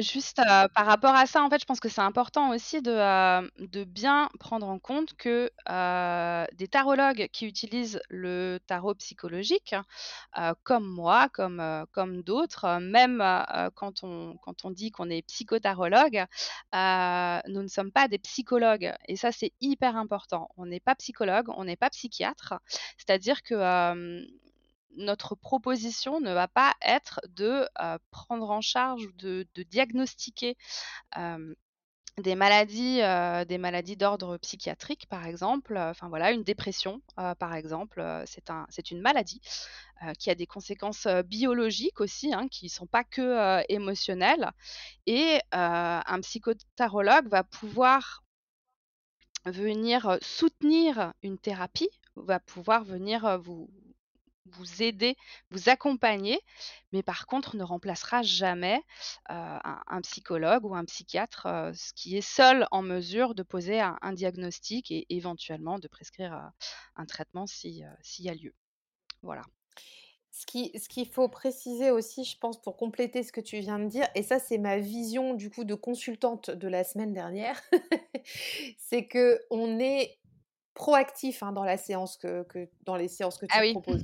juste 0.00 0.40
par 0.74 0.86
rapport 0.86 1.14
à 1.14 1.26
ça, 1.26 1.42
en 1.42 1.50
fait, 1.50 1.60
je 1.60 1.66
pense 1.66 1.80
que 1.80 1.90
c'est 1.90 2.00
important 2.00 2.48
aussi 2.48 2.80
de, 2.80 3.66
de, 3.66 3.84
bien 3.84 4.30
prendre 4.40 4.66
en 4.66 4.78
compte 4.78 5.12
que 5.18 5.50
des 6.54 6.66
tarologues 6.66 7.28
qui 7.30 7.44
utilisent 7.44 8.00
le 8.08 8.58
tarot 8.66 8.94
psychologique, 8.94 9.74
comme 10.62 10.86
moi, 10.86 11.28
comme, 11.28 11.62
comme 11.92 12.22
d'autres, 12.22 12.78
même 12.80 13.18
quand, 13.74 14.02
on, 14.02 14.38
quand 14.38 14.64
on 14.64 14.70
dit 14.70 14.90
qu'on 14.90 15.10
est 15.10 15.20
psychotarologue, 15.26 16.24
nous 16.72 17.62
ne 17.62 17.68
sommes 17.68 17.92
pas 17.92 18.08
des 18.08 18.18
psychologues. 18.18 18.94
Et 19.08 19.16
ça, 19.16 19.30
c'est 19.30 19.52
hyper 19.60 19.98
important. 19.98 20.48
On 20.56 20.64
n'est 20.64 20.80
pas 20.80 20.94
psychologue, 20.94 21.50
on 21.54 21.64
n'est 21.64 21.76
pas 21.76 21.90
psychiatre. 21.90 22.54
C'est-à-dire 22.96 23.42
que 23.42 24.24
notre 24.96 25.34
proposition 25.34 26.20
ne 26.20 26.32
va 26.32 26.48
pas 26.48 26.74
être 26.82 27.20
de 27.28 27.66
prendre 28.10 28.50
en 28.50 28.60
charge 28.60 29.04
ou 29.04 29.12
de, 29.12 29.46
diagnostiquer 29.70 30.56
des 32.18 32.34
maladies, 32.34 33.00
des 33.46 33.58
maladies 33.58 33.96
d'ordre 33.96 34.38
psychiatrique, 34.38 35.06
par 35.08 35.26
exemple. 35.26 35.76
Enfin 35.76 36.08
voilà, 36.08 36.32
une 36.32 36.44
dépression, 36.44 37.02
par 37.16 37.54
exemple, 37.54 38.02
c'est 38.26 38.50
un, 38.50 38.66
une 38.90 39.00
maladie 39.00 39.40
qui 40.18 40.30
a 40.30 40.34
des 40.34 40.46
conséquences 40.46 41.06
biologiques 41.26 42.00
aussi, 42.00 42.32
hein, 42.32 42.48
qui 42.48 42.66
ne 42.66 42.70
sont 42.70 42.86
pas 42.86 43.04
que 43.04 43.62
émotionnelles. 43.70 44.50
Et 45.06 45.40
un 45.52 46.20
psychotarologue 46.22 47.28
va 47.28 47.44
pouvoir 47.44 48.22
venir 49.44 50.18
soutenir 50.22 51.12
une 51.22 51.38
thérapie, 51.38 51.90
va 52.16 52.40
pouvoir 52.40 52.82
venir 52.84 53.38
vous, 53.38 53.70
vous 54.52 54.82
aider, 54.82 55.16
vous 55.50 55.68
accompagner, 55.68 56.40
mais 56.92 57.02
par 57.02 57.26
contre 57.26 57.56
ne 57.56 57.62
remplacera 57.62 58.22
jamais 58.22 58.80
un, 59.28 60.00
psychologue 60.02 60.64
ou 60.64 60.74
un 60.74 60.84
psychiatre, 60.84 61.46
ce 61.74 61.92
qui 61.94 62.16
est 62.16 62.20
seul 62.20 62.66
en 62.70 62.82
mesure 62.82 63.34
de 63.34 63.42
poser 63.42 63.80
un, 63.80 64.12
diagnostic 64.12 64.90
et 64.90 65.06
éventuellement 65.10 65.78
de 65.78 65.88
prescrire 65.88 66.50
un 66.96 67.06
traitement 67.06 67.46
s'il 67.46 67.84
y 68.18 68.28
a 68.28 68.34
lieu. 68.34 68.54
Voilà. 69.22 69.42
Ce 70.36 70.44
qu'il 70.88 71.08
faut 71.08 71.28
préciser 71.28 71.90
aussi, 71.90 72.24
je 72.24 72.36
pense, 72.36 72.60
pour 72.60 72.76
compléter 72.76 73.22
ce 73.22 73.32
que 73.32 73.40
tu 73.40 73.58
viens 73.60 73.78
de 73.78 73.88
dire, 73.88 74.06
et 74.14 74.22
ça 74.22 74.38
c'est 74.38 74.58
ma 74.58 74.76
vision 74.76 75.32
du 75.32 75.48
coup 75.48 75.64
de 75.64 75.74
consultante 75.74 76.50
de 76.50 76.68
la 76.68 76.84
semaine 76.84 77.14
dernière, 77.14 77.58
c'est 78.78 79.06
que 79.06 79.40
on 79.50 79.78
est 79.78 80.18
proactif 80.76 81.42
hein, 81.42 81.50
dans 81.50 81.64
la 81.64 81.76
séance 81.76 82.16
que, 82.16 82.46
dans 82.84 82.94
les 82.94 83.08
séances 83.08 83.38
que 83.38 83.46
tu 83.46 83.56
ah 83.58 83.62
proposes. 83.72 84.02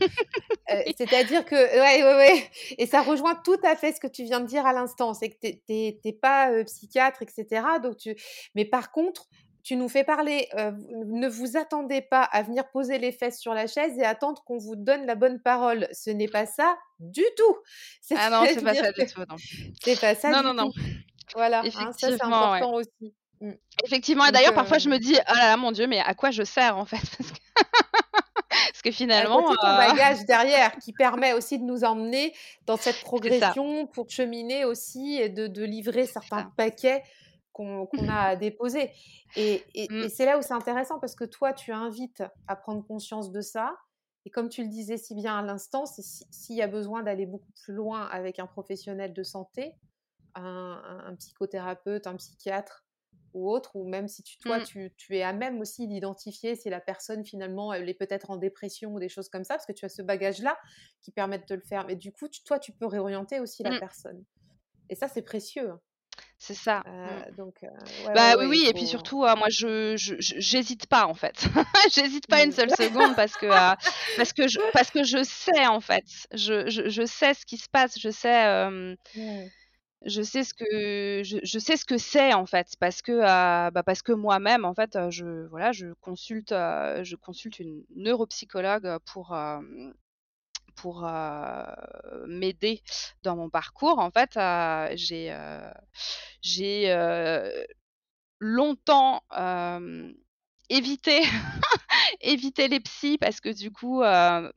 Euh, 0.70 0.83
c'est-à-dire 0.97 1.45
que 1.45 1.55
ouais, 1.55 2.03
ouais, 2.03 2.16
ouais, 2.16 2.51
et 2.79 2.87
ça 2.87 3.03
rejoint 3.03 3.37
tout 3.37 3.61
à 3.62 3.77
fait 3.77 3.93
ce 3.93 4.01
que 4.01 4.09
tu 4.09 4.25
viens 4.25 4.41
de 4.41 4.47
dire 4.47 4.66
à 4.66 4.73
l'instant, 4.73 5.14
c'est 5.14 5.29
que 5.29 5.37
tu 5.47 5.61
n'es 5.68 6.12
pas 6.12 6.51
euh, 6.51 6.64
psychiatre, 6.64 7.23
etc. 7.23 7.64
Donc 7.83 7.99
tu, 7.99 8.16
mais 8.57 8.64
par 8.64 8.91
contre, 8.91 9.29
tu 9.62 9.77
nous 9.77 9.89
fais 9.89 10.03
parler. 10.03 10.49
Euh, 10.55 10.73
ne 11.07 11.29
vous 11.29 11.57
attendez 11.57 12.01
pas 12.01 12.23
à 12.23 12.43
venir 12.43 12.68
poser 12.70 12.99
les 12.99 13.12
fesses 13.12 13.39
sur 13.39 13.55
la 13.55 13.66
chaise 13.66 13.97
et 13.99 14.05
attendre 14.05 14.43
qu'on 14.45 14.59
vous 14.59 14.75
donne 14.75 15.07
la 15.07 15.14
bonne 15.14 15.41
parole. 15.41 15.87
Ce 15.93 16.11
n'est 16.11 16.29
pas 16.29 16.47
ça 16.47 16.77
du 16.99 17.25
tout. 17.37 17.57
Ah 18.16 18.31
non, 18.31 18.45
c'est 18.47 18.62
pas 18.62 18.75
ça 18.75 18.93
du 18.93 19.07
tout. 19.07 19.23
C'est 19.83 20.01
pas 20.01 20.14
ça. 20.14 20.31
Non, 20.31 20.43
non, 20.43 20.55
non. 20.55 20.70
Voilà, 21.35 21.61
hein, 21.61 21.93
ça 21.93 22.09
c'est 22.09 22.23
important 22.23 22.75
aussi. 22.75 23.14
Mmh. 23.43 23.55
Effectivement, 23.84 24.24
et 24.26 24.30
d'ailleurs, 24.30 24.55
parfois 24.55 24.78
je 24.78 24.88
me 24.88 24.99
dis, 24.99 25.16
oh 25.16 25.34
là 25.34 25.49
là, 25.49 25.57
mon 25.57 25.72
Dieu, 25.72 25.88
mais 25.88 25.99
à 25.99 26.14
quoi 26.14 26.30
je 26.30 26.45
sers 26.45 26.78
en 26.78 26.84
fait 26.84 26.97
Parce 28.49 28.82
que, 28.84 28.93
finalement. 28.93 29.51
C'est 29.51 29.57
ton 29.57 29.66
euh, 29.66 29.76
bagage 29.76 30.24
derrière 30.26 30.76
qui 30.76 30.93
permet 30.93 31.32
aussi 31.32 31.59
de 31.59 31.64
nous 31.64 31.82
emmener 31.82 32.32
dans 32.66 32.76
cette 32.76 33.01
progression 33.01 33.88
pour 33.88 34.09
cheminer 34.09 34.64
aussi 34.64 35.16
et 35.16 35.28
de, 35.28 35.64
livrer 35.64 36.07
certains 36.07 36.53
paquets 36.57 37.03
qu'on 37.53 37.88
a 38.09 38.28
à 38.28 38.36
déposer. 38.36 38.93
Et, 39.34 39.64
mmh. 39.74 40.03
et 40.05 40.09
c'est 40.09 40.24
là 40.24 40.38
où 40.38 40.43
c'est 40.43 40.55
intéressant 40.55 41.01
parce 41.01 41.16
que 41.16 41.24
toi, 41.24 41.53
tu 41.53 41.72
invites 41.72 42.22
à 42.47 42.55
prendre 42.55 42.86
conscience 42.86 43.32
de 43.32 43.40
ça. 43.40 43.74
Et 44.24 44.30
comme 44.30 44.51
tu 44.51 44.62
le 44.62 44.68
disais 44.68 44.99
si 44.99 45.16
bien 45.16 45.36
à 45.36 45.43
l'instant, 45.43 45.84
s'il 45.84 46.57
y 46.57 46.62
a 46.62 46.68
besoin 46.68 47.03
d'aller 47.03 47.26
beaucoup 47.26 47.51
plus 47.64 47.74
loin 47.74 48.07
avec 48.07 48.38
un 48.38 48.47
professionnel 48.47 49.12
de 49.12 49.22
santé, 49.24 49.74
un 50.36 51.14
psychothérapeute, 51.18 52.07
un 52.07 52.14
psychiatre, 52.16 52.84
ou 53.35 53.51
autre, 53.51 53.76
ou 53.76 53.89
même 53.89 54.09
si 54.09 54.22
tu, 54.22 54.39
toi, 54.39 54.59
mmh. 54.59 54.64
tu, 54.64 54.93
tu, 54.97 55.16
es 55.16 55.22
à 55.22 55.33
même 55.33 55.61
aussi 55.61 55.87
d'identifier 55.87 56.55
si 56.55 56.70
la 56.70 56.80
personne 56.80 57.24
finalement 57.24 57.72
elle 57.72 57.89
est 57.89 57.95
peut-être 57.95 58.30
en 58.30 58.37
dépression 58.37 58.93
ou 58.95 59.01
des 59.01 59.09
choses 59.09 59.28
comme 59.28 59.45
ça, 59.45 59.55
parce 59.55 59.66
que 59.66 59.72
tu 59.72 59.85
as 59.85 59.89
ce 59.89 60.03
bagage-là 60.03 60.59
qui 61.01 61.11
permet 61.12 61.39
de 61.39 61.45
te 61.45 61.55
le 61.55 61.62
faire. 61.62 61.87
Mais 61.87 61.97
du 61.97 62.12
coup, 62.12 62.28
toi, 62.45 62.59
tu 62.59 62.72
peux 62.72 62.87
réorienter 62.87 63.41
aussi 63.41 63.62
la 63.62 63.72
mmh. 63.72 63.80
personne. 63.80 64.24
Et 64.89 64.95
ça, 64.95 65.09
c'est 65.09 65.22
précieux. 65.22 65.70
Hein. 65.70 65.80
C'est 66.39 66.55
ça. 66.55 66.83
Euh, 66.87 66.91
mmh. 66.91 67.37
donc, 67.37 67.55
euh, 67.62 67.68
bah 68.14 68.35
oui, 68.37 68.47
oui, 68.47 68.64
et 68.68 68.72
puis 68.72 68.87
surtout, 68.87 69.20
moi, 69.20 69.49
je 69.49 69.95
j'hésite 69.97 70.87
pas 70.87 71.07
en 71.07 71.14
fait. 71.14 71.47
j'hésite 71.95 72.26
pas 72.26 72.43
une 72.43 72.53
seule 72.53 72.70
seconde 72.70 73.14
parce 73.14 73.37
que 73.37 73.47
parce 74.16 74.33
que 74.33 74.49
je 74.49 74.59
parce 74.72 74.91
que 74.91 75.05
je 75.05 75.22
sais 75.22 75.66
en 75.66 75.80
fait, 75.80 76.05
je, 76.35 76.68
je, 76.68 76.89
je 76.89 77.07
sais 77.07 77.35
ce 77.35 77.47
qui 77.47 77.59
se 77.59 77.68
passe, 77.68 77.99
je 77.99 78.11
sais 78.11 78.97
je 80.07 80.22
sais 80.22 80.44
ce 80.44 80.55
que 80.55 81.22
je, 81.24 81.59
sais 81.59 81.76
ce 81.76 81.84
que 81.84 81.98
c'est 81.98 82.32
en 82.34 82.46
fait 82.46 82.74
parce 82.78 83.03
que 83.03 83.12
euh, 83.12 83.70
bah, 83.70 83.82
parce 83.82 84.03
que 84.03 84.12
moi-même 84.12 84.64
en 84.64 84.74
fait 84.74 84.98
je 85.11 85.46
voilà 85.48 85.72
je 85.72 85.92
consulte 86.00 86.53
euh, 86.53 87.05
je 87.05 87.16
consulte 87.16 87.59
une 87.61 87.84
neuropsychologue 87.96 88.98
pour 89.07 89.32
euh, 89.34 89.61
pour 90.74 91.03
m'aider 92.26 92.82
dans 93.22 93.36
mon 93.36 93.50
parcours. 93.50 93.98
En 93.98 94.11
fait 94.11 94.38
j'ai 94.96 95.36
j'ai 96.42 96.94
longtemps 98.40 99.22
évité 99.30 100.22
éviter 102.20 102.68
les 102.68 102.81
psys 102.81 103.18
parce 103.18 103.41
que 103.41 103.51
du 103.51 103.70
coup, 103.70 104.03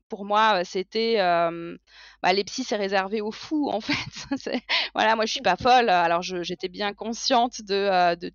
pour 0.10 0.26
moi, 0.26 0.64
c'était, 0.64 1.18
bah, 1.18 2.34
les 2.34 2.44
psys, 2.44 2.64
c'est 2.64 2.76
réservé 2.76 3.22
aux 3.22 3.32
fous 3.32 3.70
en 3.70 3.82
fait. 3.82 4.62
voilà, 4.94 5.16
moi 5.16 5.26
je 5.26 5.32
suis 5.32 5.42
pas 5.42 5.58
folle. 5.58 5.90
Alors 5.90 6.22
j'étais 6.22 6.70
bien 6.70 6.94
consciente 6.94 7.54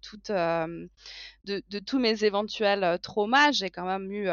toute, 0.03 0.31
de, 0.31 1.63
de, 1.69 1.79
tous 1.79 1.99
mes 1.99 2.25
éventuels 2.25 2.99
traumas. 3.03 3.53
J'ai 3.53 3.71
quand 3.71 3.87
même 3.87 4.11
eu 4.13 4.29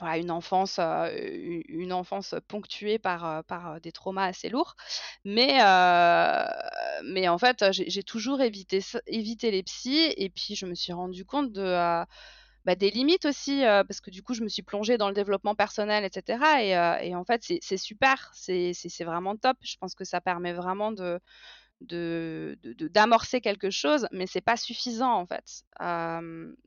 une 0.00 0.30
enfance, 0.30 0.78
une 0.78 1.92
enfance 1.92 2.34
ponctuée 2.48 2.98
par, 2.98 3.44
par 3.44 3.80
des 3.80 3.92
traumas 3.92 4.26
assez 4.26 4.48
lourds. 4.48 4.76
Mais, 5.24 5.58
mais 7.04 7.28
en 7.28 7.38
fait, 7.38 7.64
j'ai 7.72 8.02
toujours 8.02 8.40
évité, 8.40 8.80
évité 9.06 9.50
les 9.50 9.62
psys. 9.62 10.12
Et 10.16 10.30
puis, 10.30 10.54
je 10.54 10.66
me 10.66 10.74
suis 10.74 10.92
rendu 10.92 11.24
compte 11.24 11.52
de, 11.52 12.04
bah, 12.64 12.74
des 12.76 12.90
limites 12.90 13.26
aussi, 13.26 13.62
parce 13.62 14.00
que 14.00 14.10
du 14.10 14.22
coup, 14.22 14.34
je 14.34 14.42
me 14.42 14.48
suis 14.48 14.62
plongée 14.62 14.98
dans 14.98 15.08
le 15.08 15.14
développement 15.14 15.54
personnel, 15.54 16.04
etc. 16.04 16.62
Et, 16.62 17.08
et 17.08 17.14
en 17.14 17.24
fait, 17.24 17.42
c'est 17.60 17.76
super, 17.76 18.30
c'est 18.34 18.74
vraiment 19.04 19.36
top. 19.36 19.56
Je 19.62 19.76
pense 19.76 19.94
que 19.94 20.04
ça 20.04 20.20
permet 20.20 20.52
vraiment 20.52 20.92
de 20.92 21.20
de, 21.80 22.58
de, 22.62 23.38
quelque 23.40 23.70
chose, 23.70 24.06
mais 24.12 24.26
c'est 24.26 24.40
pas 24.40 24.56
suffisant 24.56 25.12
en 25.12 25.26
fait. 25.26 25.64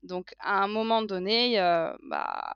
donc 0.04 0.34
à 0.40 0.64
un 0.64 0.68
moment 0.68 1.02
donné, 1.02 1.58
bah, 2.04 2.54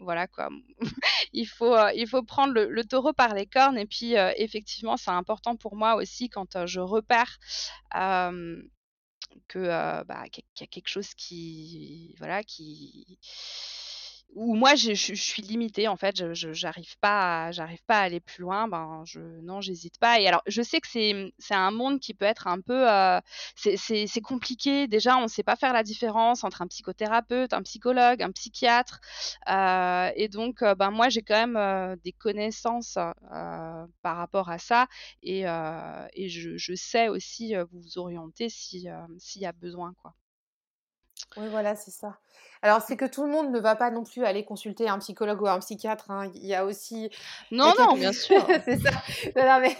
voilà 0.00 0.26
quoi. 0.26 0.48
il, 1.32 1.46
faut, 1.46 1.76
il 1.94 2.08
faut 2.08 2.22
prendre 2.22 2.54
le, 2.54 2.84
taureau 2.84 3.12
par 3.12 3.34
les 3.34 3.46
cornes. 3.46 3.78
Et 3.78 3.86
puis, 3.86 4.14
effectivement, 4.36 4.96
c'est 4.96 5.10
important 5.10 5.56
pour 5.56 5.76
moi 5.76 5.94
aussi 5.96 6.28
quand 6.28 6.66
je 6.66 6.80
repère 6.80 7.38
que 9.48 10.04
bah, 10.04 10.24
qu'il 10.30 10.44
y 10.60 10.64
a 10.64 10.66
quelque 10.66 10.88
chose 10.88 11.14
qui, 11.14 12.14
voilà, 12.18 12.42
qui 12.42 13.18
où 14.34 14.54
moi 14.54 14.74
je, 14.74 14.92
suis 14.94 15.42
limitée 15.42 15.88
en 15.88 15.96
fait, 15.96 16.34
je 16.34 16.52
j'arrive 16.52 16.96
pas, 17.00 17.50
j'arrive 17.52 17.82
pas 17.86 17.98
à 17.98 18.02
aller 18.02 18.20
plus 18.20 18.42
loin. 18.42 18.68
Ben 18.68 19.04
non, 19.42 19.60
j'hésite 19.60 19.98
pas. 19.98 20.20
Et 20.20 20.28
alors 20.28 20.42
je 20.46 20.62
sais 20.62 20.80
que 20.80 20.88
c'est 20.88 21.54
un 21.54 21.70
monde 21.70 22.00
qui 22.00 22.14
peut 22.14 22.24
être 22.24 22.46
un 22.46 22.60
peu 22.60 22.88
euh, 22.88 23.20
c'est 23.56 24.20
compliqué. 24.22 24.86
Déjà, 24.88 25.16
on 25.16 25.22
ne 25.22 25.28
sait 25.28 25.42
pas 25.42 25.56
faire 25.56 25.72
la 25.72 25.82
différence 25.82 26.44
entre 26.44 26.62
un 26.62 26.66
psychothérapeute, 26.66 27.52
un 27.52 27.62
psychologue, 27.62 28.22
un 28.22 28.32
psychiatre. 28.32 29.00
Euh, 29.48 30.10
et 30.16 30.28
donc 30.28 30.62
euh, 30.62 30.74
ben 30.74 30.90
moi 30.90 31.08
j'ai 31.08 31.22
quand 31.22 31.46
même 31.46 31.96
des 32.04 32.12
connaissances 32.12 32.98
par 34.02 34.16
rapport 34.16 34.50
à 34.50 34.58
ça 34.58 34.86
et, 35.22 35.44
je, 36.28 36.74
sais 36.74 37.08
aussi 37.08 37.54
vous 37.72 37.98
orienter 37.98 38.48
si 38.48 38.86
s'il 39.18 39.42
y 39.42 39.46
a 39.46 39.52
besoin 39.52 39.94
quoi. 40.02 40.14
Oui, 41.36 41.48
voilà, 41.48 41.76
c'est 41.76 41.90
ça. 41.90 42.18
Alors, 42.62 42.82
c'est 42.82 42.96
que 42.96 43.06
tout 43.06 43.24
le 43.24 43.30
monde 43.30 43.50
ne 43.50 43.58
va 43.58 43.74
pas 43.74 43.90
non 43.90 44.04
plus 44.04 44.24
aller 44.24 44.44
consulter 44.44 44.86
un 44.86 44.98
psychologue 44.98 45.40
ou 45.40 45.46
un 45.46 45.58
psychiatre. 45.60 46.10
Hein. 46.10 46.30
Il 46.34 46.44
y 46.44 46.54
a 46.54 46.66
aussi. 46.66 47.10
Non, 47.50 47.72
non, 47.78 47.94
bien 47.94 48.12
sûr. 48.12 48.46
c'est 48.64 48.78
ça. 48.78 48.90
Non, 49.34 49.60
mais 49.60 49.74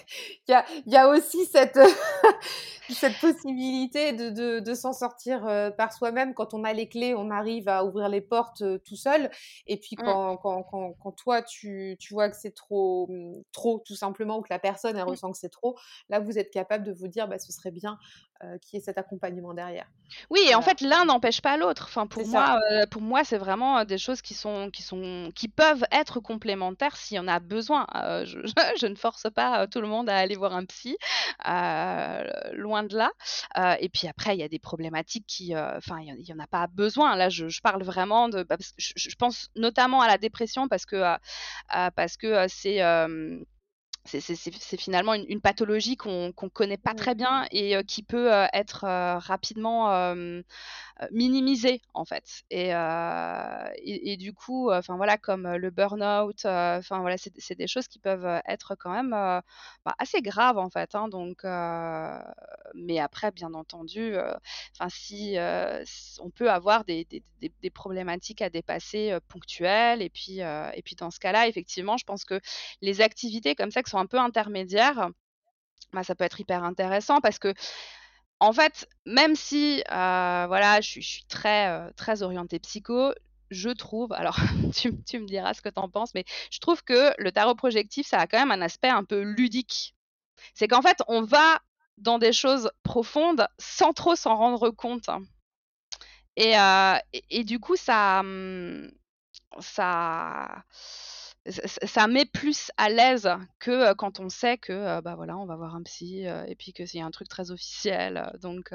il 0.48 0.52
y 0.52 0.54
a, 0.54 0.64
il 0.86 0.92
y 0.92 0.96
a 0.96 1.08
aussi 1.08 1.44
cette, 1.44 1.78
cette 2.88 3.20
possibilité 3.20 4.12
de, 4.14 4.30
de, 4.30 4.60
de 4.60 4.74
s'en 4.74 4.94
sortir 4.94 5.46
euh, 5.46 5.70
par 5.70 5.92
soi-même. 5.92 6.32
Quand 6.32 6.54
on 6.54 6.64
a 6.64 6.72
les 6.72 6.88
clés, 6.88 7.14
on 7.14 7.30
arrive 7.30 7.68
à 7.68 7.84
ouvrir 7.84 8.08
les 8.08 8.22
portes 8.22 8.62
euh, 8.62 8.78
tout 8.78 8.96
seul. 8.96 9.30
Et 9.66 9.76
puis, 9.76 9.96
mmh. 9.98 10.02
quand, 10.02 10.36
quand, 10.38 10.62
quand, 10.62 10.94
quand 11.02 11.12
toi, 11.12 11.42
tu, 11.42 11.96
tu 12.00 12.14
vois 12.14 12.30
que 12.30 12.36
c'est 12.36 12.54
trop, 12.54 13.08
mmh, 13.10 13.42
trop, 13.52 13.82
tout 13.84 13.96
simplement, 13.96 14.38
ou 14.38 14.42
que 14.42 14.52
la 14.52 14.58
personne, 14.58 14.96
elle 14.96 15.04
mmh. 15.04 15.08
ressent 15.08 15.32
que 15.32 15.38
c'est 15.38 15.50
trop, 15.50 15.76
là, 16.08 16.18
vous 16.18 16.38
êtes 16.38 16.50
capable 16.50 16.84
de 16.84 16.92
vous 16.92 17.08
dire, 17.08 17.28
bah, 17.28 17.38
ce 17.38 17.52
serait 17.52 17.72
bien 17.72 17.98
euh, 18.42 18.58
qu'il 18.58 18.78
y 18.78 18.82
ait 18.82 18.84
cet 18.84 18.98
accompagnement 18.98 19.54
derrière. 19.54 19.86
Oui, 20.30 20.40
et 20.48 20.54
en 20.54 20.62
fait, 20.62 20.80
l'un 20.80 21.04
n'empêche 21.04 21.40
pas 21.40 21.56
l'autre. 21.56 21.86
Enfin, 21.88 22.06
pour 22.06 22.26
moi, 22.26 22.58
euh, 22.72 22.86
pour 22.90 23.02
moi, 23.02 23.24
c'est 23.24 23.38
vraiment 23.38 23.78
euh, 23.78 23.84
des 23.84 23.98
choses 23.98 24.22
qui 24.22 24.34
sont, 24.34 24.70
qui 24.70 24.82
sont, 24.82 25.30
qui 25.34 25.48
peuvent 25.48 25.84
être 25.92 26.20
complémentaires 26.20 26.96
s'il 26.96 27.16
y 27.16 27.20
en 27.20 27.28
a 27.28 27.38
besoin. 27.38 27.86
Euh, 27.94 28.24
je, 28.24 28.38
je, 28.80 28.86
ne 28.86 28.94
force 28.94 29.26
pas 29.34 29.66
tout 29.66 29.80
le 29.80 29.88
monde 29.88 30.08
à 30.08 30.16
aller 30.16 30.36
voir 30.36 30.54
un 30.54 30.64
psy, 30.64 30.96
loin 32.52 32.82
de 32.84 32.96
là. 32.96 33.10
et 33.78 33.88
puis 33.88 34.08
après, 34.08 34.36
il 34.36 34.40
y 34.40 34.44
a 34.44 34.48
des 34.48 34.58
problématiques 34.58 35.26
qui, 35.26 35.54
enfin, 35.56 36.00
il 36.00 36.26
y, 36.26 36.32
en 36.32 36.38
a 36.38 36.46
pas 36.46 36.66
besoin. 36.66 37.16
Là, 37.16 37.28
je, 37.28 37.48
je 37.48 37.60
parle 37.60 37.82
vraiment 37.82 38.28
de, 38.28 38.42
bah, 38.42 38.56
parce 38.56 38.70
que 38.70 38.76
je, 38.78 38.92
je, 38.96 39.16
pense 39.16 39.48
notamment 39.56 40.00
à 40.00 40.08
la 40.08 40.18
dépression 40.18 40.68
parce 40.68 40.86
que, 40.86 41.16
parce 41.68 42.16
que 42.16 42.46
c'est 42.48 42.80
c'est 44.18 44.76
finalement 44.76 45.14
une, 45.14 45.24
une 45.28 45.40
pathologie 45.40 45.96
qu'on 45.96 46.28
ne 46.28 46.48
connaît 46.48 46.76
pas 46.76 46.94
très 46.94 47.14
bien 47.14 47.46
et 47.50 47.76
euh, 47.76 47.82
qui 47.82 48.02
peut 48.02 48.32
euh, 48.32 48.46
être 48.52 48.84
euh, 48.84 49.18
rapidement 49.18 49.70
minimisée 51.10 51.80
en 51.94 52.04
fait. 52.04 52.42
Et, 52.50 52.68
et, 52.70 54.12
et 54.12 54.16
du 54.18 54.34
coup, 54.34 54.70
enfin 54.70 54.96
voilà, 54.96 55.16
comme 55.16 55.48
le 55.48 55.70
burn-out, 55.70 56.44
enfin 56.44 57.00
voilà, 57.00 57.16
c'est 57.16 57.54
des 57.54 57.66
choses 57.66 57.88
qui 57.88 57.98
peuvent 57.98 58.40
être 58.46 58.74
quand 58.74 58.90
même 58.90 59.10
bah, 59.10 59.94
assez 59.98 60.20
graves 60.20 60.58
en 60.58 60.68
fait. 60.68 60.94
Hein, 60.94 61.08
donc, 61.08 61.44
mais 62.74 62.98
après, 62.98 63.30
bien 63.30 63.54
entendu, 63.54 64.14
enfin 64.78 64.88
si 64.90 65.36
on 66.20 66.30
peut 66.30 66.50
avoir 66.50 66.84
des, 66.84 67.06
des, 67.06 67.22
des, 67.62 67.70
problématiques 67.70 68.42
à 68.42 68.50
dépasser 68.50 69.16
ponctuelles 69.28 70.02
et 70.02 70.10
puis 70.10 70.40
et 70.40 70.82
puis 70.84 70.96
dans 70.96 71.10
ce 71.10 71.18
cas-là, 71.18 71.48
effectivement, 71.48 71.96
je 71.96 72.04
pense 72.04 72.24
que 72.24 72.40
les 72.82 73.00
activités 73.00 73.54
comme 73.54 73.70
ça 73.70 73.82
qui 73.82 73.90
sont 73.90 73.98
un 74.00 74.06
peu 74.06 74.18
intermédiaires, 74.18 75.10
bah, 75.92 76.04
ça 76.04 76.14
peut 76.14 76.24
être 76.24 76.40
hyper 76.40 76.64
intéressant 76.64 77.20
parce 77.20 77.38
que 77.38 77.54
en 78.40 78.52
fait, 78.54 78.88
même 79.04 79.36
si 79.36 79.82
euh, 79.90 80.44
voilà, 80.48 80.80
je 80.80 81.00
suis, 81.00 81.24
très, 81.28 81.68
euh, 81.68 81.90
très 81.94 82.22
orientée 82.22 82.58
psycho, 82.58 83.12
je 83.50 83.68
trouve, 83.68 84.12
alors 84.12 84.36
tu, 84.74 84.90
me 85.20 85.26
diras 85.26 85.54
ce 85.54 85.60
que 85.60 85.68
tu 85.68 85.78
en 85.78 85.90
penses, 85.90 86.14
mais 86.14 86.24
je 86.50 86.58
trouve 86.58 86.82
que 86.82 87.12
le 87.18 87.32
tarot 87.32 87.54
projectif, 87.54 88.06
ça 88.06 88.18
a 88.18 88.26
quand 88.26 88.38
même 88.38 88.50
un 88.50 88.62
aspect 88.62 88.88
un 88.88 89.04
peu 89.04 89.20
ludique. 89.20 89.94
C'est 90.54 90.68
qu'en 90.68 90.80
fait, 90.80 91.02
on 91.06 91.22
va 91.22 91.60
dans 91.98 92.18
des 92.18 92.32
choses 92.32 92.70
profondes 92.82 93.46
sans 93.58 93.92
trop 93.92 94.16
s'en 94.16 94.36
rendre 94.36 94.70
compte. 94.70 95.10
Et, 96.36 96.58
euh, 96.58 96.96
et, 97.12 97.24
et, 97.28 97.44
du 97.44 97.60
coup, 97.60 97.76
ça, 97.76 98.20
hum, 98.20 98.90
ça, 99.58 100.64
ça 101.46 102.06
met 102.06 102.26
plus 102.26 102.70
à 102.76 102.90
l'aise 102.90 103.28
que 103.58 103.94
quand 103.94 104.20
on 104.20 104.28
sait 104.28 104.58
que 104.58 105.00
bah 105.00 105.14
voilà 105.16 105.38
on 105.38 105.46
va 105.46 105.56
voir 105.56 105.74
un 105.74 105.82
psy 105.82 106.24
et 106.24 106.54
puis 106.54 106.72
que 106.72 106.84
c'est 106.84 107.00
un 107.00 107.10
truc 107.10 107.28
très 107.28 107.50
officiel 107.50 108.30
donc 108.42 108.72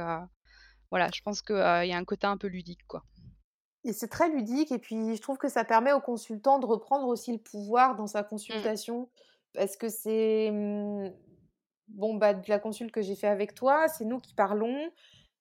voilà 0.89 1.09
je 1.13 1.21
pense 1.21 1.41
qu'il 1.43 1.55
y 1.55 1.93
a 1.93 1.97
un 1.97 2.05
côté 2.05 2.25
un 2.25 2.37
peu 2.37 2.47
ludique 2.47 2.85
quoi 2.87 3.03
et 3.85 3.93
c'est 3.93 4.07
très 4.07 4.29
ludique 4.29 4.71
et 4.71 4.79
puis 4.79 5.15
je 5.15 5.21
trouve 5.21 5.37
que 5.37 5.47
ça 5.47 5.63
permet 5.63 5.93
au 5.93 6.01
consultant 6.01 6.57
de 6.57 6.65
reprendre 6.65 7.07
aussi 7.07 7.31
le 7.31 7.37
pouvoir 7.37 7.95
dans 7.95 8.07
sa 8.07 8.23
mmh. 8.23 8.27
consultation 8.27 9.09
parce 9.53 9.77
que 9.77 9.89
c'est 9.89 10.49
mmh, 10.51 11.13
bon 11.89 12.15
bah 12.15 12.33
de 12.33 12.49
la 12.49 12.57
consulte 12.57 12.91
que 12.91 13.03
j'ai 13.03 13.15
fait 13.15 13.27
avec 13.27 13.53
toi 13.53 13.87
c'est 13.87 14.05
nous 14.05 14.19
qui 14.19 14.33
parlons 14.33 14.91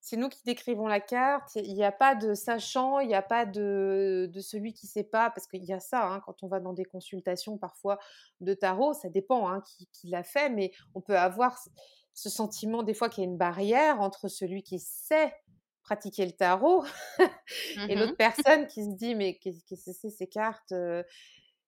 c'est 0.05 0.17
nous 0.17 0.29
qui 0.29 0.43
décrivons 0.45 0.85
la 0.85 0.99
carte. 0.99 1.55
Il 1.55 1.73
n'y 1.73 1.83
a 1.83 1.91
pas 1.91 2.13
de 2.13 2.35
sachant, 2.35 2.99
il 2.99 3.07
n'y 3.07 3.15
a 3.15 3.23
pas 3.23 3.47
de, 3.47 4.29
de, 4.31 4.39
celui 4.39 4.71
qui 4.71 4.85
ne 4.85 4.91
sait 4.91 5.03
pas, 5.03 5.31
parce 5.31 5.47
qu'il 5.47 5.65
y 5.65 5.73
a 5.73 5.79
ça, 5.79 6.07
hein, 6.07 6.21
quand 6.23 6.43
on 6.43 6.47
va 6.47 6.59
dans 6.59 6.73
des 6.73 6.85
consultations 6.85 7.57
parfois 7.57 7.97
de 8.39 8.53
tarot, 8.53 8.93
ça 8.93 9.09
dépend 9.09 9.49
hein, 9.49 9.63
qui, 9.65 9.87
qui 9.91 10.07
l'a 10.09 10.21
fait, 10.21 10.49
mais 10.49 10.71
on 10.93 11.01
peut 11.01 11.17
avoir 11.17 11.59
ce 12.13 12.29
sentiment 12.29 12.83
des 12.83 12.93
fois 12.93 13.09
qu'il 13.09 13.23
y 13.23 13.27
a 13.27 13.29
une 13.31 13.37
barrière 13.37 13.99
entre 13.99 14.27
celui 14.27 14.61
qui 14.61 14.77
sait 14.77 15.33
pratiquer 15.81 16.27
le 16.27 16.33
tarot 16.33 16.85
et 17.89 17.95
l'autre 17.95 18.13
mmh 18.13 18.17
personne 18.17 18.67
qui 18.67 18.83
se 18.83 18.91
dit 18.91 19.15
mais 19.15 19.37
qu'est-ce 19.39 19.65
que 19.65 19.75
c'est 19.75 20.09
ces 20.09 20.27
cartes 20.27 20.71
euh, 20.71 21.03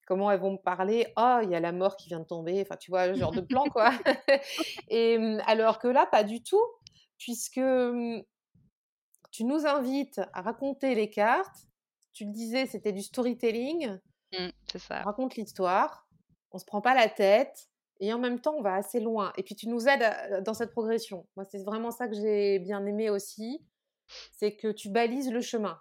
comment 0.07 0.31
elles 0.31 0.39
vont 0.39 0.53
me 0.53 0.57
parler? 0.57 1.07
Oh 1.17 1.39
il 1.43 1.49
y 1.49 1.55
a 1.55 1.59
la 1.59 1.71
mort 1.71 1.95
qui 1.95 2.07
vient 2.07 2.19
de 2.19 2.25
tomber 2.25 2.61
enfin 2.61 2.77
tu 2.77 2.91
vois 2.91 3.07
le 3.07 3.15
genre 3.15 3.31
de 3.31 3.41
plan 3.41 3.65
quoi. 3.65 3.91
Et 4.89 5.17
mmh, 5.17 5.41
alors 5.45 5.79
que 5.79 5.87
là 5.87 6.05
pas 6.05 6.23
du 6.23 6.41
tout 6.41 6.63
puisque 7.17 7.61
tu 9.31 9.43
nous 9.43 9.65
invites 9.65 10.21
à 10.33 10.41
raconter 10.41 10.95
les 10.95 11.09
cartes. 11.09 11.67
Tu 12.13 12.25
le 12.25 12.31
disais, 12.31 12.65
c'était 12.65 12.91
du 12.91 13.01
storytelling. 13.01 13.99
Mmh, 14.33 14.47
c'est 14.71 14.79
ça. 14.79 15.01
On 15.01 15.05
raconte 15.05 15.35
l'histoire, 15.35 16.07
on 16.51 16.57
se 16.57 16.65
prend 16.65 16.81
pas 16.81 16.95
la 16.95 17.07
tête 17.07 17.69
et 17.99 18.13
en 18.13 18.19
même 18.19 18.39
temps 18.39 18.55
on 18.57 18.61
va 18.61 18.73
assez 18.73 18.99
loin. 18.99 19.31
Et 19.37 19.43
puis 19.43 19.55
tu 19.55 19.69
nous 19.69 19.87
aides 19.87 20.43
dans 20.43 20.53
cette 20.53 20.71
progression. 20.71 21.27
Moi, 21.35 21.45
c'est 21.45 21.63
vraiment 21.63 21.91
ça 21.91 22.07
que 22.07 22.15
j'ai 22.15 22.59
bien 22.59 22.85
aimé 22.85 23.09
aussi, 23.09 23.63
c'est 24.31 24.55
que 24.55 24.71
tu 24.71 24.89
balises 24.89 25.31
le 25.31 25.41
chemin. 25.41 25.77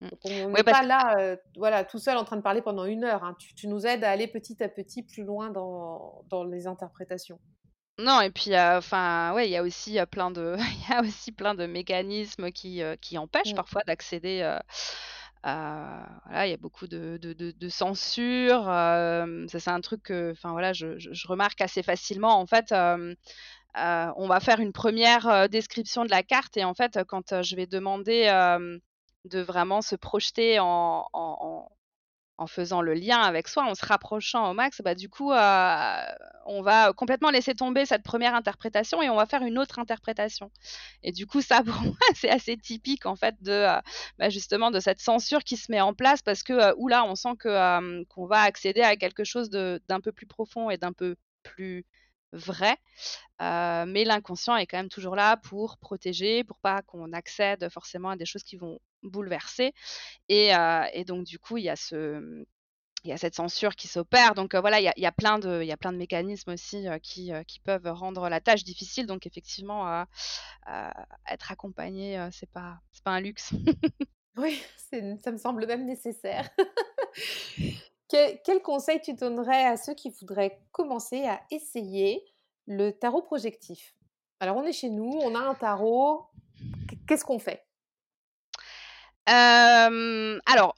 Mmh. 0.00 0.08
on 0.24 0.50
n'est 0.50 0.62
pas 0.62 0.82
là, 0.82 1.36
voilà, 1.56 1.84
tout 1.84 1.98
seul 1.98 2.16
en 2.18 2.24
train 2.24 2.36
de 2.36 2.42
parler 2.42 2.62
pendant 2.62 2.84
une 2.84 3.04
heure. 3.04 3.24
Hein. 3.24 3.34
Tu, 3.38 3.54
tu, 3.54 3.66
nous 3.66 3.84
aides 3.84 4.04
à 4.04 4.10
aller 4.10 4.28
petit 4.28 4.62
à 4.62 4.68
petit 4.68 5.02
plus 5.02 5.24
loin 5.24 5.50
dans, 5.50 6.22
dans 6.28 6.44
les 6.44 6.66
interprétations. 6.66 7.40
Non 7.98 8.20
et 8.20 8.30
puis, 8.30 8.56
enfin, 8.56 9.32
ouais, 9.34 9.48
il 9.48 9.50
y 9.50 9.56
a 9.56 9.62
aussi, 9.62 9.98
plein 10.10 10.30
de 10.30 10.56
il 10.88 10.90
y 10.90 10.94
a 10.94 11.00
aussi 11.00 11.32
plein 11.32 11.54
de 11.54 11.66
mécanismes 11.66 12.50
qui, 12.52 12.80
qui 13.00 13.18
empêchent 13.18 13.52
mmh. 13.52 13.56
parfois 13.56 13.82
d'accéder, 13.86 14.42
à 14.42 14.62
voilà, 16.26 16.46
il 16.46 16.50
y 16.50 16.54
a 16.54 16.58
beaucoup 16.58 16.86
de 16.86 17.18
de 17.20 17.32
de 17.32 17.52
de 17.52 17.68
censure, 17.68 18.64
ça 18.64 19.58
c'est 19.60 19.70
un 19.70 19.80
truc 19.80 20.02
que, 20.02 20.32
enfin 20.32 20.52
voilà, 20.52 20.72
je 20.72 20.98
je 20.98 21.28
remarque 21.28 21.60
assez 21.60 21.82
facilement. 21.82 22.38
En 22.38 22.46
fait, 22.46 22.72
on 22.72 24.26
va 24.28 24.40
faire 24.40 24.60
une 24.60 24.72
première 24.72 25.48
description 25.48 26.04
de 26.04 26.10
la 26.10 26.22
carte 26.22 26.56
et 26.56 26.64
en 26.64 26.74
fait, 26.74 26.98
quand, 27.08 27.42
je 27.42 27.56
vais 27.56 27.66
demander, 27.66 28.26
de 29.24 29.40
vraiment 29.40 29.82
se 29.82 29.96
projeter 29.96 30.58
en, 30.58 31.06
en, 31.12 31.36
en 31.40 31.68
faisant 32.46 32.82
le 32.82 32.94
lien 32.94 33.20
avec 33.20 33.48
soi, 33.48 33.64
en 33.64 33.74
se 33.74 33.84
rapprochant 33.84 34.50
au 34.50 34.54
max, 34.54 34.80
bah, 34.84 34.94
du 34.94 35.08
coup, 35.08 35.32
euh, 35.32 36.04
on 36.46 36.62
va 36.62 36.92
complètement 36.92 37.30
laisser 37.30 37.54
tomber 37.54 37.84
cette 37.84 38.02
première 38.02 38.34
interprétation 38.34 39.02
et 39.02 39.10
on 39.10 39.16
va 39.16 39.26
faire 39.26 39.42
une 39.42 39.58
autre 39.58 39.78
interprétation. 39.78 40.50
Et 41.02 41.12
du 41.12 41.26
coup, 41.26 41.42
ça, 41.42 41.62
pour 41.64 41.80
moi, 41.82 41.96
c'est 42.14 42.30
assez 42.30 42.56
typique, 42.56 43.06
en 43.06 43.16
fait, 43.16 43.34
de, 43.42 43.52
euh, 43.52 43.80
bah, 44.18 44.30
justement, 44.30 44.70
de 44.70 44.80
cette 44.80 45.00
censure 45.00 45.42
qui 45.44 45.56
se 45.56 45.70
met 45.72 45.80
en 45.80 45.94
place 45.94 46.22
parce 46.22 46.42
que, 46.42 46.52
euh, 46.52 46.74
oula, 46.76 47.04
on 47.04 47.14
sent 47.14 47.36
que, 47.38 48.04
qu'on 48.04 48.26
va 48.26 48.40
accéder 48.42 48.82
à 48.82 48.96
quelque 48.96 49.24
chose 49.24 49.50
d'un 49.50 50.00
peu 50.00 50.12
plus 50.12 50.26
profond 50.26 50.70
et 50.70 50.78
d'un 50.78 50.92
peu 50.92 51.16
plus 51.42 51.84
vrai. 52.32 52.76
mais 53.40 54.04
l'inconscient 54.04 54.56
est 54.56 54.66
quand 54.66 54.78
même 54.78 54.88
toujours 54.88 55.16
là 55.16 55.36
pour 55.36 55.78
protéger, 55.78 56.44
pour 56.44 56.58
pas 56.58 56.82
qu'on 56.82 57.12
accède 57.12 57.68
forcément 57.70 58.10
à 58.10 58.16
des 58.16 58.26
choses 58.26 58.42
qui 58.42 58.56
vont 58.56 58.78
bouleversé. 59.02 59.72
Et, 60.28 60.50
et, 60.92 61.04
donc, 61.04 61.24
du 61.24 61.38
coup, 61.38 61.56
il 61.56 61.64
y 61.64 61.68
a 61.68 61.76
ce. 61.76 62.44
Il 63.04 63.10
y 63.10 63.12
a 63.12 63.16
cette 63.16 63.36
censure 63.36 63.76
qui 63.76 63.86
s'opère. 63.86 64.34
Donc 64.34 64.56
voilà, 64.56 64.80
il 64.80 64.84
y, 64.84 64.88
a, 64.88 64.92
il 64.96 65.02
y, 65.04 65.06
a 65.06 65.12
plein 65.12 65.38
de, 65.38 65.62
il 65.62 65.68
y 65.68 65.72
a 65.72 65.76
plein 65.76 65.92
de 65.92 65.98
mécanismes 65.98 66.50
aussi 66.50 66.84
qui, 67.00 67.30
qui, 67.46 67.60
peuvent 67.60 67.86
rendre 67.86 68.28
la 68.28 68.40
tâche 68.40 68.64
difficile. 68.64 69.06
Donc 69.06 69.24
effectivement, 69.24 70.04
être 71.30 71.52
accompagné, 71.52 72.28
c'est 72.32 72.50
pas, 72.50 72.80
c'est 72.90 73.04
pas 73.04 73.12
un 73.12 73.20
luxe. 73.20 73.52
oui, 74.36 74.60
ça 75.22 75.30
me 75.30 75.38
semble 75.38 75.64
même 75.66 75.86
nécessaire. 75.86 76.50
quel, 78.08 78.62
conseil 78.62 79.00
tu 79.00 79.14
donnerais 79.14 79.66
à 79.66 79.76
ceux 79.76 79.94
qui 79.94 80.10
voudraient 80.10 80.58
commencer 80.72 81.24
à 81.24 81.40
essayer 81.50 82.24
le 82.66 82.90
tarot 82.90 83.22
projectif? 83.22 83.94
Alors 84.40 84.56
on 84.56 84.64
est 84.64 84.72
chez 84.72 84.90
nous, 84.90 85.10
on 85.22 85.34
a 85.34 85.40
un 85.40 85.54
tarot. 85.54 86.26
Qu'est-ce 87.06 87.24
qu'on 87.24 87.38
fait? 87.38 87.67
Alors, 89.28 90.74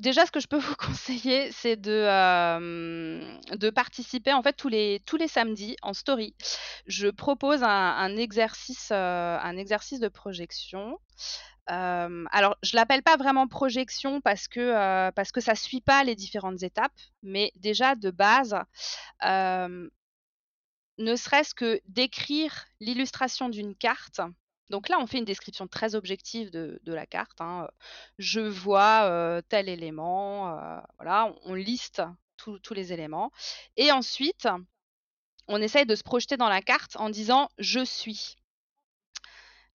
déjà, 0.00 0.26
ce 0.26 0.32
que 0.32 0.40
je 0.40 0.46
peux 0.46 0.58
vous 0.58 0.74
conseiller, 0.76 1.50
c'est 1.52 1.76
de, 1.76 3.56
de 3.56 3.70
participer 3.70 4.32
en 4.32 4.42
fait 4.42 4.54
tous 4.54 4.68
les, 4.68 5.02
tous 5.06 5.16
les 5.16 5.28
samedis 5.28 5.76
en 5.82 5.94
story. 5.94 6.34
Je 6.86 7.08
propose 7.08 7.62
un, 7.62 8.16
exercice, 8.16 8.90
un 8.90 9.56
exercice 9.56 10.00
de 10.00 10.08
projection. 10.08 10.98
alors, 11.66 12.56
je 12.62 12.76
l'appelle 12.76 13.02
pas 13.02 13.16
vraiment 13.16 13.46
projection 13.48 14.20
parce 14.20 14.48
que 14.48 15.10
parce 15.10 15.32
que 15.32 15.40
ça 15.40 15.54
suit 15.54 15.80
pas 15.80 16.04
les 16.04 16.14
différentes 16.16 16.62
étapes, 16.62 16.92
mais 17.22 17.52
déjà 17.56 17.94
de 17.94 18.10
base, 18.10 18.56
ne 20.98 21.16
serait-ce 21.16 21.54
que 21.54 21.80
d'écrire 21.88 22.64
l'illustration 22.80 23.48
d'une 23.48 23.74
carte 23.74 24.20
donc 24.70 24.88
là, 24.88 24.98
on 25.00 25.06
fait 25.06 25.18
une 25.18 25.24
description 25.24 25.66
très 25.66 25.94
objective 25.94 26.50
de, 26.50 26.80
la 26.86 27.06
carte. 27.06 27.40
Hein. 27.40 27.68
Je 28.18 28.40
vois 28.40 29.42
tel 29.48 29.68
élément, 29.68 30.56
voilà, 30.98 31.34
on, 31.44 31.54
liste 31.54 32.02
tous 32.36 32.74
les 32.74 32.92
éléments. 32.92 33.30
Et 33.76 33.92
ensuite, 33.92 34.48
on 35.48 35.60
essaye 35.60 35.86
de 35.86 35.94
se 35.94 36.02
projeter 36.02 36.36
dans 36.36 36.48
la 36.48 36.62
carte 36.62 36.96
en 36.96 37.10
disant 37.10 37.48
je 37.58 37.84
suis. 37.84 38.36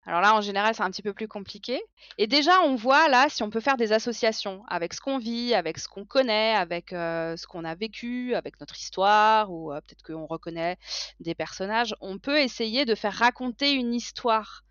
Alors 0.05 0.21
là, 0.21 0.33
en 0.33 0.39
général, 0.39 0.73
c'est 0.73 0.83
un 0.83 0.89
petit 0.89 1.01
peu 1.01 1.13
plus 1.13 1.27
compliqué. 1.27 1.81
Et 2.17 2.27
déjà, 2.27 2.61
on 2.61 2.75
voit 2.75 3.09
là 3.09 3.27
si 3.27 3.43
on 3.43 3.49
peut 3.49 3.59
faire 3.59 3.75
des 3.75 3.91
associations 3.91 4.63
avec 4.69 4.93
ce 4.93 5.01
qu'on 5.01 5.17
vit, 5.17 5.53
avec 5.53 5.77
ce 5.77 5.89
qu'on 5.89 6.05
connaît, 6.05 6.55
avec 6.55 6.91
ce 6.91 7.45
qu'on 7.45 7.65
a 7.65 7.75
vécu, 7.75 8.33
avec 8.33 8.57
notre 8.61 8.77
histoire, 8.77 9.51
ou 9.51 9.69
peut-être 9.69 10.03
qu'on 10.03 10.25
reconnaît 10.25 10.77
des 11.19 11.35
personnages. 11.35 11.93
On 11.99 12.19
peut 12.19 12.39
essayer 12.39 12.85
de 12.85 12.95
faire 12.95 13.13
raconter 13.13 13.73
une 13.73 13.93
histoire 13.93 14.63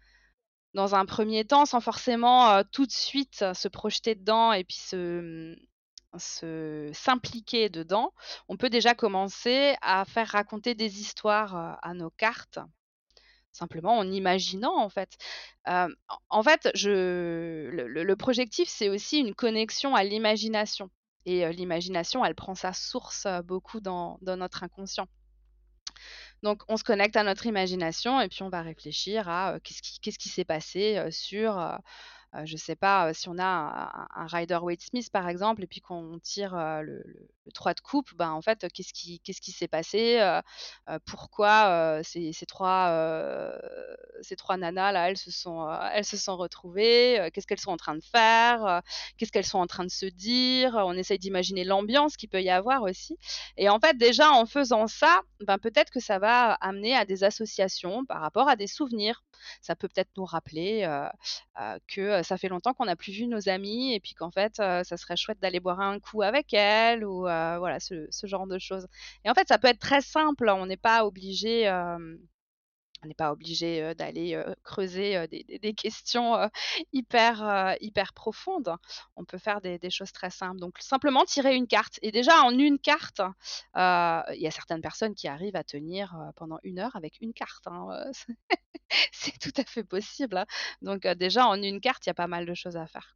dans 0.77 0.95
un 0.95 1.07
premier 1.07 1.45
temps 1.45 1.65
sans 1.65 1.81
forcément 1.81 2.63
tout 2.71 2.87
de 2.87 2.93
suite 2.93 3.45
se 3.55 3.67
projeter 3.67 4.15
dedans 4.15 4.53
et 4.53 4.63
puis 4.63 4.77
se, 4.77 5.57
se 6.19 6.91
s'impliquer 6.93 7.71
dedans, 7.71 8.13
on 8.49 8.59
peut 8.59 8.69
déjà 8.69 8.95
commencer 8.95 9.75
à 9.81 10.05
faire 10.05 10.29
raconter 10.29 10.75
des 10.75 11.01
histoires 11.01 11.79
à 11.83 11.95
nos 11.95 12.11
cartes, 12.11 12.59
simplement 13.53 13.97
en 13.97 14.11
imaginant 14.13 14.77
en 14.77 14.91
fait. 14.91 15.17
en 15.67 16.43
fait, 16.43 16.71
le, 16.75 18.15
projectif, 18.15 18.69
c'est 18.69 18.91
aussi 18.91 19.19
une 19.19 19.35
connexion 19.35 19.95
à 19.95 20.05
l'imagination. 20.05 20.91
Et 21.25 21.51
l'imagination, 21.53 22.25
elle 22.25 22.37
prend 22.37 22.55
sa 22.55 22.75
source 22.75 23.27
beaucoup 23.45 23.81
dans 23.81 24.19
notre 24.23 24.63
inconscient. 24.63 25.09
Donc, 26.43 26.63
on 26.69 26.77
se 26.77 26.85
connecte 26.85 27.17
à 27.17 27.23
notre 27.23 27.47
imagination 27.47 28.21
et 28.21 28.29
puis 28.29 28.43
on 28.43 28.49
va 28.49 28.63
réfléchir 28.63 29.29
à 29.29 29.59
qui, 29.63 29.75
qu'est-ce 30.01 30.19
qui 30.19 30.29
s'est 30.29 30.45
passé 30.45 31.11
sur 31.11 31.59
euh, 31.59 31.77
je 32.45 32.53
ne 32.55 32.59
sais 32.59 32.77
pas, 32.77 33.13
si 33.15 33.29
on 33.29 33.39
a 33.39 34.09
un, 34.15 34.27
Rider 34.27 34.57
Waite 34.57 34.83
Smith 34.83 35.11
par 35.11 35.29
exemple, 35.29 35.63
et 35.63 35.67
puis 35.67 35.81
qu'on 35.81 36.19
tire 36.23 36.55
le, 36.83 37.03
le, 37.05 37.53
3 37.55 37.75
de 37.75 37.81
coupe, 37.81 38.15
ben, 38.17 38.31
en 38.31 38.43
fait, 38.43 38.67
qu'est-ce 38.73 38.93
qui 38.93 39.53
s'est 39.53 39.69
passé 39.69 40.21
Pourquoi 41.05 42.01
ces, 42.03 42.33
ces, 42.33 42.47
trois, 42.47 43.53
ces 44.21 44.37
nanas 44.59 44.93
là, 44.93 45.09
elles 45.09 45.17
se 45.17 45.31
sont, 45.31 45.69
elles 45.93 46.05
se 46.05 46.17
sont 46.17 46.37
retrouvées 46.37 47.31
Qu'est-ce 47.33 47.47
qu'elles 47.47 47.61
sont 47.61 47.71
en 47.71 47.77
train 47.77 47.95
de 47.95 48.03
faire 48.03 48.83
Qu'est-ce 49.17 49.31
qu'elles 49.31 49.47
sont 49.47 49.59
en 49.59 49.67
train 49.67 49.85
de 49.85 49.91
se 49.91 50.07
dire 50.07 50.75
On 50.75 50.93
essaye 50.95 51.19
d'imaginer 51.19 51.65
l'ambiance 51.65 52.17
qu'il 52.17 52.29
peut 52.29 52.43
y 52.43 52.51
avoir 52.51 52.83
aussi. 52.83 53.17
Et 53.57 53.69
en 53.69 53.79
fait, 53.79 53.97
déjà 53.97 54.31
en 54.33 54.47
faisant 54.47 54.87
ça, 54.87 55.21
ben, 55.41 55.59
peut-être 55.59 55.93
que 55.93 56.01
ça 56.01 56.19
va 56.19 56.55
amener 56.55 56.97
à 56.97 57.05
des 57.05 57.25
associations 57.25 58.05
par 58.05 58.21
rapport 58.21 58.49
à 58.49 58.57
des 58.57 58.67
souvenirs. 58.67 59.25
Ça 59.61 59.77
peut 59.77 59.89
peut-être 59.89 60.11
nous 60.17 60.25
rappeler 60.25 60.89
que 61.87 62.23
ça 62.27 62.37
fait 62.39 62.49
longtemps 62.49 62.75
qu'on 62.75 62.87
n'a 62.87 62.97
plus 62.97 63.13
vu 63.13 63.27
nos 63.27 63.49
amis 63.49 63.95
et 63.95 64.01
puis 64.01 64.15
qu'en 64.15 64.31
fait, 64.31 64.57
ça 64.57 64.97
serait 64.97 65.17
chouette 65.17 65.41
d'aller 65.41 65.61
boire 65.61 65.81
un 65.81 65.99
coup 66.01 66.23
avec 66.23 66.53
elles 66.55 67.05
ou 67.05 67.21
voilà, 67.23 67.79
ce, 67.81 68.09
genre 68.25 68.47
de 68.47 68.59
choses. 68.59 68.87
Et 69.25 69.31
en 69.31 69.35
fait, 69.35 69.49
ça 69.49 69.59
peut 69.59 69.69
être 69.69 69.79
très 69.79 70.01
simple. 70.01 70.49
On 70.49 70.67
n'est 70.67 70.77
pas 70.77 71.05
obligé 71.07 71.67
on 73.07 73.09
n'est 73.09 73.15
pas 73.15 73.31
obligé 73.31 73.95
d'aller 73.95 74.43
creuser 74.65 75.29
des, 75.29 75.75
questions 75.75 76.51
hyper, 76.93 77.77
hyper 77.81 78.13
profondes. 78.13 78.75
On 79.15 79.25
peut 79.25 79.39
faire 79.39 79.61
des, 79.61 79.79
choses 79.91 80.13
très 80.13 80.31
simples. 80.31 80.59
Donc 80.59 80.79
simplement 80.81 81.25
tirer 81.25 81.55
une 81.55 81.69
carte. 81.69 82.01
Et 82.03 82.11
déjà 82.11 82.43
en 82.43 82.51
une 82.59 82.79
carte, 82.79 83.21
il 83.77 84.41
y 84.41 84.47
a 84.47 84.51
certaines 84.51 84.81
personnes 84.81 85.15
qui 85.15 85.29
arrivent 85.29 85.57
à 85.57 85.65
tenir 85.65 86.17
pendant 86.35 86.59
une 86.65 86.81
heure 86.81 86.97
avec 86.97 87.21
une 87.21 87.33
carte. 87.33 87.67
Hein, 87.69 88.11
c'est 89.13 89.39
tout 89.39 89.55
à 89.57 89.65
fait 89.65 89.85
possible. 89.85 90.37
Hein. 90.39 90.47
Donc 90.83 91.07
déjà 91.07 91.47
en 91.47 91.63
une 91.63 91.81
carte, 91.81 92.07
il 92.07 92.09
y 92.09 92.11
a 92.11 92.15
pas 92.15 92.27
mal 92.27 92.45
de 92.45 92.55
choses 92.55 92.77
à 92.77 92.87
faire. 92.87 93.15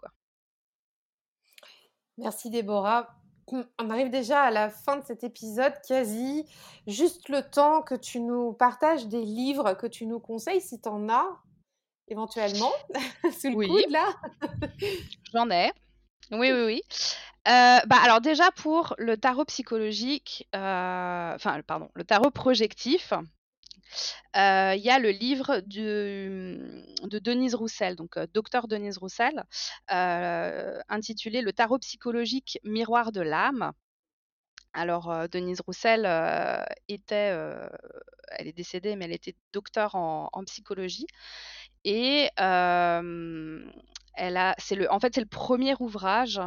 Merci 2.17 2.51
Déborah 2.51 3.20
on 3.53 3.91
arrive 3.91 4.11
déjà 4.11 4.43
à 4.43 4.51
la 4.51 4.71
fin 4.71 4.97
de 4.97 5.05
cet 5.05 5.25
épisode 5.25 5.75
quasi. 5.87 6.47
Juste 6.87 7.29
le 7.29 7.43
temps 7.43 7.83
que 7.83 7.95
tu 7.95 8.21
nous 8.21 8.53
partages 8.53 9.07
des 9.07 9.23
livres 9.23 9.75
que 9.75 9.87
tu 9.87 10.07
nous 10.07 10.21
conseilles, 10.21 10.61
si 10.61 10.81
tu 10.81 10.89
en 10.89 11.09
as 11.09 11.27
éventuellement, 12.09 12.73
sous 13.41 13.51
le 13.51 13.57
oui. 13.57 13.69
coude 13.69 13.91
là. 13.91 14.13
J'en 15.33 15.51
ai. 15.51 15.73
Oui, 16.33 16.53
oui, 16.53 16.65
oui. 16.65 16.83
Euh, 17.49 17.81
bah, 17.87 17.97
alors 18.03 18.21
déjà 18.21 18.51
pour 18.51 18.95
le 18.99 19.17
tarot 19.17 19.45
psychologique, 19.47 20.47
euh, 20.55 21.35
enfin 21.35 21.61
pardon, 21.67 21.89
le 21.95 22.05
tarot 22.05 22.31
projectif, 22.31 23.15
euh, 24.37 24.75
il 24.77 24.83
y 24.83 24.91
a 24.91 24.99
le 24.99 25.11
livre 25.11 25.61
de 25.67 27.19
Denise 27.19 27.55
Roussel, 27.55 27.97
donc 27.97 28.17
euh, 28.17 28.27
docteur 28.33 28.69
Denise 28.69 28.99
Roussel, 28.99 29.45
euh, 29.93 30.81
intitulé 30.89 31.43
Le 31.43 31.53
tarot 31.53 31.79
psychologique 31.79 32.59
miroir 32.65 33.13
de 33.13 33.21
l'âme. 33.21 33.73
Alors, 34.73 35.29
Denise 35.29 35.61
Roussel 35.61 36.07
était, 36.87 37.35
elle 38.31 38.47
est 38.47 38.53
décédée, 38.53 38.95
mais 38.95 39.07
elle 39.07 39.13
était 39.13 39.35
docteur 39.53 39.97
en, 39.97 40.45
psychologie. 40.47 41.07
Et 41.85 42.31
elle 42.37 44.37
a, 44.37 44.55
c'est 44.59 44.77
le, 44.77 44.93
en 44.93 45.01
fait, 45.01 45.15
c'est 45.15 45.21
le 45.21 45.27
premier 45.27 45.75
ouvrage, 45.81 46.41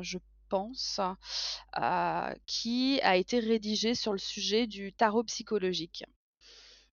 je 0.00 0.18
pense, 0.48 0.98
qui 2.46 3.00
a 3.02 3.16
été 3.16 3.38
rédigé 3.38 3.94
sur 3.94 4.12
le 4.12 4.18
sujet 4.18 4.66
du 4.66 4.94
tarot 4.94 5.24
psychologique. 5.24 6.04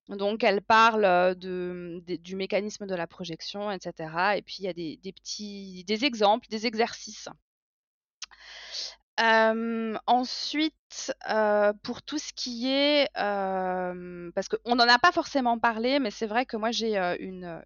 Donc, 0.10 0.44
elle 0.44 0.62
parle 0.62 1.36
du 1.36 2.36
mécanisme 2.36 2.86
de 2.86 2.96
la 2.96 3.08
projection, 3.08 3.72
etc. 3.72 4.38
Et 4.38 4.42
puis, 4.42 4.58
il 4.60 4.66
y 4.66 4.68
a 4.68 4.74
des, 4.74 5.14
petits 5.14 5.84
des 5.86 6.06
exemples, 6.06 6.48
des 6.50 6.68
exercices. 6.68 7.28
ensuite, 9.18 11.14
pour 11.84 12.02
tout 12.04 12.20
ce 12.20 12.34
qui 12.34 12.68
est, 12.72 13.10
parce 13.16 14.48
qu'on 14.48 14.76
n'en 14.76 14.88
a 14.88 15.00
pas 15.00 15.12
forcément 15.12 15.58
parlé, 15.58 16.00
mais 16.00 16.12
c'est 16.12 16.28
vrai 16.28 16.46
que 16.46 16.58
moi 16.58 16.72
j'ai 16.72 16.98
une, 17.20 17.64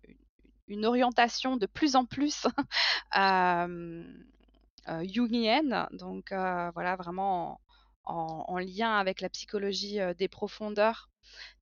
une, 0.67 0.85
orientation 0.85 1.57
de 1.57 1.65
plus 1.65 1.95
en 1.97 2.05
plus 2.05 2.47
jungienne, 5.03 5.87
donc 5.91 6.29
voilà 6.31 6.95
vraiment 6.95 7.59
en, 8.09 8.57
lien 8.59 8.97
avec 8.97 9.21
la 9.21 9.29
psychologie 9.29 9.99
des 10.17 10.27
profondeurs 10.27 11.09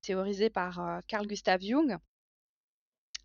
théorisé 0.02 0.50
par 0.50 1.02
Carl 1.08 1.28
Gustav 1.28 1.62
Jung. 1.62 1.98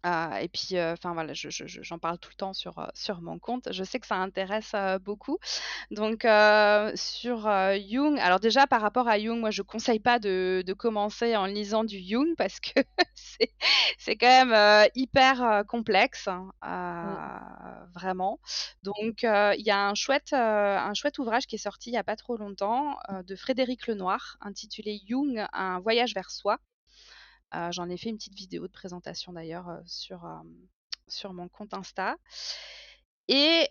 Et 0.05 0.49
puis, 0.49 0.81
enfin 0.81 1.13
voilà, 1.15 1.33
je 1.35 1.49
je 1.51 1.65
j'en 1.83 1.99
parle 1.99 2.19
tout 2.19 2.31
le 2.31 2.37
temps 2.37 2.53
sur, 2.53 2.91
sur 2.95 3.21
mon 3.23 3.39
compte. 3.39 3.69
Je 3.73 3.85
sais 3.85 4.01
que 4.01 4.07
ça 4.07 4.17
intéresse, 4.17 4.75
beaucoup. 5.03 5.39
Donc, 5.91 6.23
sur, 6.97 7.39
Jung 7.89 8.19
alors 8.21 8.41
déjà 8.41 8.67
par 8.67 8.81
rapport 8.83 9.09
à 9.09 9.19
Jung, 9.19 9.39
moi 9.41 9.51
je 9.51 9.63
conseille 9.63 10.01
pas 10.01 10.19
de 10.19 10.63
de 10.67 10.73
commencer 10.73 11.37
en 11.37 11.47
lisant 11.47 11.85
du 11.85 12.01
Jung 12.01 12.35
parce 12.37 12.61
que 12.61 12.81
c'est 13.15 13.51
c'est 13.99 14.17
quand 14.17 14.47
même, 14.47 14.89
hyper, 14.95 15.65
complexe, 15.69 16.29
hein, 16.29 16.51
Mmh. 16.63 17.87
vraiment. 17.95 18.41
Donc, 18.83 19.23
il 19.23 19.63
y 19.65 19.71
a 19.71 19.89
un 19.89 19.95
chouette, 19.95 20.33
un 20.33 20.95
chouette 20.95 21.19
ouvrage 21.19 21.47
qui 21.47 21.57
est 21.57 21.59
sorti 21.59 21.91
il 21.91 21.95
y 21.95 21.97
a 21.97 22.05
pas 22.05 22.17
trop 22.17 22.37
longtemps, 22.37 22.97
de 23.27 23.37
Frédéric 23.37 23.87
Lenoir 23.87 24.37
intitulé 24.41 25.01
Jung: 25.07 25.47
Un 25.53 25.81
voyage 25.81 26.15
vers 26.15 26.31
soi. 26.31 26.59
Euh, 27.55 27.71
j'en 27.71 27.89
ai 27.89 27.97
fait 27.97 28.09
une 28.09 28.17
petite 28.17 28.35
vidéo 28.35 28.67
de 28.67 28.73
présentation 28.73 29.33
d'ailleurs 29.33 29.69
euh, 29.69 29.81
sur, 29.85 30.25
euh, 30.25 30.43
sur 31.07 31.33
mon 31.33 31.49
compte 31.49 31.75
Insta. 31.75 32.17
Et 33.29 33.69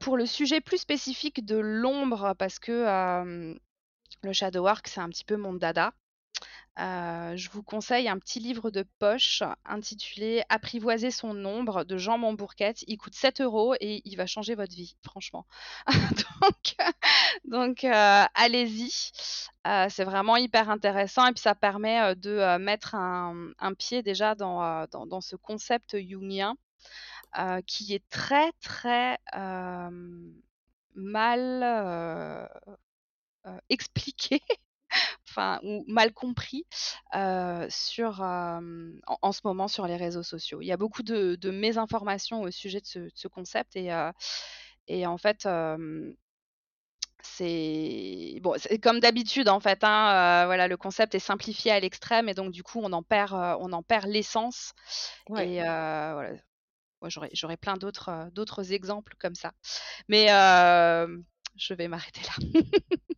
pour 0.00 0.16
le 0.16 0.26
sujet 0.26 0.60
plus 0.60 0.78
spécifique 0.78 1.46
de 1.46 1.56
l'ombre, 1.56 2.34
parce 2.38 2.58
que 2.58 3.54
le 4.22 4.32
shadow 4.32 4.62
work, 4.62 4.88
c'est 4.88 5.00
un 5.00 5.08
petit 5.08 5.24
peu 5.24 5.36
mon 5.36 5.54
dada. 5.54 5.94
Je 6.76 7.48
vous 7.50 7.62
conseille 7.62 8.08
un 8.08 8.18
petit 8.18 8.40
livre 8.40 8.70
de 8.70 8.84
poche 8.98 9.42
intitulé 9.64 10.42
Apprivoiser 10.48 11.10
son 11.10 11.44
ombre 11.44 11.84
de 11.84 11.96
Jean 11.98 12.18
Montbourquette. 12.18 12.84
Il 12.86 12.96
coûte 12.96 13.14
7 13.14 13.40
euros 13.40 13.74
et 13.80 14.02
il 14.04 14.16
va 14.16 14.26
changer 14.26 14.54
votre 14.54 14.74
vie, 14.74 14.96
franchement. 15.04 15.46
donc, 16.42 16.76
donc 17.44 17.84
allez-y. 17.84 19.12
c'est 19.90 20.04
vraiment 20.04 20.36
hyper 20.36 20.70
intéressant 20.70 21.26
et 21.26 21.32
puis 21.32 21.42
ça 21.42 21.54
permet 21.54 22.14
de 22.16 22.58
mettre 22.58 22.94
un, 22.94 23.74
pied 23.78 24.02
déjà 24.02 24.34
dans, 24.34 24.86
dans, 24.86 25.20
ce 25.20 25.36
concept 25.36 25.98
jungien 25.98 26.56
qui 27.66 27.94
est 27.94 28.08
très 28.10 28.52
très 28.60 29.18
mal 30.94 32.48
expliqué 33.68 34.42
enfin 35.30 35.60
ou 35.62 35.84
mal 35.86 36.12
compris 36.12 36.66
sur 37.68 38.20
en, 38.20 39.32
ce 39.32 39.40
moment 39.44 39.68
sur 39.68 39.86
les 39.86 39.96
réseaux 39.96 40.22
sociaux. 40.22 40.60
Il 40.60 40.66
y 40.66 40.72
a 40.72 40.76
beaucoup 40.76 41.02
de, 41.02 41.50
mésinformations 41.50 42.42
au 42.42 42.50
sujet 42.50 42.80
de 42.80 43.10
ce, 43.14 43.28
concept 43.28 43.76
et, 43.76 43.90
et 44.88 45.06
en 45.06 45.18
fait 45.18 45.46
c'est 47.22 48.38
bon, 48.42 48.54
c'est 48.58 48.78
comme 48.78 49.00
d'habitude 49.00 49.48
en 49.48 49.60
fait. 49.60 49.84
Hein, 49.84 50.46
voilà, 50.46 50.68
le 50.68 50.76
concept 50.76 51.14
est 51.14 51.20
simplifié 51.20 51.70
à 51.70 51.80
l'extrême 51.80 52.28
et 52.28 52.34
donc 52.34 52.50
du 52.52 52.62
coup 52.62 52.80
on 52.82 52.92
en 52.92 53.02
perd, 53.02 53.32
on 53.60 53.72
en 53.72 53.82
perd 53.82 54.06
l'essence. 54.06 54.72
Et 55.38 55.60
voilà, 55.60 56.32
j'aurais, 57.08 57.30
j'aurais 57.32 57.56
plein 57.56 57.76
d'autres, 57.76 58.30
d'autres 58.32 58.72
exemples 58.72 59.14
comme 59.18 59.34
ça. 59.34 59.52
Mais 60.08 60.28
je 61.56 61.74
vais 61.74 61.88
m'arrêter 61.88 62.22
là. 62.22 62.60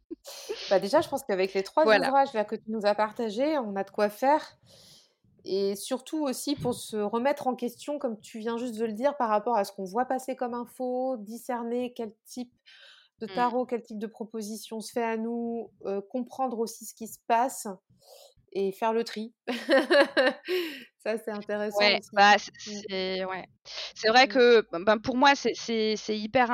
Bah, 0.70 0.78
déjà, 0.78 1.00
je 1.00 1.08
pense 1.08 1.22
qu'avec 1.24 1.54
les 1.54 1.62
trois 1.62 1.84
ouvrages 1.84 2.32
là 2.32 2.44
que 2.44 2.56
tu 2.56 2.70
nous 2.70 2.84
as 2.84 2.94
partagés, 2.94 3.58
on 3.58 3.76
a 3.76 3.84
de 3.84 3.90
quoi 3.90 4.08
faire. 4.08 4.58
Et 5.44 5.74
surtout 5.74 6.22
aussi 6.22 6.54
pour 6.54 6.74
se 6.74 6.96
remettre 6.96 7.48
en 7.48 7.56
question, 7.56 7.98
comme 7.98 8.20
tu 8.20 8.38
viens 8.38 8.58
juste 8.58 8.78
de 8.78 8.84
le 8.84 8.92
dire, 8.92 9.16
par 9.16 9.28
rapport 9.28 9.56
à 9.56 9.64
ce 9.64 9.72
qu'on 9.72 9.84
voit 9.84 10.04
passer 10.04 10.36
comme 10.36 10.54
info, 10.54 11.16
discerner 11.18 11.92
quel 11.94 12.12
type 12.26 12.54
de 13.18 13.26
mmh. 13.26 13.34
tarot, 13.34 13.66
quel 13.66 13.82
type 13.82 13.98
de 13.98 14.06
proposition 14.06 14.80
se 14.80 14.92
fait 14.92 15.02
à 15.02 15.16
nous, 15.16 15.70
comprendre 16.10 16.60
aussi 16.60 16.84
ce 16.84 16.94
qui 16.94 17.08
se 17.08 17.18
passe 17.26 17.66
et 18.52 18.72
faire 18.72 18.92
le 18.92 19.04
tri. 19.04 19.32
ça, 20.98 21.18
c'est 21.18 21.30
intéressant. 21.30 21.78
Ouais, 21.78 22.00
bah, 22.12 22.36
c'est 22.38 23.24
ouais. 23.24 23.48
vrai 24.08 24.26
mmh. 24.26 24.28
que 24.28 24.66
ben, 24.78 24.98
pour 24.98 25.16
moi, 25.16 25.32
c'est 25.34 25.94
hyper, 26.08 26.48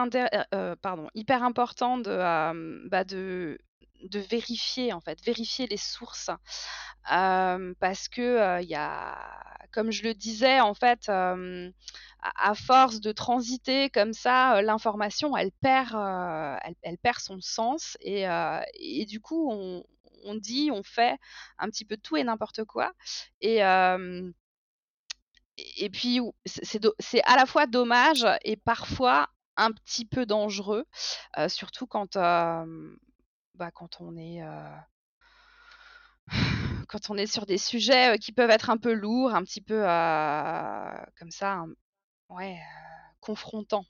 pardon, 0.80 1.08
hyper 1.14 1.42
important 1.42 1.98
de, 1.98 2.88
bah, 2.88 3.04
de 3.04 3.58
de 4.04 4.20
vérifier 4.20 4.92
en 4.92 5.00
fait, 5.00 5.20
vérifier 5.24 5.66
les 5.66 5.76
sources 5.76 6.30
parce 7.04 8.08
que 8.08 8.62
il 8.62 8.68
y 8.68 8.74
a, 8.74 9.18
comme 9.72 9.90
je 9.90 10.02
le 10.04 10.14
disais 10.14 10.60
en 10.60 10.74
fait, 10.74 11.08
à, 11.08 12.54
force 12.54 13.00
de 13.00 13.12
transiter 13.12 13.90
comme 13.90 14.12
ça, 14.12 14.62
l'information 14.62 15.36
elle 15.36 15.50
perd, 15.50 15.94
elle, 16.82 16.98
perd 16.98 17.18
son 17.18 17.40
sens 17.40 17.96
et, 18.00 18.24
et 18.74 19.04
du 19.06 19.20
coup 19.20 19.50
on, 19.50 19.82
on, 20.24 20.34
dit, 20.34 20.70
on 20.72 20.82
fait 20.82 21.18
un 21.58 21.68
petit 21.68 21.84
peu 21.84 21.96
tout 21.96 22.16
et 22.16 22.24
n'importe 22.24 22.64
quoi 22.64 22.92
et 23.40 23.62
et 25.76 25.90
puis 25.90 26.20
c'est 26.46 27.22
à 27.24 27.36
la 27.36 27.46
fois 27.46 27.66
dommage 27.66 28.26
et 28.44 28.56
parfois 28.56 29.28
un 29.56 29.72
petit 29.72 30.04
peu 30.04 30.24
dangereux, 30.24 30.84
surtout 31.48 31.86
quand 31.86 32.14
bah, 32.14 33.70
quand 33.72 34.00
on 34.00 34.16
est 34.16 34.40
quand 36.88 37.10
on 37.10 37.16
est 37.16 37.26
sur 37.26 37.44
des 37.46 37.58
sujets 37.58 38.18
qui 38.18 38.32
peuvent 38.32 38.50
être 38.50 38.70
un 38.70 38.76
peu 38.76 38.92
lourds, 38.92 39.34
un 39.34 39.42
petit 39.42 39.60
peu 39.60 39.80
comme 41.18 41.30
ça, 41.30 41.64
ouais, 42.28 42.58
confrontants. 43.20 43.84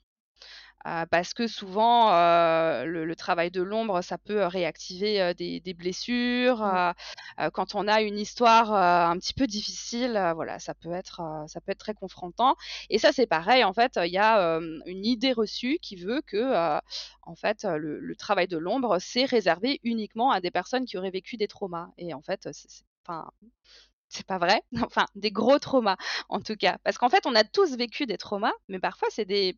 Euh, 0.87 1.05
parce 1.07 1.33
que 1.33 1.47
souvent, 1.47 2.13
euh, 2.13 2.85
le, 2.85 3.15
travail 3.15 3.51
de 3.51 3.61
l'ombre, 3.61 4.01
ça 4.01 4.17
peut 4.17 4.45
réactiver 4.45 5.33
des, 5.35 5.73
blessures. 5.73 6.63
Mmh. 6.63 7.49
quand 7.53 7.75
on 7.75 7.87
a 7.87 8.01
une 8.01 8.17
histoire 8.17 8.73
un 8.73 9.17
petit 9.17 9.33
peu 9.33 9.45
difficile, 9.47 10.31
voilà, 10.35 10.59
ça 10.59 10.73
peut 10.73 10.91
être, 10.91 11.21
ça 11.47 11.61
peut 11.61 11.71
être 11.71 11.79
très 11.79 11.93
confrontant. 11.93 12.55
Et 12.89 12.97
ça, 12.97 13.11
c'est 13.11 13.27
pareil. 13.27 13.63
En 13.63 13.73
fait, 13.73 13.99
il 14.03 14.11
y 14.11 14.17
a 14.17 14.59
une 14.85 15.05
idée 15.05 15.33
reçue 15.33 15.79
qui 15.81 15.95
veut 15.95 16.21
que, 16.25 16.79
en 17.23 17.35
fait, 17.35 17.65
le, 17.65 18.15
travail 18.15 18.47
de 18.47 18.57
l'ombre, 18.57 18.97
c'est 18.99 19.25
réservé 19.25 19.79
uniquement 19.83 20.31
à 20.31 20.41
des 20.41 20.51
personnes 20.51 20.85
qui 20.85 20.97
auraient 20.97 21.11
vécu 21.11 21.37
des 21.37 21.47
traumas. 21.47 21.89
Et 21.97 22.13
en 22.13 22.21
fait, 22.21 22.49
c'est, 22.51 22.83
enfin, 23.05 23.29
c'est 24.09 24.25
pas 24.25 24.37
vrai. 24.39 24.63
Enfin, 24.85 25.05
des 25.15 25.31
gros 25.31 25.59
traumas, 25.59 25.97
en 26.29 26.41
tout 26.41 26.55
cas. 26.55 26.77
Parce 26.83 26.97
qu'en 26.97 27.09
fait, 27.09 27.25
on 27.25 27.35
a 27.35 27.43
tous 27.43 27.77
vécu 27.77 28.05
des 28.05 28.17
traumas, 28.17 28.53
mais 28.67 28.79
parfois, 28.79 29.07
c'est 29.11 29.25
des 29.25 29.57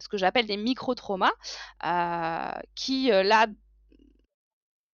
ce 0.00 0.08
que 0.08 0.16
j'appelle 0.18 0.46
des 0.46 0.56
micro-traumas, 0.56 1.32
euh, 1.84 2.50
qui, 2.74 3.12
euh, 3.12 3.22
là, 3.22 3.46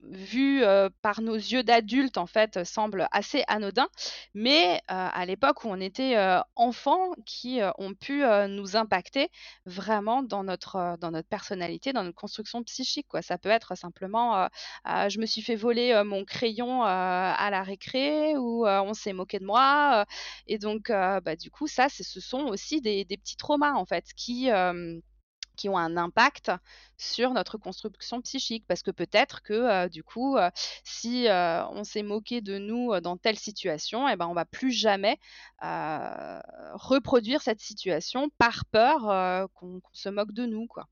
vu 0.01 0.63
euh, 0.63 0.89
par 1.01 1.21
nos 1.21 1.35
yeux 1.35 1.63
d'adultes, 1.63 2.17
en 2.17 2.27
fait, 2.27 2.63
semble 2.63 3.07
assez 3.11 3.43
anodin, 3.47 3.87
mais 4.33 4.81
à 4.87 5.25
l'époque 5.25 5.63
où 5.63 5.69
on 5.69 5.79
était 5.79 6.15
enfant, 6.55 7.11
qui 7.25 7.59
ont 7.77 7.93
pu 7.93 8.23
nous 8.49 8.75
impacter 8.75 9.29
vraiment 9.65 10.23
dans 10.23 10.43
notre, 10.43 10.97
dans 10.99 11.11
notre 11.11 11.27
personnalité, 11.27 11.93
dans 11.93 12.03
notre 12.03 12.15
construction 12.15 12.63
psychique. 12.63 13.07
Quoi. 13.07 13.21
Ça 13.21 13.37
peut 13.37 13.49
être 13.49 13.75
simplement, 13.75 14.47
je 14.85 15.19
me 15.19 15.25
suis 15.25 15.41
fait 15.41 15.55
voler 15.55 16.01
mon 16.05 16.25
crayon 16.25 16.83
à 16.83 17.49
la 17.51 17.63
récré, 17.63 18.37
ou 18.37 18.65
on 18.67 18.93
s'est 18.93 19.13
moqué 19.13 19.39
de 19.39 19.45
moi. 19.45 20.05
et 20.47 20.57
donc, 20.57 20.89
bah, 20.89 21.35
du 21.35 21.51
coup, 21.51 21.67
ça, 21.67 21.89
ce 21.89 22.03
sont 22.19 22.45
aussi 22.45 22.81
des, 22.81 23.05
des, 23.05 23.17
petits 23.17 23.37
traumas, 23.37 23.73
en 23.73 23.85
fait, 23.85 24.05
qui 24.15 24.49
qui 25.57 25.67
ont 25.69 25.77
un 25.77 25.97
impact 25.97 26.51
sur 26.97 27.31
notre 27.31 27.57
construction 27.57 28.21
psychique. 28.21 28.65
Parce 28.67 28.83
que 28.83 28.91
peut-être 28.91 29.41
que 29.41 29.87
du 29.89 30.03
coup, 30.03 30.37
si 30.83 31.27
on 31.29 31.83
s'est 31.83 32.03
moqué 32.03 32.41
de 32.41 32.57
nous 32.57 32.99
dans 33.01 33.17
telle 33.17 33.37
situation, 33.37 34.07
eh 34.07 34.15
ben, 34.15 34.27
on 34.27 34.33
va 34.33 34.45
plus 34.45 34.71
jamais 34.71 35.19
reproduire 35.59 37.41
cette 37.41 37.59
situation 37.59 38.29
par 38.37 38.63
peur 38.71 39.49
qu'on 39.53 39.81
se 39.91 40.09
moque 40.09 40.31
de 40.31 40.45
nous. 40.45 40.67
Quoi. 40.67 40.87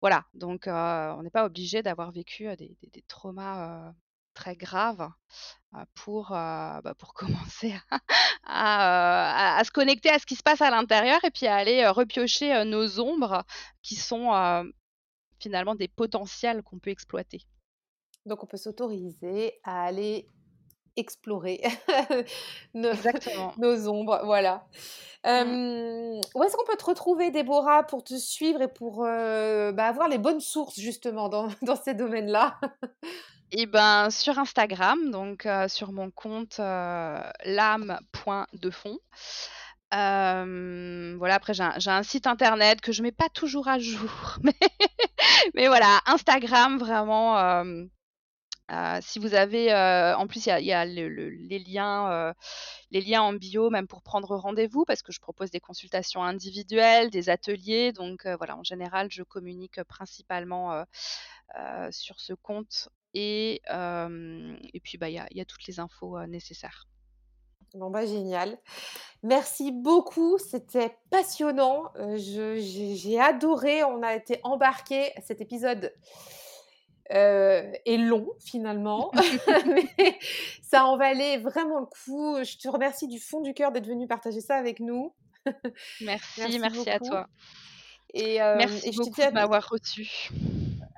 Voilà, 0.00 0.24
donc 0.34 0.64
on 0.66 1.22
n'est 1.22 1.30
pas 1.30 1.44
obligé 1.44 1.82
d'avoir 1.82 2.12
vécu 2.12 2.46
des, 2.56 3.04
traumas 3.08 3.92
très 4.38 4.54
graves 4.54 5.10
pour, 5.94 6.28
bah, 6.30 6.94
pour 6.98 7.12
commencer 7.14 7.74
à, 8.44 9.60
se 9.64 9.70
connecter 9.70 10.10
à 10.10 10.18
ce 10.18 10.26
qui 10.26 10.36
se 10.36 10.42
passe 10.42 10.62
à 10.62 10.70
l'intérieur 10.70 11.18
et 11.24 11.30
puis 11.30 11.46
à 11.46 11.56
aller 11.56 11.86
repiocher 11.88 12.64
nos 12.64 13.00
ombres 13.00 13.44
qui 13.82 13.96
sont 13.96 14.30
finalement 15.40 15.74
des 15.74 15.88
potentiels 15.88 16.62
qu'on 16.62 16.78
peut 16.78 16.90
exploiter. 16.90 17.42
Donc 18.26 18.44
on 18.44 18.46
peut 18.46 18.56
s'autoriser 18.56 19.54
à 19.64 19.84
aller 19.84 20.28
explorer 20.96 21.62
nos, 22.74 22.92
nos, 23.58 23.88
ombres, 23.88 24.20
voilà. 24.24 24.66
Mmh. 25.24 26.20
où 26.34 26.44
est-ce 26.44 26.56
qu'on 26.56 26.64
peut 26.64 26.76
te 26.76 26.84
retrouver, 26.84 27.30
Déborah, 27.30 27.82
pour 27.82 28.04
te 28.04 28.14
suivre 28.14 28.62
et 28.62 28.68
pour 28.68 29.02
bah, 29.02 29.86
avoir 29.86 30.08
les 30.08 30.18
bonnes 30.18 30.40
sources 30.40 30.78
justement 30.78 31.28
dans, 31.28 31.48
dans 31.62 31.76
ces 31.76 31.94
domaines-là? 31.94 32.58
Et 33.52 33.66
ben, 33.66 34.10
sur 34.10 34.38
Instagram, 34.38 35.10
donc 35.10 35.46
sur 35.68 35.92
mon 35.92 36.10
compte 36.10 36.58
lame.defond. 36.58 38.98
voilà, 39.90 41.34
après 41.34 41.54
j'ai 41.54 41.90
un, 41.90 42.02
site 42.02 42.26
internet 42.26 42.80
que 42.80 42.92
je 42.92 43.02
mets 43.02 43.12
pas 43.12 43.28
toujours 43.30 43.68
à 43.68 43.78
jour, 43.78 44.38
mais, 45.54 45.66
voilà, 45.66 46.00
Instagram 46.06 46.78
vraiment 46.78 47.88
si 49.00 49.18
vous 49.18 49.34
avez, 49.34 49.72
en 49.74 50.26
plus, 50.26 50.46
il 50.46 50.64
y 50.64 50.72
a, 50.72 50.84
les, 50.84 51.58
liens, 51.58 52.34
les 52.90 53.00
liens 53.00 53.22
en 53.22 53.32
bio, 53.32 53.70
même 53.70 53.86
pour 53.86 54.02
prendre 54.02 54.36
rendez-vous, 54.36 54.84
parce 54.84 55.02
que 55.02 55.12
je 55.12 55.20
propose 55.20 55.50
des 55.50 55.60
consultations 55.60 56.22
individuelles, 56.22 57.10
des 57.10 57.30
ateliers. 57.30 57.92
Donc 57.92 58.26
voilà, 58.36 58.56
en 58.56 58.64
général, 58.64 59.08
je 59.10 59.22
communique 59.22 59.82
principalement 59.84 60.84
sur 61.90 62.20
ce 62.20 62.34
compte. 62.34 62.88
Et, 63.14 63.62
et 63.64 64.80
puis, 64.80 64.98
bah, 64.98 65.08
il 65.08 65.14
y, 65.14 65.40
a, 65.40 65.44
toutes 65.44 65.66
les 65.66 65.80
infos 65.80 66.18
nécessaires. 66.26 66.86
Bon, 67.74 67.90
bah, 67.90 68.06
génial. 68.06 68.58
Merci 69.22 69.72
beaucoup, 69.72 70.38
c'était 70.38 70.96
passionnant. 71.10 71.92
j'ai 72.16 73.20
adoré, 73.20 73.84
on 73.84 74.02
a 74.02 74.14
été 74.14 74.40
embarqués. 74.42 75.12
Cet 75.22 75.40
épisode 75.40 75.92
euh, 77.14 77.72
est 77.86 77.96
long 77.96 78.28
finalement, 78.38 79.10
mais 79.66 80.18
ça 80.62 80.84
en 80.84 80.98
valait 80.98 81.38
vraiment 81.38 81.80
le 81.80 81.86
coup. 81.86 82.36
Je 82.44 82.58
te 82.58 82.68
remercie 82.68 83.08
du 83.08 83.18
fond 83.18 83.40
du 83.40 83.54
cœur 83.54 83.72
d'être 83.72 83.86
venu 83.86 84.06
partager 84.06 84.42
ça 84.42 84.56
avec 84.56 84.80
nous. 84.80 85.14
Merci, 86.02 86.58
merci, 86.58 86.90
à 86.90 86.98
toi. 86.98 87.26
Et, 88.12 88.42
euh, 88.42 88.56
merci 88.58 88.90
beaucoup 88.90 89.08
de 89.08 89.32
m'avoir 89.32 89.66
reçu. 89.70 90.30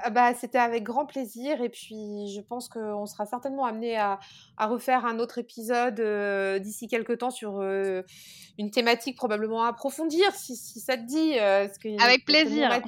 Ah 0.03 0.11
bah, 0.11 0.35
c'était 0.35 0.59
avec 0.59 0.83
grand 0.83 1.07
plaisir 1.07 1.63
et 1.63 1.69
puis 1.69 2.33
je 2.35 2.41
pense 2.41 2.69
qu'on 2.69 3.07
sera 3.07 3.27
certainement 3.27 3.65
amené 3.65 3.99
à, 3.99 4.19
refaire 4.59 5.05
un 5.05 5.19
autre 5.19 5.39
épisode 5.39 6.01
euh, 6.01 6.59
d'ici 6.59 6.89
quelques 6.89 7.19
temps 7.19 7.31
sur 7.31 7.63
une 7.63 8.71
thématique 8.71 9.17
probablement 9.17 9.65
à 9.65 9.69
approfondir 9.69 10.35
si, 10.35 10.57
ça 10.57 10.97
te 10.97 11.03
dit. 11.03 11.39
avec 11.39 12.25
plaisir. 12.25 12.71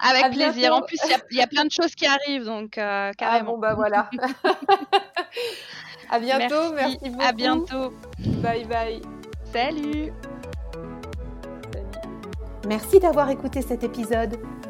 Avec 0.00 0.32
plaisir. 0.32 0.74
En 0.74 0.82
plus, 0.82 0.98
il 1.30 1.36
y, 1.36 1.42
a 1.42 1.46
plein 1.46 1.64
de 1.64 1.70
choses 1.70 1.94
qui 1.94 2.06
arrivent, 2.06 2.44
donc 2.44 2.78
euh, 2.78 3.10
ah 3.10 3.12
carrément. 3.16 3.52
bon, 3.52 3.58
bah 3.58 3.74
voilà. 3.74 4.10
à 6.10 6.18
bientôt, 6.18 6.72
merci, 6.74 6.98
merci 7.02 7.10
beaucoup. 7.10 7.24
À 7.24 7.32
bientôt. 7.32 7.92
Bye 8.18 8.64
bye. 8.64 9.02
Salut. 9.52 10.12
Merci 12.66 12.98
d'avoir 12.98 13.30
écouté 13.30 13.62
cet 13.62 13.84
épisode. 13.84 14.38